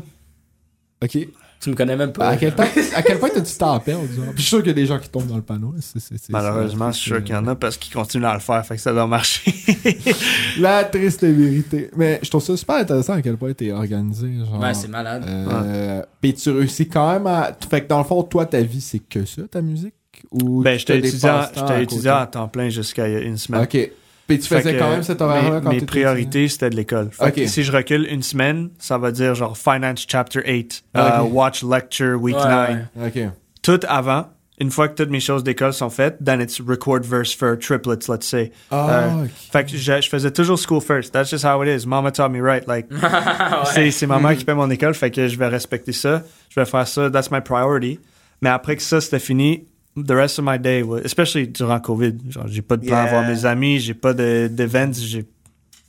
ok, 1.02 1.18
Tu 1.66 1.72
me 1.72 1.76
connais 1.76 1.96
même 1.96 2.12
pas. 2.12 2.28
à, 2.30 2.38
quel 2.38 2.54
point, 2.54 2.68
à 2.96 3.02
quel 3.02 3.18
point 3.18 3.30
t'as 3.34 3.40
du 3.40 3.52
temps 3.52 3.74
à 3.74 3.80
perdre, 3.80 4.04
genre? 4.16 4.26
Puis 4.28 4.36
je 4.38 4.42
suis 4.42 4.50
sûr 4.50 4.60
qu'il 4.60 4.68
y 4.68 4.70
a 4.70 4.74
des 4.74 4.86
gens 4.86 5.00
qui 5.00 5.10
tombent 5.10 5.26
dans 5.26 5.36
le 5.36 5.42
panneau. 5.42 5.74
C'est- 5.80 6.00
c'est- 6.00 6.18
c'est- 6.18 6.30
Malheureusement, 6.32 6.92
je 6.92 6.96
c'est- 6.96 7.02
suis 7.02 7.10
sûr 7.10 7.24
qu'il 7.24 7.34
y 7.34 7.38
en 7.38 7.48
a 7.48 7.56
parce 7.56 7.76
qu'ils 7.78 7.92
continuent 7.92 8.26
à 8.26 8.36
le 8.36 8.40
faire, 8.40 8.64
fait 8.64 8.76
que 8.76 8.82
ça 8.82 8.94
doit 8.94 9.08
marcher. 9.08 9.52
La 10.60 10.84
triste 10.84 11.24
vérité. 11.24 11.90
Mais 11.96 12.20
je 12.22 12.30
trouve 12.30 12.44
ça 12.44 12.56
super 12.56 12.76
intéressant 12.76 13.14
à 13.14 13.22
quel 13.24 13.36
point 13.38 13.54
t'es 13.54 13.72
organisé, 13.72 14.32
genre. 14.46 14.62
Ouais, 14.62 14.74
c'est 14.76 14.88
malade. 14.90 15.24
Euh, 15.28 16.02
Puis 16.22 16.36
tu 16.36 16.52
réussis 16.52 16.88
quand 16.88 17.12
même 17.14 17.26
à. 17.28 17.52
Fait 17.70 17.82
que 17.82 17.88
dans 17.90 17.98
le 17.98 18.04
fond, 18.06 18.22
toi, 18.24 18.46
ta 18.46 18.62
vie, 18.62 18.82
c'est 18.82 19.00
que 19.00 19.26
ça, 19.26 19.42
ta 19.50 19.62
musique? 19.62 19.94
Ou 20.32 20.62
ben, 20.62 20.78
j'étais 20.80 21.00
étudiant, 21.00 21.42
à 21.68 21.82
étudiant 21.82 22.16
à 22.18 22.28
temps 22.28 22.48
plein 22.48 22.70
jusqu'à 22.70 23.08
une 23.08 23.38
semaine. 23.38 23.64
Ok. 23.64 23.90
Puis 24.28 24.40
tu 24.40 24.48
faisais 24.48 24.74
que, 24.74 24.80
quand 24.80 24.90
même 24.90 25.04
cet 25.04 25.22
horaire-là 25.22 25.62
quand 25.62 25.70
mes 25.70 25.82
priorités, 25.82 26.48
c'était 26.48 26.70
de 26.72 26.76
l'école. 26.76 27.10
Fait 27.12 27.32
que 27.32 27.42
Ok. 27.42 27.48
Si 27.48 27.64
je 27.64 27.72
recule 27.72 28.08
une 28.10 28.24
semaine, 28.24 28.70
ça 28.80 28.98
va 28.98 29.12
dire 29.12 29.36
genre 29.36 29.58
Finance 29.58 30.06
Chapter 30.08 30.42
8, 30.46 30.84
Ah, 30.96 31.20
euh. 31.22 31.24
Watch 31.24 31.64
Lecture 31.64 32.20
Week 32.22 32.36
Ouais, 32.36 32.44
9. 32.44 32.70
ouais. 32.98 33.08
étudiant? 33.08 33.28
Ok. 33.28 33.34
Tout 33.62 33.80
avant, 33.88 34.28
une 34.60 34.72
fois 34.72 34.88
que 34.88 34.96
toutes 34.96 35.10
mes 35.12 35.20
choses 35.20 35.44
d'école 35.44 35.74
sont 35.74 35.90
faites, 35.90 36.18
then 36.24 36.40
it's 36.42 36.60
record 36.60 37.04
verse 37.04 37.34
for 37.36 37.56
triplets, 37.60 38.08
let's 38.10 38.26
say. 38.28 38.52
Ah, 38.72 38.88
Euh. 38.90 39.26
Fait 39.52 39.66
que 39.66 39.72
je, 39.78 40.02
je 40.02 40.10
faisais 40.10 40.32
toujours 40.32 40.58
school 40.58 40.82
first. 40.82 41.12
That's 41.14 41.30
just 41.30 41.44
how 41.46 41.62
it 41.64 41.68
is. 41.70 41.86
Mama 41.86 42.12
taught 42.12 42.32
me 42.32 42.42
right. 42.42 42.66
Like, 42.68 42.88
c'est, 43.74 43.92
c'est 43.92 44.08
ma 44.08 44.20
mère 44.20 44.36
qui 44.38 44.46
paie 44.46 44.54
mon 44.56 44.70
école, 44.72 44.94
fait 44.96 45.12
que 45.12 45.28
je 45.28 45.38
vais 45.38 45.48
respecter 45.48 45.92
ça. 45.92 46.24
Je 46.50 46.60
vais 46.60 46.66
faire 46.66 46.88
ça. 46.88 47.10
That's 47.12 47.30
my 47.32 47.42
priority. 47.42 48.00
Mais 48.42 48.50
après 48.50 48.76
que 48.76 48.82
ça, 48.82 49.02
c'était 49.02 49.20
fini, 49.20 49.66
the 49.96 50.12
rest 50.12 50.40
of 50.40 50.46
my 50.46 50.58
day, 50.60 50.84
especially 51.04 51.48
durant 51.48 51.80
COVID, 51.80 52.14
genre, 52.30 52.48
j'ai 52.48 52.62
pas 52.62 52.78
de 52.78 52.86
plan 52.86 52.98
à 52.98 53.06
voir 53.08 53.28
mes 53.28 53.46
amis, 53.46 53.80
j'ai 53.80 53.94
pas 53.94 54.14
de, 54.14 54.48
d'events, 54.52 54.92
j'ai, 54.94 55.26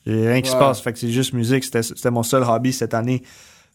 j'ai 0.07 0.29
rien 0.29 0.41
qui 0.41 0.51
se 0.51 0.57
passe. 0.57 0.81
Fait 0.81 0.93
que 0.93 0.99
c'est 0.99 1.11
juste 1.11 1.33
musique. 1.33 1.65
C'était, 1.65 2.11
mon 2.11 2.23
seul 2.23 2.43
hobby 2.45 2.73
cette 2.73 2.95
année. 2.95 3.23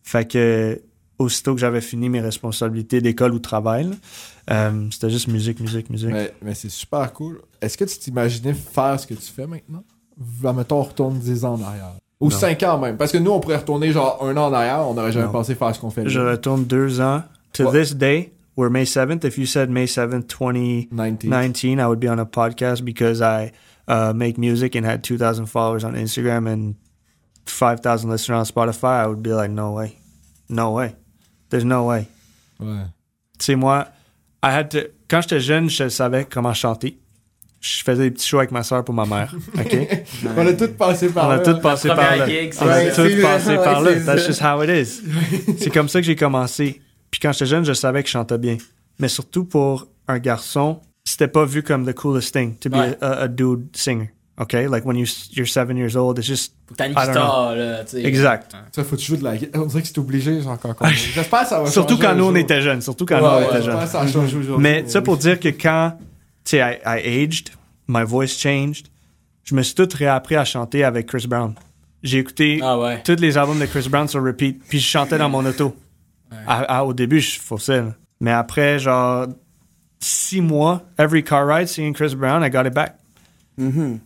Fait 0.04 0.26
que, 0.28 0.82
aussitôt 1.20 1.54
que 1.54 1.60
j'avais 1.62 1.82
fini 1.82 2.10
mes 2.10 2.22
responsabilités 2.22 3.02
d'école 3.02 3.34
ou 3.34 3.38
de 3.38 3.44
travail, 3.44 3.90
euh, 4.50 4.88
c'était 4.92 5.10
juste 5.10 5.28
musique, 5.28 5.60
musique, 5.60 5.90
musique. 5.90 6.10
Mais, 6.12 6.34
mais 6.42 6.56
c'est 6.56 6.70
super 6.72 7.12
cool. 7.14 7.42
Est-ce 7.62 7.78
que 7.78 7.86
tu 7.86 7.98
t'imaginais 8.00 8.54
faire 8.54 9.00
ce 9.00 9.06
que 9.08 9.14
tu 9.14 9.32
fais 9.32 9.46
maintenant? 9.46 9.84
Mettons, 10.56 10.78
on 10.80 10.84
retourne 10.84 11.20
10 11.20 11.46
ans 11.46 11.54
en 11.56 11.62
arrière. 11.64 11.92
Ou 12.20 12.30
Non. 12.30 12.36
5 12.38 12.64
ans 12.64 12.78
même. 12.80 12.98
Parce 12.98 13.12
que 13.12 13.18
nous, 13.18 13.32
on 13.32 13.40
pourrait 13.40 13.58
retourner 13.58 13.92
genre 13.92 14.20
un 14.24 14.36
an 14.38 14.48
en 14.48 14.54
arrière, 14.54 14.88
on 14.88 14.94
n'aurait 14.94 15.12
jamais 15.12 15.26
Non. 15.26 15.32
pensé 15.32 15.56
faire 15.56 15.74
ce 15.76 15.80
qu'on 15.80 15.90
fait 15.90 16.04
là. 16.04 16.10
Je 16.10 16.20
retourne 16.20 16.66
deux 16.66 17.02
ans. 17.02 17.24
To 17.54 17.66
Ouais. 17.66 17.82
this 17.84 17.96
day, 17.96 18.32
we're 18.62 18.70
May 18.70 18.84
7th. 18.86 19.26
If 19.26 19.40
you 19.40 19.48
said 19.48 19.72
May 19.72 19.88
7th, 19.88 20.28
2019, 20.28 21.30
19. 21.30 21.80
I 21.80 21.88
would 21.88 22.00
be 22.00 22.08
on 22.08 22.20
a 22.20 22.28
podcast 22.28 22.86
because 22.86 23.20
I 23.20 23.54
uh, 23.88 24.14
make 24.14 24.38
music 24.38 24.76
and 24.76 24.86
had 24.86 25.04
2,000 25.04 25.48
followers 25.48 25.84
on 25.84 25.96
Instagram 25.96 26.48
and 26.48 26.76
5,000 27.48 28.12
listeners 28.12 28.38
on 28.38 28.46
Spotify. 28.46 29.00
I 29.04 29.08
would 29.08 29.24
be 29.24 29.34
like, 29.34 29.50
no 29.50 29.72
way. 29.72 29.98
No 30.48 30.74
way. 30.74 30.96
There's 31.50 31.66
no 31.66 31.86
way. 31.86 32.08
Ouais. 32.60 32.86
Tu 33.40 33.46
sais, 33.46 33.56
moi, 33.56 33.88
I 34.44 34.52
had 34.52 34.70
to, 34.72 34.92
quand 35.08 35.22
j'étais 35.22 35.40
jeune, 35.40 35.68
je 35.68 35.90
savais 35.90 36.26
comment 36.26 36.54
chanter. 36.54 37.00
Je 37.62 37.84
faisais 37.84 38.04
des 38.04 38.12
petits 38.12 38.28
shows 38.28 38.40
avec 38.40 38.52
ma 38.52 38.62
soeur 38.62 38.84
pour 38.86 38.94
ma 38.94 39.06
mère. 39.06 39.34
OK? 39.58 40.06
On 40.38 40.46
a 40.48 40.54
tous 40.54 40.68
passé 40.78 41.10
par 41.10 41.26
On 41.26 41.30
là. 41.30 41.36
a 41.36 41.40
tous 41.40 41.60
passé 41.62 41.88
première 41.90 42.10
par 42.10 42.18
là. 42.18 42.28
gig, 42.28 42.54
c'est 42.54 42.64
On 42.64 42.68
a 42.70 42.92
ça. 42.92 43.04
tous 43.04 43.22
passé 43.22 43.56
par 43.56 43.82
là. 43.82 44.00
That's 44.00 44.28
just 44.28 44.42
how 44.42 44.62
it 44.62 44.70
is. 44.70 45.02
c'est 45.60 45.72
comme 45.72 45.90
ça 45.90 46.00
que 46.00 46.06
j'ai 46.06 46.16
commencé. 46.16 46.80
Puis 47.12 47.20
quand 47.20 47.32
j'étais 47.34 47.46
jeune, 47.46 47.66
je 47.66 47.74
savais 47.74 48.02
que 48.02 48.08
je 48.08 48.14
chantais 48.14 48.38
bien. 48.38 48.58
Mais 49.00 49.08
surtout 49.10 49.46
pour 49.46 49.88
un 50.08 50.18
garçon, 50.20 50.80
c'était 51.04 51.28
pas 51.28 51.46
vu 51.46 51.62
comme 51.64 51.86
the 51.86 51.94
coolest 51.94 52.34
thing 52.34 52.56
to 52.58 52.70
be 52.70 52.76
Ouais. 52.76 52.98
a, 53.02 53.12
a 53.24 53.28
dude 53.28 53.68
singer. 53.76 54.12
Okay? 54.40 54.68
Like 54.68 54.86
when 54.86 54.96
you, 54.98 55.06
you're 55.34 55.48
seven 55.48 55.78
years 55.78 55.96
old, 55.96 56.18
it's 56.18 56.26
just. 56.28 56.54
Faut 56.68 56.74
que 56.74 56.78
t'as 56.78 56.88
une 56.88 56.94
guitare, 56.94 57.56
là, 57.56 57.84
tu 57.84 57.92
sais. 57.92 58.06
Exact. 58.06 58.56
Ça, 58.72 58.84
faut 58.84 58.96
que 58.96 59.02
tu 59.02 59.08
joues 59.08 59.18
de 59.18 59.24
la 59.24 59.38
guitare. 59.38 59.62
On 59.62 59.66
dirait 59.66 59.82
que 59.82 59.88
c'est 59.88 59.98
obligé, 60.00 60.42
genre, 60.42 60.58
quand 60.60 60.74
on... 60.80 60.88
J'espère 60.90 61.42
que 61.44 61.48
ça 61.50 61.60
va 61.62 61.70
Surtout 61.70 61.98
quand 61.98 62.16
nous, 62.16 62.24
on 62.26 62.36
était 62.36 62.62
jeunes. 62.62 62.82
Surtout 62.82 63.06
quand 63.06 63.16
Ouais, 63.18 63.22
nous, 63.22 63.28
on 63.28 63.38
ouais, 63.52 63.58
était 63.60 63.62
jeunes. 63.64 63.88
ça 63.88 64.02
aujourd'hui. 64.04 64.56
Mais 64.58 64.88
ça 64.88 65.02
pour 65.02 65.18
dire 65.18 65.40
que 65.40 65.50
quand, 65.50 65.98
tu 66.44 66.52
sais, 66.52 66.58
I, 66.58 66.78
I 66.86 67.24
aged, 67.26 67.50
my 67.88 68.04
voice 68.04 68.28
changed, 68.38 68.88
je 69.44 69.54
me 69.54 69.62
suis 69.64 69.76
tout 69.76 69.88
réappris 69.94 70.36
à 70.38 70.46
chanter 70.46 70.84
avec 70.84 71.08
Chris 71.08 71.26
Brown. 71.28 71.54
J'ai 72.02 72.20
écouté 72.20 72.60
Ah 72.64 72.80
ouais. 72.80 73.02
tous 73.04 73.18
les 73.20 73.38
albums 73.38 73.60
de 73.60 73.66
Chris 73.66 73.88
Brown 73.90 74.08
sur 74.08 74.24
repeat, 74.24 74.60
puis 74.68 74.80
je 74.80 74.88
chantais 74.88 75.18
dans 75.20 75.30
mon 75.30 75.46
auto. 75.46 75.76
À- 76.48 76.78
à- 76.80 76.84
au 76.84 76.94
début, 76.94 77.20
je 77.20 77.40
là. 77.40 77.94
Mais 78.20 78.32
après, 78.32 78.80
genre, 78.80 79.28
six 80.00 80.42
mois, 80.42 80.84
every 80.98 81.24
car 81.24 81.46
ride, 81.48 81.68
singing 81.68 81.94
Chris 81.94 82.16
Brown, 82.16 82.44
I 82.44 82.50
got 82.50 82.66
it 82.66 82.74
back. 82.74 82.98
Mhm. 83.58 84.00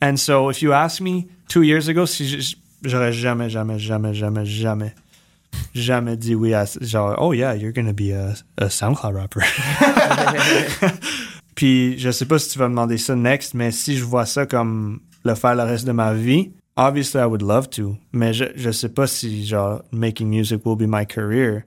And 0.00 0.16
so, 0.16 0.50
if 0.50 0.62
you 0.62 0.72
ask 0.72 1.00
me 1.00 1.26
two 1.48 1.62
years 1.62 1.88
ago, 1.88 2.06
si 2.06 2.26
je- 2.26 2.56
j'aurais 2.84 3.12
jamais, 3.12 3.48
jamais, 3.50 3.78
jamais, 3.78 4.14
jamais, 4.14 4.44
jamais, 4.44 4.94
jamais 5.74 6.16
dit 6.16 6.34
oui 6.34 6.54
à 6.54 6.64
genre, 6.80 7.14
oh 7.18 7.32
yeah, 7.32 7.54
you're 7.54 7.72
gonna 7.72 7.92
be 7.92 8.10
a, 8.12 8.34
a 8.58 8.68
SoundCloud 8.70 9.14
rapper. 9.16 9.40
Puis, 11.54 11.98
je 11.98 12.10
sais 12.10 12.24
pas 12.24 12.38
si 12.38 12.48
tu 12.50 12.58
vas 12.58 12.66
me 12.68 12.72
demander 12.72 12.96
ça 12.98 13.14
next, 13.14 13.54
mais 13.54 13.70
si 13.70 13.96
je 13.96 14.04
vois 14.04 14.26
ça 14.26 14.46
comme 14.46 15.00
le 15.24 15.34
faire 15.34 15.54
le 15.54 15.62
reste 15.62 15.86
de 15.86 15.92
ma 15.92 16.14
vie, 16.14 16.50
obviously 16.76 17.20
I 17.20 17.26
would 17.26 17.42
love 17.42 17.68
to. 17.70 17.96
Mais 18.12 18.32
je, 18.32 18.44
je 18.56 18.70
sais 18.70 18.88
pas 18.88 19.06
si, 19.06 19.44
genre, 19.46 19.82
making 19.90 20.28
music 20.30 20.64
will 20.64 20.76
be 20.76 20.86
my 20.86 21.04
career. 21.04 21.64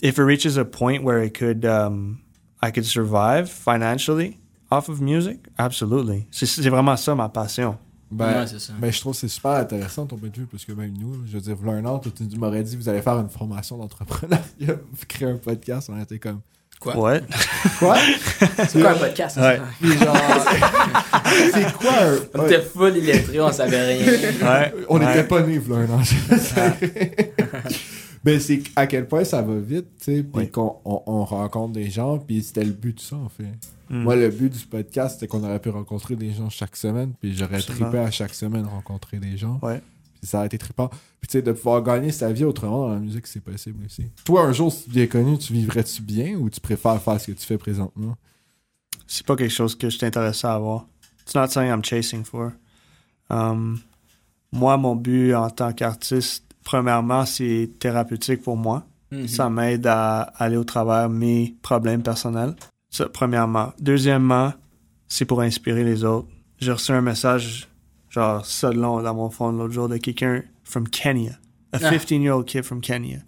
If 0.00 0.18
it 0.18 0.22
reaches 0.24 0.56
a 0.56 0.64
point 0.64 1.02
where 1.04 1.22
it 1.22 1.32
could, 1.34 1.64
um, 1.64 2.20
I 2.62 2.70
could 2.72 2.86
survive 2.86 3.48
financially 3.50 4.38
off 4.70 4.88
of 4.88 5.00
music, 5.00 5.38
absolutely. 5.58 6.26
C'est 6.30 6.68
vraiment 6.68 6.96
ça 6.96 7.14
ma 7.14 7.28
passion. 7.28 7.76
Ben, 8.10 8.40
Ouais, 8.40 8.46
c'est 8.46 8.58
ça. 8.58 8.72
ben, 8.78 8.90
je 8.92 9.00
trouve 9.00 9.12
que 9.14 9.20
c'est 9.20 9.28
super 9.28 9.52
intéressant 9.52 10.06
ton 10.06 10.16
point 10.16 10.28
de 10.28 10.36
vue 10.36 10.46
parce 10.46 10.64
que 10.64 10.72
même 10.72 10.92
nous, 10.98 11.24
je 11.26 11.32
veux 11.32 11.40
dire, 11.40 11.56
voilà 11.58 11.78
un 11.78 11.84
an, 11.86 11.98
tu 11.98 12.10
m'aurais 12.36 12.62
dit 12.62 12.76
vous 12.76 12.88
allez 12.88 13.00
faire 13.00 13.18
une 13.18 13.30
formation 13.30 13.78
d'entrepreneuriat, 13.78 14.42
vous 14.92 15.06
créer 15.08 15.28
un 15.28 15.36
podcast, 15.38 15.88
on 15.90 15.98
était 16.00 16.18
comme 16.18 16.40
Quoi? 16.82 17.20
Quoi 17.78 17.96
C'est 18.68 18.80
quoi 18.80 18.90
un 18.90 18.94
podcast? 18.94 19.36
Ouais. 19.36 19.60
genre 19.98 20.16
c'est 21.54 21.72
quoi 21.74 21.92
un 21.92 22.16
On 22.34 22.40
ouais, 22.40 22.46
était 22.46 22.62
full 22.62 22.96
illettrés, 22.96 23.40
on 23.40 23.52
savait 23.52 23.94
rien. 23.94 24.06
Ouais. 24.06 24.74
on 24.88 24.98
Ouais. 24.98 25.06
n'était 25.06 25.24
pas 25.28 25.42
nés 25.42 25.58
voilà 25.58 25.94
un 25.94 25.98
an. 25.98 26.02
Ben 28.24 28.38
c'est 28.38 28.62
à 28.76 28.86
quel 28.86 29.06
point 29.08 29.24
ça 29.24 29.42
va 29.42 29.54
vite, 29.58 29.86
tu 29.98 30.16
sais, 30.16 30.22
puis 30.22 30.48
qu'on 30.48 30.76
on, 30.84 31.02
on 31.06 31.24
rencontre 31.24 31.72
des 31.72 31.90
gens, 31.90 32.18
puis 32.18 32.40
c'était 32.42 32.62
le 32.64 32.70
but 32.70 32.96
de 32.96 33.00
ça 33.00 33.16
en 33.16 33.28
fait. 33.28 33.42
Mm. 33.90 34.02
Moi 34.02 34.14
le 34.14 34.28
but 34.30 34.52
du 34.52 34.64
podcast 34.64 35.14
c'était 35.14 35.26
qu'on 35.26 35.42
aurait 35.42 35.58
pu 35.58 35.70
rencontrer 35.70 36.14
des 36.14 36.32
gens 36.32 36.48
chaque 36.48 36.76
semaine, 36.76 37.12
puis 37.20 37.34
j'aurais 37.36 37.60
trippé 37.60 37.98
à 37.98 38.10
chaque 38.12 38.34
semaine 38.34 38.64
rencontrer 38.66 39.18
des 39.18 39.36
gens. 39.36 39.58
Ouais. 39.62 39.80
Ça 40.22 40.42
a 40.42 40.46
été 40.46 40.56
trippant. 40.56 40.88
Puis 40.88 41.28
tu 41.28 41.32
sais, 41.32 41.42
de 41.42 41.52
pouvoir 41.52 41.82
gagner 41.82 42.12
sa 42.12 42.32
vie 42.32 42.44
autrement 42.44 42.86
dans 42.86 42.94
la 42.94 43.00
musique, 43.00 43.26
c'est 43.26 43.40
possible 43.40 43.84
aussi. 43.84 44.04
Toi, 44.24 44.44
un 44.44 44.52
jour, 44.52 44.72
si 44.72 44.84
tu 44.84 44.90
deviens 44.90 45.06
connu, 45.06 45.38
tu 45.38 45.52
vivrais-tu 45.52 46.02
bien 46.02 46.36
ou 46.36 46.48
tu 46.48 46.60
préfères 46.60 47.00
faire 47.02 47.20
ce 47.20 47.32
que 47.32 47.32
tu 47.32 47.44
fais 47.44 47.58
présentement? 47.58 48.16
c'est 49.12 49.26
pas 49.26 49.36
quelque 49.36 49.52
chose 49.52 49.74
que 49.74 49.90
je 49.90 49.96
suis 49.98 50.06
intéressé 50.06 50.46
à 50.46 50.54
avoir. 50.54 50.86
It's 51.20 51.34
not 51.34 51.48
something 51.48 51.70
I'm 51.70 51.84
chasing 51.84 52.24
for. 52.24 52.52
Um, 53.28 53.80
moi, 54.50 54.76
mon 54.78 54.96
but 54.96 55.34
en 55.34 55.50
tant 55.50 55.72
qu'artiste, 55.72 56.44
premièrement, 56.64 57.26
c'est 57.26 57.70
thérapeutique 57.78 58.42
pour 58.42 58.56
moi. 58.56 58.84
Mhm. 59.10 59.28
Ça 59.28 59.50
m'aide 59.50 59.86
à 59.86 60.22
aller 60.38 60.56
au 60.56 60.64
travers 60.64 61.10
mes 61.10 61.54
problèmes 61.60 62.02
personnels. 62.02 62.54
Ça, 62.88 63.06
premièrement. 63.08 63.74
Deuxièmement, 63.78 64.54
c'est 65.08 65.26
pour 65.26 65.42
inspirer 65.42 65.84
les 65.84 66.04
autres. 66.04 66.28
J'ai 66.58 66.72
reçu 66.72 66.92
un 66.92 67.02
message, 67.02 67.68
genre, 68.12 68.44
long 68.74 69.02
dans 69.02 69.14
mon 69.14 69.30
phone 69.30 69.58
l'autre 69.58 69.72
jour 69.72 69.88
de 69.88 69.96
quelqu'un 69.98 70.42
from 70.64 70.86
Kenya. 70.88 71.32
A 71.72 71.78
Ah. 71.82 71.90
15-year-old 71.90 72.46
kid 72.46 72.64
from 72.64 72.80
Kenya. 72.80 73.22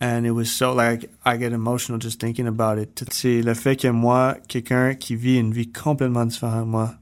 And 0.00 0.24
it 0.26 0.32
was 0.32 0.46
so, 0.50 0.72
like, 0.74 1.08
I 1.24 1.36
get 1.38 1.52
emotional 1.52 1.98
just 2.00 2.20
thinking 2.20 2.46
about 2.46 2.78
it. 2.78 3.04
C'est 3.10 3.42
le 3.42 3.54
fait 3.54 3.76
que 3.76 3.88
moi, 3.90 4.36
quelqu'un 4.48 4.94
qui 4.94 5.16
vit 5.16 5.38
une 5.38 5.52
vie 5.52 5.70
complètement 5.72 6.26
différente 6.26 6.66
de 6.66 6.70
moi, 6.70 6.94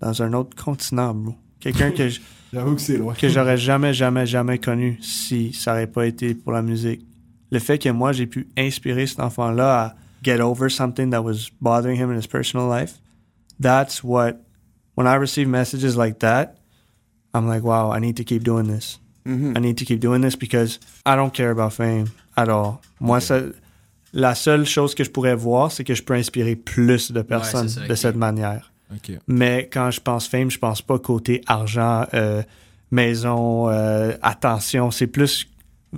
dans 0.00 0.22
un 0.22 0.32
autre 0.34 0.54
continent, 0.62 1.14
bro. 1.14 1.34
Quelqu'un 1.60 1.90
que 1.90 2.08
je- 2.10 2.20
que 2.52 3.14
que 3.20 3.28
j'aurais 3.28 3.56
jamais, 3.56 3.92
jamais, 3.94 4.26
jamais 4.26 4.58
connu 4.58 4.98
si 5.00 5.52
ça 5.52 5.72
n'aurait 5.72 5.86
pas 5.86 6.06
été 6.06 6.34
pour 6.34 6.52
la 6.52 6.62
musique. 6.62 7.00
Le 7.52 7.58
fait 7.60 7.78
que 7.78 7.88
moi, 7.90 8.12
j'ai 8.12 8.26
pu 8.26 8.48
inspirer 8.58 9.06
cet 9.06 9.20
enfant-là 9.20 9.80
à 9.82 9.94
get 10.22 10.40
over 10.40 10.68
something 10.68 11.10
that 11.10 11.22
was 11.22 11.48
bothering 11.60 11.96
him 11.96 12.10
in 12.10 12.16
his 12.18 12.26
personal 12.26 12.68
life, 12.68 13.00
that's 13.60 14.02
what, 14.04 14.34
when 14.96 15.06
I 15.06 15.16
receive 15.16 15.48
messages 15.48 15.96
like 15.96 16.18
that, 16.20 16.56
I'm 17.34 17.46
like, 17.48 17.62
wow, 17.64 17.92
I 17.96 18.00
need 18.00 18.16
to 18.16 18.24
keep 18.24 18.42
doing 18.42 18.66
this. 18.66 19.00
Mhm. 19.24 19.56
I 19.56 19.60
need 19.60 19.76
to 19.78 19.84
keep 19.84 20.00
doing 20.00 20.22
this 20.22 20.36
because 20.36 20.80
I 21.06 21.14
don't 21.16 21.30
care 21.32 21.50
about 21.50 21.72
fame 21.72 22.06
at 22.36 22.48
all. 22.48 22.78
Moi, 23.00 23.20
ça, 23.20 23.40
la 24.12 24.34
seule 24.34 24.64
chose 24.66 24.94
que 24.94 25.04
je 25.04 25.10
pourrais 25.10 25.36
voir, 25.36 25.70
c'est 25.70 25.84
que 25.84 25.94
je 25.94 26.02
peux 26.02 26.14
inspirer 26.14 26.56
plus 26.56 27.12
de 27.12 27.22
personnes 27.22 27.68
ça, 27.68 27.86
de 27.86 27.94
cette 27.94 28.16
manière. 28.16 28.72
Mais 29.28 29.68
quand 29.72 29.90
je 29.92 30.00
pense 30.00 30.26
fame, 30.26 30.50
je 30.50 30.58
pense 30.58 30.82
pas 30.82 30.98
côté 30.98 31.42
argent, 31.46 32.06
euh, 32.14 32.42
maison, 32.90 33.68
euh, 33.68 34.12
attention. 34.22 34.90
C'est 34.90 35.06
plus, 35.06 35.46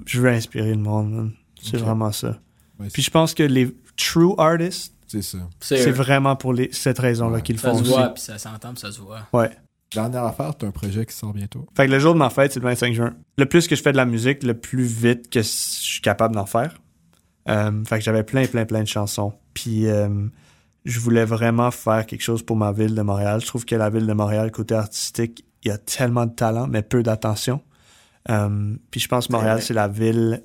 je 0.05 0.20
veux 0.20 0.28
inspirer 0.30 0.70
le 0.74 0.80
monde. 0.83 1.11
man. 1.11 1.33
C'est 1.62 1.76
vraiment 1.78 2.12
ça. 2.12 2.39
Ouais, 2.80 2.89
Puis 2.93 3.03
je 3.03 3.11
pense 3.11 3.35
que 3.35 3.45
les 3.45 3.74
true 3.97 4.35
artists, 4.37 4.93
c'est 5.07 5.22
ça. 5.22 5.39
c'est 5.61 5.78
C'est 5.83 5.91
vraiment 5.93 6.35
pour 6.37 6.53
les, 6.53 6.70
cette 6.72 6.99
raison-là 6.99 7.37
Ouais. 7.37 7.43
qu'ils 7.43 7.55
le 7.57 7.61
Ça 7.62 7.70
font 7.70 7.76
se 7.78 7.83
aussi. 7.83 7.91
voit, 7.93 8.09
puis 8.09 8.22
ça 8.22 8.37
s'entend, 8.39 8.72
puis 8.72 8.80
ça 8.80 8.91
se 8.93 9.01
voit. 9.01 9.20
Ouais. 9.33 9.51
Dernière 9.95 10.24
affaire, 10.24 10.55
t'as 10.57 10.66
un 10.66 10.70
projet 10.70 11.05
qui 11.07 11.14
sort 11.14 11.32
bientôt. 11.32 11.66
Fait 11.76 11.86
que 11.86 11.93
le 11.93 11.99
jour 11.99 12.14
de 12.14 12.18
ma 12.18 12.30
fête, 12.30 12.53
c'est 12.53 12.61
le 12.61 12.68
25 12.68 12.95
juin. 12.95 13.14
Le 13.36 13.47
plus 13.47 13.68
que 13.68 13.76
je 13.76 13.82
fais 13.82 13.93
de 13.93 13.97
la 13.97 14.07
musique, 14.07 14.43
le 14.43 14.55
plus 14.55 14.84
vite 14.84 15.30
que 15.30 15.40
je 15.40 15.49
suis 15.49 16.01
capable 16.01 16.34
d'en 16.34 16.47
faire. 16.47 16.80
Euh, 17.49 17.84
fait 17.84 17.99
que 17.99 18.05
j'avais 18.05 18.22
plein, 18.22 18.47
plein, 18.47 18.64
plein 18.64 18.82
de 18.82 18.88
chansons. 18.88 19.32
Puis 19.55 19.86
euh, 19.86 20.09
je 20.84 21.01
voulais 21.01 21.24
vraiment 21.24 21.70
faire 21.70 22.07
quelque 22.07 22.22
chose 22.22 22.43
pour 22.43 22.57
ma 22.57 22.72
ville 22.72 22.95
de 22.95 23.03
Montréal. 23.03 23.40
Je 23.40 23.47
trouve 23.47 23.64
que 23.64 23.74
la 23.74 23.90
ville 23.90 24.07
de 24.07 24.12
Montréal, 24.12 24.51
côté 24.51 24.74
artistique, 24.74 25.45
il 25.64 25.68
y 25.68 25.70
a 25.70 25.78
tellement 25.78 26.26
de 26.26 26.32
talent, 26.32 26.66
mais 26.66 26.82
peu 26.82 27.03
d'attention. 27.03 27.61
Euh, 28.30 28.76
puis 28.90 29.01
je 29.01 29.09
pense 29.09 29.26
que 29.26 29.32
Montréal, 29.32 29.57
vrai. 29.57 29.64
c'est 29.64 29.74
la 29.74 29.88
ville, 29.88 30.43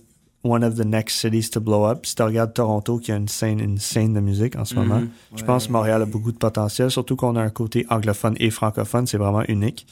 one 0.48 0.64
of 0.64 0.76
the 0.76 0.86
next 0.86 1.16
cities 1.20 1.50
to 1.52 1.60
blow 1.60 1.86
up. 1.86 2.06
Si 2.06 2.16
tu 2.16 2.24
regardes 2.24 2.54
Toronto, 2.54 2.98
qui 3.00 3.12
a 3.12 3.16
une 3.16 3.28
scène, 3.28 3.60
une 3.60 3.78
scène 3.78 4.14
de 4.14 4.20
musique 4.20 4.56
en 4.56 4.66
ce 4.66 4.76
moment, 4.76 5.00
Mhm. 5.00 5.10
je 5.36 5.44
pense 5.44 5.68
que 5.68 5.72
Montréal 5.72 6.02
a 6.02 6.06
beaucoup 6.06 6.32
de 6.32 6.38
potentiel, 6.38 6.90
surtout 6.92 7.16
qu'on 7.16 7.36
a 7.36 7.42
un 7.42 7.50
côté 7.50 7.86
anglophone 7.90 8.36
et 8.40 8.50
francophone, 8.50 9.06
c'est 9.08 9.18
vraiment 9.18 9.44
unique. 9.48 9.86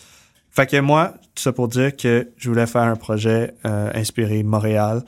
Fait 0.51 0.65
que 0.67 0.79
moi, 0.79 1.13
tout 1.35 1.43
ça 1.43 1.51
pour 1.51 1.67
dire 1.67 1.95
que 1.95 2.29
je 2.37 2.49
voulais 2.49 2.65
faire 2.67 2.83
un 2.83 2.95
projet 2.95 3.53
euh, 3.65 3.91
inspiré 3.93 4.41
Montréal. 4.43 5.03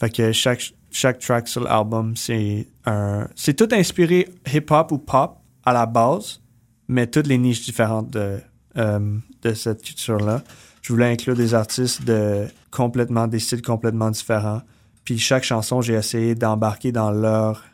Fait 0.00 0.10
que 0.10 0.32
chaque 0.32 0.72
chaque 0.90 1.18
track 1.18 1.46
sur 1.48 1.62
l'album, 1.64 2.16
c'est 2.16 2.66
un 2.86 3.28
c'est 3.34 3.54
tout 3.54 3.68
inspiré 3.72 4.28
hip-hop 4.50 4.92
ou 4.92 4.98
pop 4.98 5.36
à 5.66 5.72
la 5.74 5.84
base, 5.84 6.40
mais 6.88 7.06
toutes 7.06 7.26
les 7.26 7.36
niches 7.38 7.62
différentes 7.64 8.08
de 8.10 8.38
euh, 8.78 9.18
de 9.42 9.52
cette 9.54 9.82
culture-là. 9.82 10.42
Je 10.82 10.92
voulais 10.92 11.10
inclure 11.12 11.34
des 11.36 11.52
artistes 11.52 12.04
de 12.04 12.46
complètement 12.70 13.26
des 13.26 13.38
styles 13.40 13.62
complètement 13.62 14.10
différents. 14.10 14.62
Puis 15.06 15.18
chaque 15.18 15.44
chanson, 15.44 15.80
j'ai 15.80 15.94
essayé 15.94 16.34
d'embarquer 16.34 16.92
dans 16.92 17.10
leur 17.10 17.64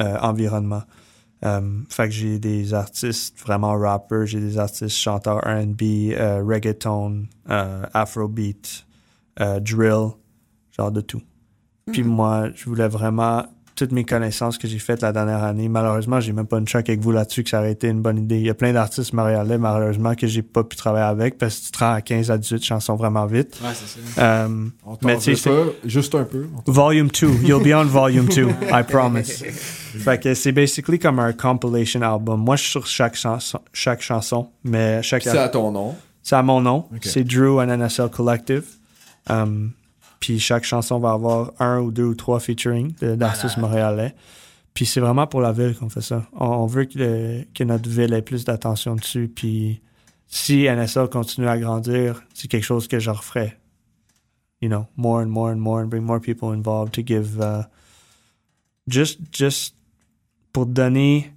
euh, 0.00 0.18
environnement. 0.20 0.82
Euh, 1.44 1.80
fait 1.88 2.08
que 2.08 2.14
j'ai 2.14 2.38
des 2.38 2.72
artistes 2.74 3.38
vraiment 3.40 3.76
rappers, 3.78 4.26
j'ai 4.26 4.40
des 4.40 4.58
artistes 4.58 4.96
chanteurs 4.96 5.38
R&B, 5.38 6.12
euh, 6.12 6.42
reggaeton, 6.44 7.26
euh, 7.50 7.84
afrobeat, 7.92 8.86
drill, 9.38 10.10
genre 10.70 10.92
de 10.92 11.00
tout. 11.00 11.22
Puis 11.90 12.02
moi, 12.02 12.48
je 12.54 12.64
voulais 12.66 12.88
vraiment 12.88 13.44
toutes 13.74 13.92
mes 13.92 14.04
connaissances 14.04 14.58
que 14.58 14.68
j'ai 14.68 14.78
faites 14.78 15.02
la 15.02 15.12
dernière 15.12 15.42
année. 15.42 15.68
Malheureusement, 15.68 16.20
j'ai 16.20 16.32
même 16.32 16.46
pas 16.46 16.58
une 16.58 16.64
track 16.64 16.88
avec 16.88 17.00
vous 17.00 17.12
là-dessus 17.12 17.42
que 17.44 17.50
ça 17.50 17.58
aurait 17.60 17.72
été 17.72 17.88
une 17.88 18.00
bonne 18.02 18.18
idée. 18.18 18.36
Il 18.36 18.46
y 18.46 18.50
a 18.50 18.54
plein 18.54 18.72
d'artistes 18.72 19.12
montréalais, 19.12 19.58
malheureusement, 19.58 20.14
que 20.14 20.26
j'ai 20.26 20.42
pas 20.42 20.62
pu 20.64 20.76
travailler 20.76 21.06
avec 21.06 21.38
parce 21.38 21.58
que 21.58 21.64
tu 21.66 21.70
te 21.72 21.78
rends 21.78 21.92
à 21.92 22.00
15 22.00 22.30
à 22.30 22.38
18 22.38 22.64
chansons 22.64 22.94
vraiment 22.96 23.26
vite. 23.26 23.58
Ouais, 23.62 23.70
c'est 23.74 24.00
ça. 24.14 24.44
Euh, 24.44 24.66
On 24.86 24.96
Mais 25.02 25.18
tu 25.18 25.34
sais, 25.36 25.50
juste 25.84 26.14
un 26.14 26.24
peu. 26.24 26.46
Volume 26.66 27.08
2. 27.08 27.28
You'll 27.44 27.62
be 27.62 27.74
on 27.74 27.84
volume 27.84 28.26
2. 28.26 28.48
I 28.72 28.82
promise. 28.86 29.42
Fait 29.94 30.20
que 30.20 30.34
c'est 30.34 30.52
basically 30.52 30.98
comme 30.98 31.18
un 31.18 31.32
compilation 31.32 32.02
album. 32.02 32.40
Moi, 32.40 32.56
je 32.56 32.62
suis 32.62 32.70
sur 32.72 32.86
chaque 32.86 33.14
chanson, 33.16 33.60
chaque 33.72 34.02
chanson, 34.02 34.48
mais 34.64 35.02
chaque 35.02 35.22
C'est 35.22 35.38
à 35.38 35.48
ton 35.48 35.70
nom. 35.70 35.94
c'est 36.22 36.36
à 36.36 36.42
mon 36.42 36.60
nom. 36.60 36.86
C'est 37.02 37.22
Drew 37.24 37.60
and 37.60 37.68
NSL 37.76 38.08
Collective. 38.10 38.64
Um, 39.28 39.70
puis 40.24 40.40
chaque 40.40 40.64
chanson 40.64 40.98
va 40.98 41.12
avoir 41.12 41.52
un 41.60 41.80
ou 41.80 41.90
deux 41.90 42.04
ou 42.04 42.14
trois 42.14 42.40
featuring 42.40 42.94
d'artistes 42.94 43.58
montréalais. 43.58 44.14
Puis 44.72 44.86
c'est 44.86 45.00
vraiment 45.00 45.26
pour 45.26 45.40
la 45.42 45.52
ville 45.52 45.76
qu'on 45.76 45.88
fait 45.90 46.00
ça. 46.00 46.26
On, 46.32 46.46
on 46.46 46.66
veut 46.66 46.86
que, 46.86 46.98
le- 46.98 47.44
que 47.54 47.62
notre 47.62 47.88
ville 47.90 48.12
ait 48.14 48.22
plus 48.22 48.44
d'attention 48.44 48.96
dessus. 48.96 49.28
Puis 49.28 49.82
si 50.26 50.62
NSL 50.66 51.08
continue 51.10 51.46
à 51.48 51.58
grandir, 51.58 52.22
c'est 52.32 52.48
quelque 52.48 52.64
chose 52.64 52.88
que 52.88 52.98
je 52.98 53.10
referais. 53.10 53.58
You 54.62 54.68
know, 54.70 54.86
more 54.96 55.20
and 55.20 55.26
more 55.26 55.50
and 55.50 55.56
more 55.58 55.80
and 55.82 55.86
bring 55.88 56.02
more 56.04 56.20
people 56.20 56.52
involved 56.54 56.92
to 56.94 57.02
give 57.06 57.38
uh, 57.38 57.64
just 58.88 59.18
just 59.30 59.74
pour 60.52 60.66
donner. 60.66 61.32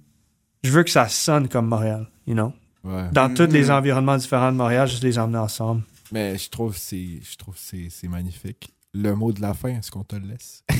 Je 0.64 0.70
veux 0.70 0.82
que 0.82 0.90
ça 0.90 1.08
sonne 1.08 1.48
comme 1.48 1.66
Montréal, 1.68 2.08
you 2.26 2.34
know? 2.34 2.52
Ouais. 2.84 3.08
Dans 3.12 3.32
tous 3.32 3.52
les 3.52 3.64
Mhm. 3.66 3.70
environnements 3.70 4.16
différents 4.16 4.50
de 4.52 4.56
Montréal, 4.56 4.88
juste 4.88 5.04
les 5.04 5.18
emmener 5.18 5.38
ensemble. 5.38 5.82
Mais 6.10 6.38
je 6.38 6.48
trouve 6.48 6.72
que 6.72 6.80
c'est 6.80 7.20
je 7.22 7.36
trouve 7.36 7.54
c'est 7.58 8.08
magnifique. 8.08 8.70
Le 8.94 9.14
mot 9.14 9.32
de 9.32 9.40
la 9.40 9.54
fin, 9.54 9.68
est-ce 9.70 9.90
qu'on 9.90 10.04
te 10.04 10.16
le 10.16 10.26
laisse? 10.28 10.64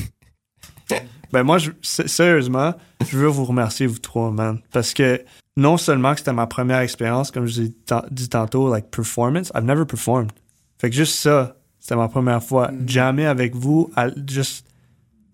Ben 1.31 1.43
moi, 1.43 1.59
je, 1.59 1.69
sérieusement, 1.83 2.73
je 3.07 3.15
veux 3.15 3.27
vous 3.27 3.45
remercier, 3.45 3.85
vous 3.85 3.99
trois, 3.99 4.31
man. 4.31 4.59
Parce 4.71 4.95
que 4.95 5.23
non 5.55 5.77
seulement 5.77 6.13
que 6.13 6.19
c'était 6.19 6.33
ma 6.33 6.47
première 6.47 6.79
expérience, 6.79 7.29
comme 7.29 7.45
je 7.45 7.61
vous 7.61 7.67
ai 7.67 7.73
dit 8.09 8.29
tantôt, 8.29 8.73
like 8.73 8.89
performance, 8.89 9.51
I've 9.53 9.63
never 9.65 9.85
performed. 9.85 10.31
Fait 10.79 10.89
que 10.89 10.95
juste 10.95 11.13
ça, 11.19 11.55
c'était 11.79 11.95
ma 11.95 12.07
première 12.07 12.41
fois. 12.41 12.71
Jamais 12.87 13.27
avec 13.27 13.55
vous, 13.55 13.91
I- 13.95 14.09
just 14.25 14.65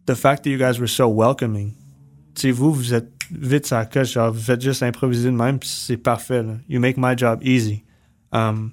the 0.05 0.15
fact 0.15 0.43
that 0.43 0.49
you 0.49 0.57
guys 0.57 0.77
were 0.79 0.89
so 0.89 1.07
welcoming. 1.07 1.71
Tu 2.33 2.41
sais, 2.41 2.51
vous, 2.51 2.73
vous 2.73 2.93
êtes 2.93 3.09
vite 3.31 3.65
sur 3.65 3.77
la 3.77 3.85
coche, 3.85 4.11
genre, 4.11 4.33
vous 4.33 4.41
faites 4.41 4.61
juste 4.61 4.83
improviser 4.83 5.29
de 5.31 5.35
même, 5.37 5.59
puis 5.59 5.69
c'est 5.69 5.95
parfait, 5.95 6.43
là. 6.43 6.55
You 6.67 6.81
make 6.81 6.97
my 6.97 7.17
job 7.17 7.39
easy. 7.41 7.85
Um, 8.33 8.71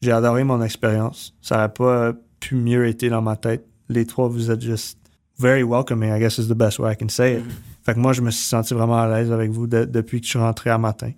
j'ai 0.00 0.12
adoré 0.12 0.44
mon 0.44 0.62
expérience. 0.62 1.34
Ça 1.42 1.56
n'aurait 1.56 1.74
pas 1.74 2.12
pu 2.42 2.54
mieux 2.56 2.86
été 2.86 3.08
dans 3.08 3.22
ma 3.22 3.36
tête. 3.36 3.64
Les 3.88 4.04
trois, 4.06 4.28
vous 4.28 4.50
êtes 4.50 4.60
juste 4.62 4.98
very 5.38 5.62
welcoming, 5.62 6.10
I 6.14 6.18
guess 6.18 6.38
is 6.38 6.48
the 6.48 6.54
best 6.56 6.78
way 6.78 6.92
I 6.92 6.96
can 6.96 7.08
say 7.08 7.36
it. 7.38 7.44
Fait 7.84 7.94
que 7.94 7.98
moi, 7.98 8.12
je 8.12 8.20
me 8.20 8.30
suis 8.30 8.44
senti 8.44 8.74
vraiment 8.74 9.00
à 9.00 9.08
l'aise 9.08 9.32
avec 9.32 9.50
vous 9.50 9.66
de- 9.66 9.84
depuis 9.84 10.20
que 10.20 10.26
je 10.26 10.30
suis 10.30 10.38
rentré 10.38 10.70
à 10.70 10.78
matin. 10.78 11.10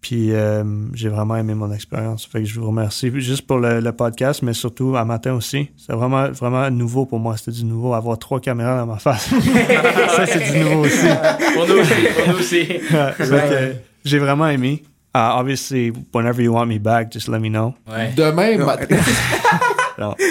Puis 0.00 0.32
euh, 0.32 0.64
j'ai 0.94 1.08
vraiment 1.08 1.36
aimé 1.36 1.54
mon 1.54 1.72
expérience. 1.72 2.26
Fait 2.26 2.40
que 2.40 2.44
je 2.44 2.58
vous 2.58 2.66
remercie 2.66 3.10
juste 3.20 3.46
pour 3.46 3.58
le, 3.58 3.80
le 3.80 3.92
podcast, 3.92 4.42
mais 4.42 4.52
surtout 4.52 4.96
à 4.96 5.04
matin 5.04 5.32
aussi. 5.34 5.70
C'est 5.76 5.92
vraiment, 5.92 6.28
vraiment 6.32 6.68
nouveau 6.70 7.06
pour 7.06 7.20
moi. 7.20 7.36
C'était 7.36 7.52
du 7.52 7.64
nouveau. 7.64 7.94
Avoir 7.94 8.18
trois 8.18 8.40
caméras 8.40 8.76
dans 8.78 8.86
ma 8.86 8.98
face. 8.98 9.28
ça, 10.16 10.26
c'est 10.26 10.52
du 10.52 10.58
nouveau 10.58 10.80
aussi. 10.86 11.06
Pour 11.54 11.66
nous 11.68 11.74
aussi, 11.80 11.94
pour 12.16 12.32
nous 12.34 12.38
aussi. 12.40 12.64
Fait 12.64 13.14
que 13.18 13.74
j'ai 14.04 14.18
vraiment 14.18 14.48
aimé. 14.48 14.82
Uh, 15.14 15.38
obviously, 15.38 15.92
whenever 16.14 16.42
you 16.42 16.52
want 16.54 16.66
me 16.66 16.78
back, 16.78 17.12
just 17.12 17.28
let 17.28 17.38
me 17.38 17.50
know. 17.50 17.74
Ouais. 17.86 18.12
Demain 18.16 18.56
matin, 18.64 18.96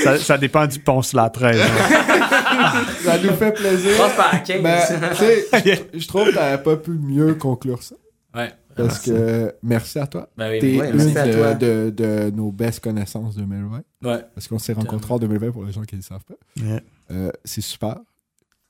Ça, 0.03 0.18
ça 0.18 0.38
dépend 0.38 0.66
du 0.68 0.80
pont 0.80 1.01
sur 1.01 1.18
la 1.18 1.30
13. 1.30 1.59
hein. 1.62 1.66
ça 3.03 3.18
nous 3.18 3.34
fait 3.34 3.51
plaisir. 3.53 3.97
Passe 3.97 4.16
par 4.16 4.34
la 4.34 4.39
15. 4.39 4.62
Ben, 4.62 4.80
je- 5.99 6.07
trouve 6.07 6.26
que 6.28 6.34
t'aurais 6.34 6.62
pas 6.62 6.78
pu 6.78 6.91
mieux 6.91 7.36
conclure 7.36 7.82
ça. 7.84 7.95
ouais. 8.36 8.51
Parce 8.74 8.99
que 8.99 9.53
merci 9.62 9.99
à 9.99 10.07
toi. 10.07 10.30
Ben 10.38 10.49
oui. 10.49 10.59
T'es 10.59 10.80
Ouais, 10.80 10.89
une 10.91 10.95
merci 10.95 11.18
à 11.18 11.28
toi. 11.34 11.53
de, 11.55 11.93
de, 11.95 12.30
de 12.30 12.32
nos 12.36 12.51
best 12.53 12.80
connaissances 12.80 13.36
2020. 13.36 13.82
Ouais. 14.03 14.24
Parce 14.34 14.47
qu'on 14.47 14.59
s'est 14.59 14.72
rencontrés 14.72 15.14
en 15.14 15.20
2020 15.20 15.51
pour 15.51 15.66
les 15.66 15.74
gens 15.74 15.82
qui 15.84 15.95
ne 15.95 15.99
le 15.99 16.03
savent 16.05 16.24
pas. 16.24 16.36
Euh, 17.12 17.32
c'est 17.43 17.59
super. 17.59 17.97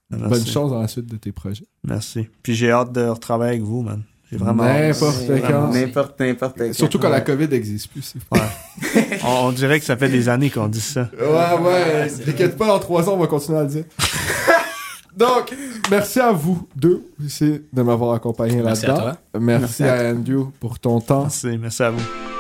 Merci. 0.10 0.28
Bonne 0.30 0.46
chance 0.48 0.72
dans 0.72 0.82
la 0.82 0.88
suite 0.88 1.06
de 1.06 1.18
tes 1.18 1.32
projets. 1.32 1.68
Merci. 1.84 2.28
Puis 2.42 2.56
j'ai 2.56 2.72
hâte 2.72 2.92
de 2.92 3.02
retravailler 3.06 3.52
avec 3.52 3.62
vous, 3.62 3.84
man. 3.84 4.02
J'ai 4.32 4.38
vraiment. 4.38 4.64
N'importe 4.64 5.28
quand. 5.48 5.68
N'importe, 5.74 6.20
n'importe 6.20 6.58
quand. 6.58 6.74
Surtout 6.74 7.00
quand 7.00 7.10
la 7.10 7.22
COVID 7.22 7.48
n'existe 7.50 7.90
plus. 7.92 8.02
c'est- 8.02 8.20
Ouais. 8.32 9.20
on, 9.26 9.48
on 9.48 9.52
dirait 9.52 9.80
que 9.80 9.86
ça 9.86 9.98
fait 9.98 10.08
des 10.10 10.30
années 10.30 10.50
qu'on 10.50 10.68
dit 10.68 10.80
ça. 10.82 11.10
Ouais, 11.20 11.60
ouais. 11.62 12.08
T'inquiète 12.26 12.58
pas, 12.58 12.68
dans 12.68 12.80
trois 12.80 13.10
ans, 13.10 13.14
on 13.16 13.18
va 13.20 13.28
continuer 13.28 13.60
à 13.60 13.64
le 13.64 13.68
dire. 13.70 13.84
Donc, 15.18 15.54
merci 15.90 16.22
à 16.22 16.32
vous 16.32 16.68
deux 16.74 17.04
aussi 17.24 17.62
de 17.74 17.82
m'avoir 17.82 18.14
accompagné 18.14 18.62
Merci 18.64 18.86
à 18.86 18.90
là-dedans. 18.90 19.04
toi. 19.34 19.40
Merci, 19.42 19.84
Merci 19.84 19.84
à 19.84 19.94
à 20.08 20.14
Andrew 20.14 20.46
pour 20.62 20.80
ton 20.80 21.02
temps. 21.02 21.24
Merci, 21.24 21.58
merci 21.60 21.84
à 21.84 21.90
vous. 21.92 22.31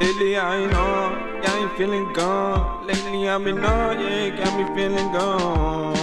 Lately 0.00 0.36
I 0.36 0.56
ain't 0.56 0.74
on, 0.74 1.42
got 1.42 1.62
me 1.62 1.68
feeling 1.76 2.12
gone. 2.12 2.86
Lately 2.86 3.28
I've 3.28 3.44
been 3.44 3.58
on, 3.64 4.00
yeah, 4.00 4.30
got 4.30 4.56
me 4.56 4.64
feeling 4.74 5.12
gone. 5.12 5.96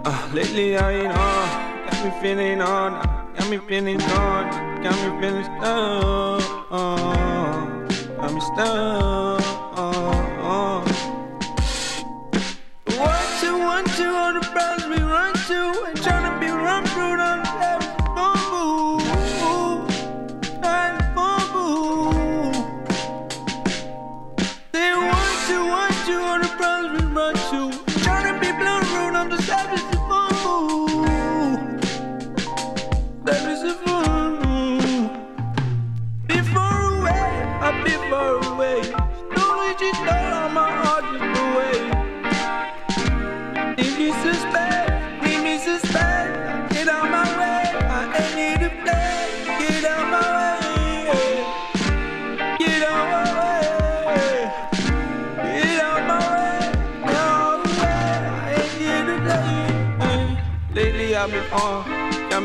uh, 0.05 0.29
lately 0.33 0.77
I 0.77 0.91
ain't 0.91 1.13
on, 1.13 1.47
got 1.85 2.03
me 2.03 2.11
feeling 2.21 2.61
on, 2.61 2.91
got 3.35 3.49
me 3.49 3.57
feeling 3.67 3.97
gone, 3.97 4.83
got 4.83 4.95
me 5.01 5.21
feeling 5.21 5.43
stuck. 5.43 6.69
got 8.17 8.33
me 8.33 8.41
stuck. 8.41 9.41
One, 13.01 13.27
two, 13.39 13.57
one, 13.57 13.85
two, 13.97 14.13
all 14.13 14.33
the 14.33 14.41
problems 14.51 14.85
we 14.87 15.01
run 15.03 15.33
to. 15.33 15.87
Ain't 15.87 15.97
tryna 16.05 16.20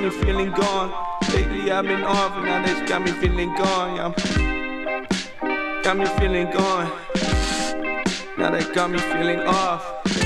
me 0.06 0.12
feeling 0.22 0.50
gone. 0.52 0.92
Lately 1.34 1.70
I've 1.72 1.84
been 1.84 2.04
off, 2.04 2.32
and 2.36 2.44
now 2.44 2.64
that's 2.64 2.88
got 2.88 3.02
me 3.02 3.10
feeling 3.12 3.52
gone. 3.56 3.96
Yeah. 3.96 5.06
Got 5.82 5.96
me 5.96 6.06
feeling 6.18 6.50
gone. 6.52 6.92
Now 8.38 8.50
that 8.50 8.70
got 8.72 8.90
me 8.90 8.98
feeling 8.98 9.40
off. 9.40 10.25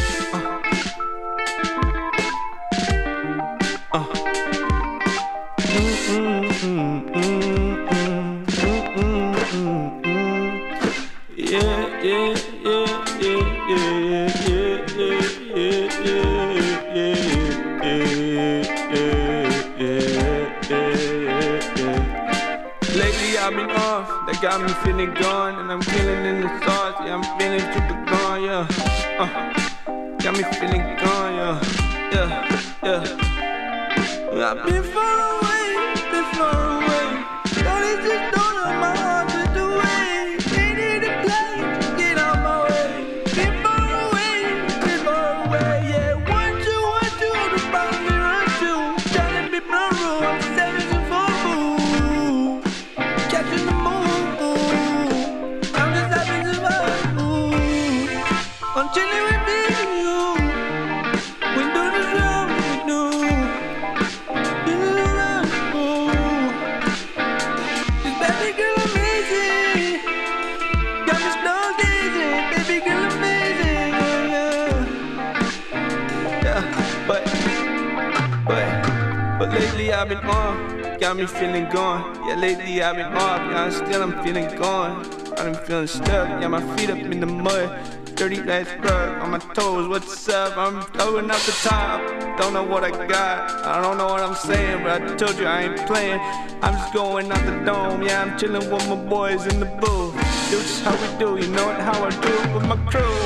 Feeling 85.71 85.87
stuck, 85.87 86.29
yeah, 86.43 86.49
my 86.49 86.61
feet 86.77 86.91
up 86.91 86.99
in 86.99 87.21
the 87.21 87.27
mud. 87.27 88.17
Dirty 88.17 88.43
last 88.43 88.77
blood 88.83 89.21
on 89.21 89.31
my 89.31 89.39
toes, 89.55 89.87
what's 89.87 90.29
up? 90.29 90.57
I'm 90.57 90.81
going 90.99 91.31
up 91.31 91.41
the 91.43 91.53
top, 91.63 92.01
don't 92.39 92.53
know 92.53 92.65
what 92.65 92.83
I 92.83 92.91
got. 93.07 93.53
I 93.65 93.81
don't 93.81 93.97
know 93.97 94.07
what 94.07 94.21
I'm 94.21 94.35
saying, 94.35 94.83
but 94.83 95.01
I 95.01 95.15
told 95.15 95.39
you 95.39 95.47
I 95.47 95.63
ain't 95.63 95.87
playing. 95.87 96.19
I'm 96.61 96.75
just 96.75 96.93
going 96.93 97.31
out 97.31 97.47
the 97.47 97.65
dome, 97.65 98.03
yeah, 98.03 98.21
I'm 98.21 98.37
chilling 98.37 98.69
with 98.69 98.89
my 98.89 98.97
boys 98.97 99.47
in 99.47 99.61
the 99.61 99.67
booth. 99.67 100.13
Just 100.51 100.83
how 100.83 100.97
we 101.01 101.19
do, 101.21 101.37
you 101.41 101.47
know 101.53 101.71
it, 101.71 101.79
how 101.79 102.03
I 102.03 102.11
do 102.11 102.35
it 102.43 102.53
with 102.53 102.67
my 102.67 102.77
crew. 102.91 103.17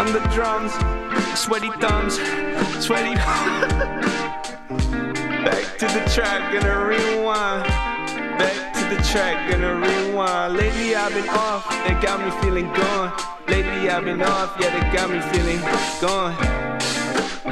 On 0.00 0.10
the 0.10 0.20
drums, 0.32 0.72
sweaty 1.38 1.70
thumbs, 1.82 2.14
sweaty. 2.82 3.14
Back 5.44 5.76
to 5.80 5.86
the 5.86 6.02
track, 6.14 6.50
gonna 6.50 6.86
rewind. 6.86 7.64
Back 8.38 8.77
the 8.90 8.96
track, 9.02 9.50
gonna 9.50 9.74
rewind. 9.74 10.54
Lately 10.54 10.94
I've 10.94 11.12
been 11.12 11.28
off, 11.28 11.68
they 11.86 11.94
got 12.00 12.20
me 12.24 12.30
feeling 12.40 12.72
gone. 12.72 13.12
Lately 13.46 13.90
I've 13.90 14.04
been 14.04 14.22
off, 14.22 14.56
yeah, 14.60 14.70
they 14.70 14.96
got 14.96 15.10
me 15.10 15.20
feeling 15.32 15.60
gone. 16.00 16.34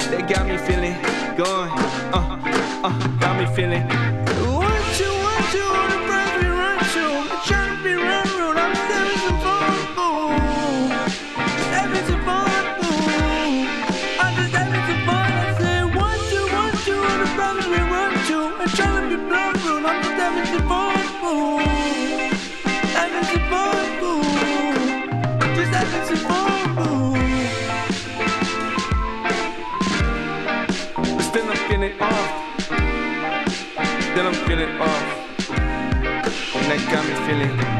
They 0.09 0.21
got 0.21 0.47
me 0.47 0.57
feeling 0.57 0.95
gone. 1.37 1.69
Uh, 2.13 2.39
uh, 2.83 3.07
got 3.19 3.39
me 3.39 3.55
feeling. 3.55 4.26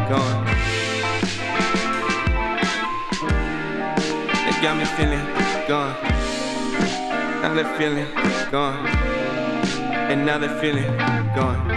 Gone. 0.10 0.46
That 4.46 4.60
got 4.62 4.78
me 4.78 4.86
feeling 4.96 5.26
gone. 5.68 5.96
Now 7.42 7.54
that 7.54 7.78
feeling 7.78 8.08
gone. 8.50 8.88
And 10.10 10.26
now 10.26 10.38
that 10.38 10.62
feeling 10.62 10.88
gone. 11.36 11.77